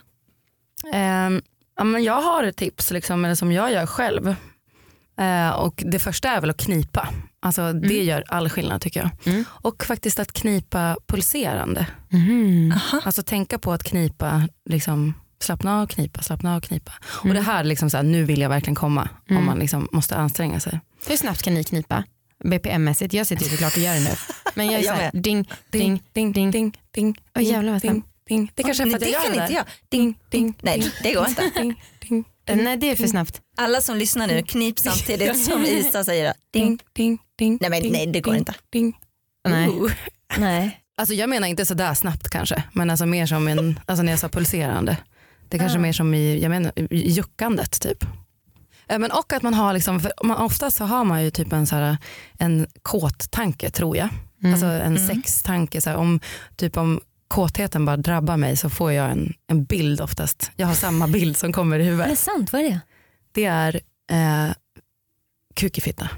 Ehm, 0.92 1.42
ja, 1.77 1.85
men 1.85 2.05
jag 2.05 2.23
har 2.23 2.45
ett 2.45 2.57
tips 2.57 2.90
liksom, 2.90 3.25
eller 3.25 3.35
som 3.35 3.53
jag 3.53 3.73
gör 3.73 3.87
själv. 3.87 4.35
Eh, 5.21 5.51
och 5.51 5.83
det 5.87 5.99
första 5.99 6.31
är 6.31 6.40
väl 6.40 6.51
att 6.51 6.57
knipa. 6.61 7.09
Alltså, 7.42 7.72
Det 7.72 8.03
gör 8.05 8.25
all 8.29 8.49
skillnad 8.49 8.81
tycker 8.81 9.01
jag. 9.01 9.11
Mm. 9.35 9.44
Och 9.49 9.85
faktiskt 9.85 10.18
att 10.18 10.33
knipa 10.33 10.96
pulserande. 11.07 11.87
Mhm. 12.09 12.75
Alltså 13.05 13.22
tänka 13.22 13.59
på 13.59 13.72
att 13.72 13.83
knipa, 13.85 14.49
liksom, 14.70 15.14
slappna 15.40 15.81
av, 15.81 15.87
knipa, 15.87 16.22
slappna 16.22 16.57
av, 16.57 16.61
knipa. 16.61 16.92
Och 17.05 17.35
det 17.35 17.40
här, 17.40 17.64
liksom, 17.64 17.90
så 17.90 17.96
här, 17.96 18.05
nu 18.05 18.25
vill 18.25 18.40
jag 18.40 18.49
verkligen 18.49 18.75
komma. 18.75 19.09
Mm. 19.31 19.40
Om 19.40 19.46
man 19.46 19.59
liksom, 19.59 19.88
måste 19.92 20.16
anstränga 20.16 20.61
sig. 20.61 20.81
Hur 21.09 21.16
snabbt 21.16 21.42
kan 21.42 21.55
ni 21.55 21.64
knipa? 21.64 22.05
BPM-mässigt, 22.44 23.12
jag 23.16 23.27
sitter 23.27 23.44
ju 23.44 23.51
såklart 23.51 23.77
och 23.77 23.83
gör 23.83 23.94
det 23.94 24.01
nu. 24.01 24.11
Men 24.55 24.66
jag 24.66 24.75
är 24.81 24.83
såhär, 24.87 25.11
ding, 25.14 25.49
ding, 25.70 26.03
ding, 26.12 26.33
ding, 26.33 26.51
ding, 26.51 26.79
ding. 26.94 27.18
Åh, 27.37 27.42
jävlar 27.44 27.72
vad 27.72 27.83
ding, 27.83 27.90
snabbt. 27.92 28.07
ding. 28.29 28.53
Det 28.55 28.62
kanske 28.62 28.83
är 28.83 28.87
för 28.90 28.94
att 28.96 29.01
Nej, 29.01 29.11
jag 29.12 29.22
det 29.22 29.27
kan 29.35 29.42
inte 29.42 29.53
jag. 29.55 29.64
Ding, 29.88 30.18
ding, 30.31 30.55
Nej 30.62 30.92
det 31.03 31.12
går 31.14 31.29
inte. 31.29 31.51
ding, 31.61 31.75
ding, 32.09 32.25
Nej 32.46 32.77
det 32.77 32.90
är 32.90 32.96
för 32.96 33.07
snabbt. 33.07 33.40
Alla 33.57 33.81
som 33.81 33.96
lyssnar 33.96 34.27
nu, 34.27 34.42
knip 34.42 34.79
samtidigt 34.79 35.44
som 35.44 35.64
Isa 35.66 36.05
säger 36.05 36.25
det. 36.25 36.35
ding, 36.53 36.79
Ding. 36.92 37.18
Ding. 37.38 37.59
Nej, 37.61 37.70
men 37.70 37.83
ding, 37.83 37.92
nej, 37.92 38.07
det 38.07 38.20
går 38.20 38.33
ding, 38.33 38.38
inte. 38.38 38.55
Ding. 38.72 38.99
Nej. 39.49 39.68
Ooh. 39.68 39.92
Nej. 40.38 40.81
Alltså 40.99 41.14
jag 41.14 41.29
menar 41.31 41.49
inte 41.49 41.66
sådär 41.66 41.94
snabbt 41.94 42.29
kanske, 42.29 42.62
men 42.72 42.90
alltså 42.90 43.07
mer 43.07 43.27
som 43.27 43.49
en, 43.49 43.81
alltså 43.87 44.03
när 44.03 44.12
jag 44.12 44.18
sa 44.18 44.29
pulserande. 44.29 44.96
Det 45.49 45.57
är 45.57 45.59
kanske 45.59 45.79
Ah. 45.79 45.83
mer 45.83 45.92
som 45.92 46.14
i, 46.14 46.42
jag 46.42 46.51
menar, 46.51 46.72
i 46.92 47.11
juckandet 47.11 47.81
typ. 47.81 48.05
Eh, 48.88 48.99
Men 48.99 49.11
och 49.11 49.33
att 49.33 49.42
man 49.42 49.55
har, 49.55 49.72
liksom, 49.72 50.01
för 50.01 50.12
man, 50.25 50.37
oftast 50.37 50.77
så 50.77 50.85
har 50.85 51.05
man 51.05 51.25
ju 51.25 51.31
typ 51.31 51.53
en, 51.53 51.66
så 51.66 51.77
här, 51.77 51.96
en 52.38 52.66
kåt 52.83 53.31
tanke 53.31 53.70
tror 53.70 53.96
jag. 53.96 54.09
Mm. 54.42 54.53
Alltså 54.55 54.66
en 54.66 54.96
Mm. 54.96 55.09
sextanke. 55.09 55.81
Så 55.81 55.90
här, 55.90 55.96
om, 55.96 56.20
typ 56.57 56.77
om 56.77 57.01
kåtheten 57.29 57.85
bara 57.85 57.96
drabbar 57.96 58.37
mig 58.37 58.57
så 58.57 58.70
får 58.70 58.92
jag 58.92 59.11
en, 59.11 59.35
en 59.46 59.64
bild 59.64 60.01
oftast. 60.01 60.51
Jag 60.57 60.66
har 60.66 60.75
samma 60.75 61.09
bild 61.09 61.37
som 61.37 61.53
kommer 61.53 61.79
i 61.79 61.83
Är 61.83 61.85
det 61.85 61.90
huvudet. 61.90 62.18
sant? 62.18 62.53
Vad 62.53 62.62
är 62.62 62.70
det? 62.70 62.81
Det 63.33 63.44
är 63.44 63.81
eh, 64.11 64.53
kuk 65.55 65.79
i 65.79 65.81
fitta. 65.81 66.09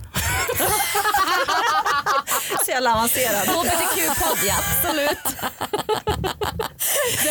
Så 2.68 2.72
jävla 2.72 2.94
avancerad. 2.94 3.48
HBTQ-podd 3.48 4.38
ja, 4.46 4.54
absolut. 4.58 5.18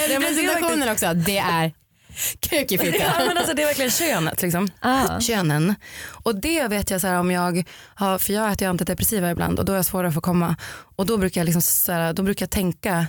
Den 0.10 0.22
presentationen 0.22 0.90
också, 0.90 1.14
det 1.14 1.38
är 1.38 1.74
kuk 2.40 2.72
i 2.72 2.78
fitta. 2.78 2.98
ja, 2.98 3.26
men 3.28 3.38
alltså, 3.38 3.54
det 3.54 3.62
är 3.62 3.66
verkligen 3.66 3.92
könet. 3.92 4.42
Liksom. 4.42 4.70
Ah. 4.80 5.20
könen. 5.20 5.76
Och 6.24 6.36
det 6.36 6.68
vet 6.68 6.90
jag 6.90 7.02
så 7.02 7.08
här, 7.08 7.20
om 7.20 7.32
jag 7.32 7.64
har, 7.96 8.18
för 8.18 8.34
jag 8.34 8.52
äter 8.52 8.66
ju 8.66 8.70
antidepressiva 8.70 9.32
ibland 9.32 9.60
och 9.60 9.66
då 9.66 9.72
är 9.72 9.76
jag 9.76 9.86
svårare 9.86 10.08
att 10.08 10.14
få 10.14 10.22
komma. 10.22 10.56
Och 10.96 11.06
då 11.06 11.18
brukar 11.18 11.42
jag, 11.42 11.46
liksom, 11.46 11.62
så 11.62 11.92
här, 11.92 12.14
då 12.14 12.24
brukar 12.24 12.44
jag 12.44 12.52
tänka, 12.52 13.08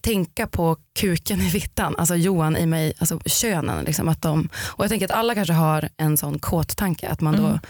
tänka 0.00 0.46
på 0.46 0.76
kuken 0.94 1.40
i 1.40 1.50
fittan, 1.50 1.96
alltså 1.98 2.14
Johan 2.14 2.56
i 2.56 2.66
mig, 2.66 2.92
alltså 2.98 3.20
könen. 3.26 3.84
Liksom, 3.84 4.08
att 4.08 4.22
de, 4.22 4.48
och 4.54 4.84
jag 4.84 4.90
tänker 4.90 5.06
att 5.06 5.18
alla 5.18 5.34
kanske 5.34 5.54
har 5.54 5.88
en 5.96 6.16
sån 6.16 6.38
kåt 6.38 6.76
tanke, 6.76 7.08
att 7.08 7.20
man 7.20 7.36
då 7.36 7.46
Mm. 7.46 7.60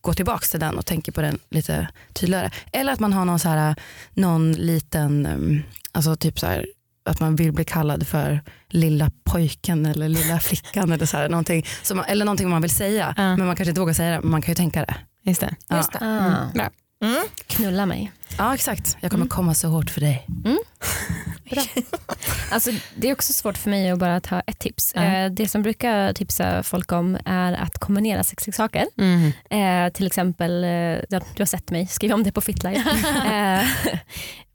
Går 0.00 0.12
tillbaka 0.12 0.46
till 0.46 0.60
den 0.60 0.78
och 0.78 0.86
tänker 0.86 1.12
på 1.12 1.20
den 1.20 1.38
lite 1.50 1.88
tydligare. 2.12 2.50
Eller 2.72 2.92
att 2.92 3.00
man 3.00 3.12
har 3.12 3.24
någon, 3.24 3.38
så 3.38 3.48
här, 3.48 3.74
någon 4.14 4.52
liten, 4.52 5.26
um, 5.26 5.62
alltså 5.92 6.16
typ 6.16 6.38
så 6.38 6.46
här, 6.46 6.66
att 7.04 7.20
man 7.20 7.36
vill 7.36 7.52
bli 7.52 7.64
kallad 7.64 8.06
för 8.06 8.40
lilla 8.68 9.10
pojken 9.24 9.86
eller 9.86 10.08
lilla 10.08 10.40
flickan 10.48 10.92
eller, 10.92 11.06
så 11.06 11.16
här, 11.16 11.28
någonting, 11.28 11.66
som 11.82 11.96
man, 11.96 12.06
eller 12.06 12.24
någonting 12.24 12.48
man 12.50 12.62
vill 12.62 12.70
säga 12.74 13.14
Ja. 13.16 13.36
men 13.36 13.46
man 13.46 13.56
kanske 13.56 13.70
inte 13.70 13.80
vågar 13.80 13.94
säga 13.94 14.10
det 14.10 14.20
men 14.20 14.30
man 14.30 14.42
kan 14.42 14.52
ju 14.52 14.56
tänka 14.56 14.80
det. 14.80 14.94
Just 15.22 15.40
det. 15.40 15.54
Ja. 15.68 15.76
Just 15.76 15.92
det. 15.92 15.98
Ah. 16.02 16.52
Bra. 16.54 16.70
Mm. 17.04 17.24
Knulla 17.46 17.86
mig. 17.86 18.12
Ja 18.38 18.54
exakt, 18.54 18.96
jag 19.00 19.10
kommer 19.10 19.26
komma 19.26 19.54
så 19.54 19.68
hårt 19.68 19.90
för 19.90 20.00
dig. 20.00 20.26
Alltså, 22.50 22.70
det 22.94 23.08
är 23.08 23.12
också 23.12 23.32
svårt 23.32 23.58
för 23.58 23.70
mig 23.70 23.90
att 23.90 23.98
bara 23.98 24.20
ta 24.20 24.40
ett 24.40 24.58
tips. 24.58 24.94
Eh, 24.94 25.30
det 25.30 25.48
som 25.48 25.62
brukar 25.62 26.12
tipsa 26.12 26.62
folk 26.62 26.92
om 26.92 27.18
är 27.24 27.52
att 27.52 27.78
kombinera 27.78 28.24
sexleksaker. 28.24 28.86
Mm. 28.98 29.32
Eh, 29.50 29.92
till 29.92 30.06
exempel, 30.06 30.64
eh, 30.64 30.70
ja, 30.70 31.20
du 31.34 31.38
har 31.38 31.46
sett 31.46 31.70
mig 31.70 31.86
skriva 31.86 32.14
om 32.14 32.22
det 32.22 32.32
på 32.32 32.40
Fitlife. 32.40 32.90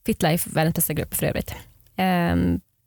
Fitlife, 0.06 0.50
världens 0.54 0.76
bästa 0.76 0.94
grupp 0.94 1.16
för 1.16 1.26
övrigt. 1.26 1.56
Eh, 1.96 2.36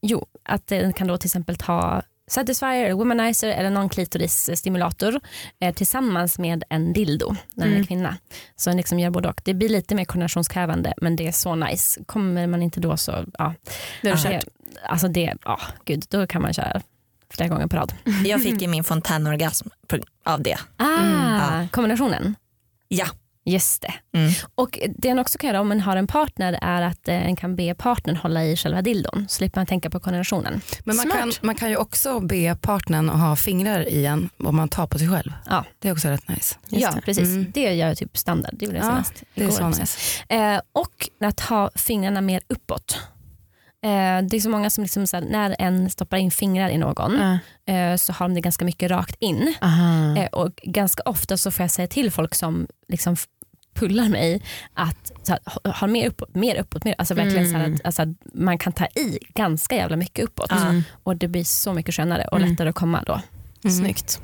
jo, 0.03 0.27
att 0.43 0.67
den 0.67 0.93
kan 0.93 1.07
då 1.07 1.19
till 1.19 1.29
exempel 1.29 1.57
ta 1.57 2.03
Satisfyer, 2.31 2.93
Womanizer 2.93 3.49
eller 3.49 3.71
någon 3.71 3.89
klitorisstimulator 3.89 5.21
eh, 5.61 5.75
tillsammans 5.75 6.39
med 6.39 6.65
en 6.71 6.93
dildo 6.93 7.37
när 7.55 7.65
den 7.65 7.73
är 7.73 7.77
Mm. 7.77 7.87
kvinna. 7.87 8.17
Så 8.57 8.71
den 8.71 8.77
liksom 8.77 8.99
gör 8.99 9.11
både 9.11 9.29
och. 9.29 9.41
Det 9.45 9.55
blir 9.55 9.69
lite 9.69 9.95
mer 9.95 10.05
koordinationskrävande 10.05 10.95
men 10.97 11.17
det 11.17 11.27
är 11.29 11.33
så 11.33 11.55
nice. 11.55 12.05
Kommer 12.07 12.47
man 12.47 12.63
inte 12.63 12.81
då 12.81 12.97
så, 12.97 13.13
ja. 13.39 13.55
Då 14.03 14.09
är 14.09 14.13
det 14.17 14.23
det, 14.29 14.35
kört. 14.35 14.45
alltså 14.89 15.09
det, 15.09 15.35
ja 15.45 15.61
gud, 15.85 16.05
då 16.09 16.27
kan 16.27 16.43
man 16.43 16.53
köra 16.53 16.83
flera 17.31 17.49
gånger 17.49 17.67
på 17.67 17.77
rad. 17.77 17.93
Jag 18.25 18.43
fick 18.43 18.63
ju 18.63 18.69
min 18.69 18.85
fontänorgasm 18.85 19.69
av 20.25 20.43
det. 20.43 20.59
Ah, 20.77 20.87
ja. 21.61 21.69
kombinationen. 21.73 22.35
Ja. 22.89 23.07
Just 23.49 23.83
det. 23.83 24.19
Mm. 24.19 24.33
Och 24.55 24.79
det 24.99 25.09
en 25.09 25.19
också 25.19 25.39
kan 25.39 25.49
göra 25.49 25.61
om 25.61 25.69
man 25.69 25.81
har 25.81 25.97
en 25.97 26.07
partner 26.07 26.59
är 26.63 26.83
att 26.83 27.09
eh, 27.09 27.27
en 27.27 27.37
kan 27.37 27.57
be 27.57 27.75
partnern 27.75 28.17
hålla 28.17 28.45
i 28.45 28.57
själva 28.57 28.83
dildon. 28.83 29.27
Så 29.29 29.35
slipper 29.35 29.61
man 29.61 29.67
tänka 29.67 29.91
på 29.91 30.01
koordinationen. 30.01 30.61
Men 30.85 30.97
man 30.97 31.07
Smart. 31.07 31.19
kan, 31.19 31.33
man 31.43 31.55
kan 31.55 31.71
ju 31.71 31.77
också 31.77 32.21
be 32.21 32.57
partnern 32.61 33.11
att 33.11 33.21
ha 33.21 33.37
fingrar 33.37 33.89
i 33.89 34.07
en 34.07 34.29
om 34.39 34.57
man 34.57 34.69
tar 34.69 34.87
på 34.87 34.99
sig 34.99 35.09
själv. 35.09 35.33
Ja. 35.47 35.65
Det 35.79 35.89
är 35.89 35.93
också 35.93 36.09
rätt 36.09 36.29
nice. 36.29 36.57
Just 36.69 36.83
ja, 36.83 36.91
det. 36.95 37.01
precis. 37.01 37.25
Mm. 37.25 37.51
Det 37.55 37.75
gör 37.75 37.89
jag 37.89 37.97
typ 37.97 38.17
standard. 38.17 38.55
Det 38.59 38.65
gjorde 38.65 38.79
jag 38.79 38.87
Ja, 38.87 38.91
senast 38.91 39.23
Det 39.35 39.45
är 39.45 39.51
så 39.51 39.69
nice. 39.69 39.99
Eh, 40.29 40.61
och 40.73 41.09
att 41.21 41.41
ha 41.41 41.71
fingrarna 41.75 42.21
mer 42.21 42.43
uppåt. 42.49 42.99
Eh, 43.85 44.23
det 44.31 44.37
är 44.37 44.41
så 44.41 44.51
många 44.51 44.71
som 44.71 44.85
liksom 44.85 45.07
så 45.07 45.17
här, 45.17 45.25
när 45.25 45.57
en 45.59 45.91
stoppar 45.91 46.17
in 46.17 46.31
fingrar 46.31 46.69
i 46.69 46.79
någon 46.79 47.19
Ja. 47.67 47.73
eh, 47.75 47.97
så 47.97 48.13
har 48.13 48.29
de 48.29 48.35
det 48.35 48.41
ganska 48.41 48.65
mycket 48.65 48.91
rakt 48.91 49.17
in. 49.21 49.55
Eh, 50.19 50.27
och 50.33 50.51
ganska 50.63 51.03
ofta 51.05 51.37
så 51.37 51.51
får 51.51 51.63
jag 51.63 51.71
säga 51.71 51.89
till 51.89 52.11
folk 52.11 52.35
som 52.35 52.67
liksom 52.89 53.17
pullar 53.77 54.09
mig 54.09 54.43
att 54.75 55.13
så 55.23 55.33
här, 55.33 55.73
ha, 55.81 55.87
mer 55.87 56.09
uppåt, 56.09 56.35
mer 56.35 56.57
uppåt, 56.61 56.85
mer. 56.85 56.95
Alltså 56.99 57.15
verkligen 57.15 57.51
så 57.51 57.57
här 57.57 57.65
Mm. 57.65 57.75
att, 57.75 57.87
alltså 57.87 58.03
att 58.03 58.09
man 58.35 58.59
kan 58.59 58.73
ta 58.73 58.85
i 58.87 59.19
ganska 59.35 59.75
jävla 59.75 59.97
mycket 59.97 60.25
uppåt 60.25 60.53
Mm. 60.53 60.83
och 61.03 61.17
det 61.17 61.29
blir 61.29 61.45
så 61.45 61.73
mycket 61.73 61.95
skönare 61.95 62.25
och 62.31 62.37
Mm. 62.39 62.51
lättare 62.51 62.69
att 62.69 62.75
komma 62.75 63.03
då. 63.07 63.21
Mm. 63.65 63.77
Snyggt. 63.77 64.21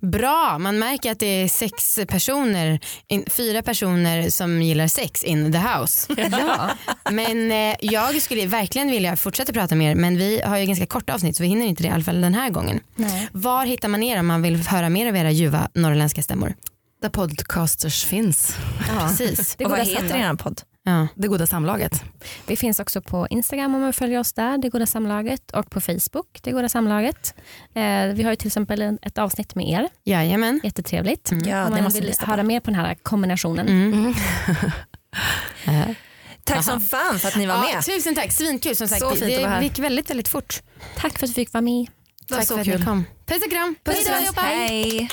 Bra, 0.00 0.58
man 0.58 0.78
märker 0.78 1.12
att 1.12 1.18
det 1.20 1.26
är 1.26 1.48
sex 1.48 1.98
personer, 2.08 2.80
in, 3.08 3.24
fyra 3.30 3.62
personer 3.62 4.30
som 4.30 4.62
gillar 4.62 4.86
sex 4.86 5.24
in 5.24 5.52
the 5.52 5.58
house. 5.58 6.14
Ja. 6.30 6.70
Men 7.10 7.52
eh, 7.52 7.76
jag 7.80 8.22
skulle 8.22 8.46
verkligen 8.46 8.90
vilja 8.90 9.16
fortsätta 9.16 9.52
prata 9.52 9.74
mer 9.74 9.94
men 9.94 10.16
vi 10.18 10.40
har 10.42 10.58
ju 10.58 10.66
ganska 10.66 10.86
korta 10.86 11.14
avsnitt 11.14 11.36
så 11.36 11.42
vi 11.42 11.48
hinner 11.48 11.66
inte 11.66 11.82
det 11.82 11.88
i 11.88 11.92
alla 11.92 12.04
fall 12.04 12.20
den 12.20 12.34
här 12.34 12.50
gången. 12.50 12.80
Nej. 12.94 13.28
Var 13.32 13.66
hittar 13.66 13.88
man 13.88 14.02
er 14.02 14.20
om 14.20 14.26
man 14.26 14.42
vill 14.42 14.56
höra 14.56 14.88
mer 14.88 15.08
av 15.08 15.16
era 15.16 15.30
ljuva 15.30 15.68
norrländska 15.74 16.22
stämmor? 16.22 16.54
Där 17.06 17.10
podcasters 17.10 18.04
finns. 18.04 18.56
Ja. 18.88 19.08
Precis. 19.08 19.56
Det 19.56 19.64
och 19.64 19.70
vad 19.70 19.80
heter 19.80 20.16
er 20.16 20.34
podd? 20.34 20.62
Ja. 20.84 21.08
det 21.14 21.28
goda 21.28 21.46
samlaget. 21.46 22.02
Vi 22.46 22.56
finns 22.56 22.80
också 22.80 23.00
på 23.02 23.26
Instagram 23.30 23.74
om 23.74 23.80
man 23.80 23.92
följer 23.92 24.18
oss 24.20 24.32
där, 24.32 24.58
Det 24.58 24.68
Goda 24.68 24.86
Samlaget 24.86 25.50
och 25.50 25.70
på 25.70 25.80
Facebook, 25.80 26.38
Det 26.42 26.52
Goda 26.52 26.68
Samlaget. 26.68 27.34
Eh, 27.74 28.06
vi 28.14 28.22
har 28.22 28.30
ju 28.30 28.36
till 28.36 28.46
exempel 28.46 28.98
ett 29.02 29.18
avsnitt 29.18 29.54
med 29.54 29.68
er, 29.68 29.88
Jajamän. 30.04 30.60
jättetrevligt. 30.64 31.30
Mm. 31.30 31.48
Ja, 31.48 31.64
om 31.66 31.74
det 31.74 31.82
man 31.82 31.92
vill 31.92 32.14
höra 32.20 32.42
mer 32.42 32.60
på 32.60 32.70
den 32.70 32.80
här 32.80 32.94
kombinationen. 33.02 33.68
Mm. 33.68 34.14
Mm. 35.66 35.94
Tack 36.44 36.64
som 36.64 36.80
fan 36.80 37.18
för 37.18 37.28
att 37.28 37.36
ni 37.36 37.46
var 37.46 37.54
Ja, 37.54 37.60
med. 37.74 37.84
tusen 37.84 38.14
tack, 38.14 38.32
svinkul 38.32 38.76
som 38.76 38.88
sagt. 38.88 39.00
Så 39.00 39.10
fint 39.10 39.22
att 39.22 39.30
vara 39.30 39.40
det 39.40 39.48
här. 39.48 39.62
gick 39.62 39.78
väldigt 39.78 40.10
väldigt 40.10 40.28
fort. 40.28 40.62
Tack 40.96 41.18
för 41.18 41.26
att 41.26 41.30
du 41.30 41.34
fick 41.34 41.52
vara 41.52 41.62
med. 41.62 41.86
var 42.28 42.36
tack 42.38 42.46
så 42.48 42.54
för 42.54 42.60
att 42.60 42.66
kul. 42.66 42.80
ni 42.80 42.86
kom. 42.86 43.04
Puss 43.26 43.42
och 43.44 43.50
kram. 43.50 43.74
Puss 43.84 44.06
då. 44.34 44.40
Hej. 44.40 45.08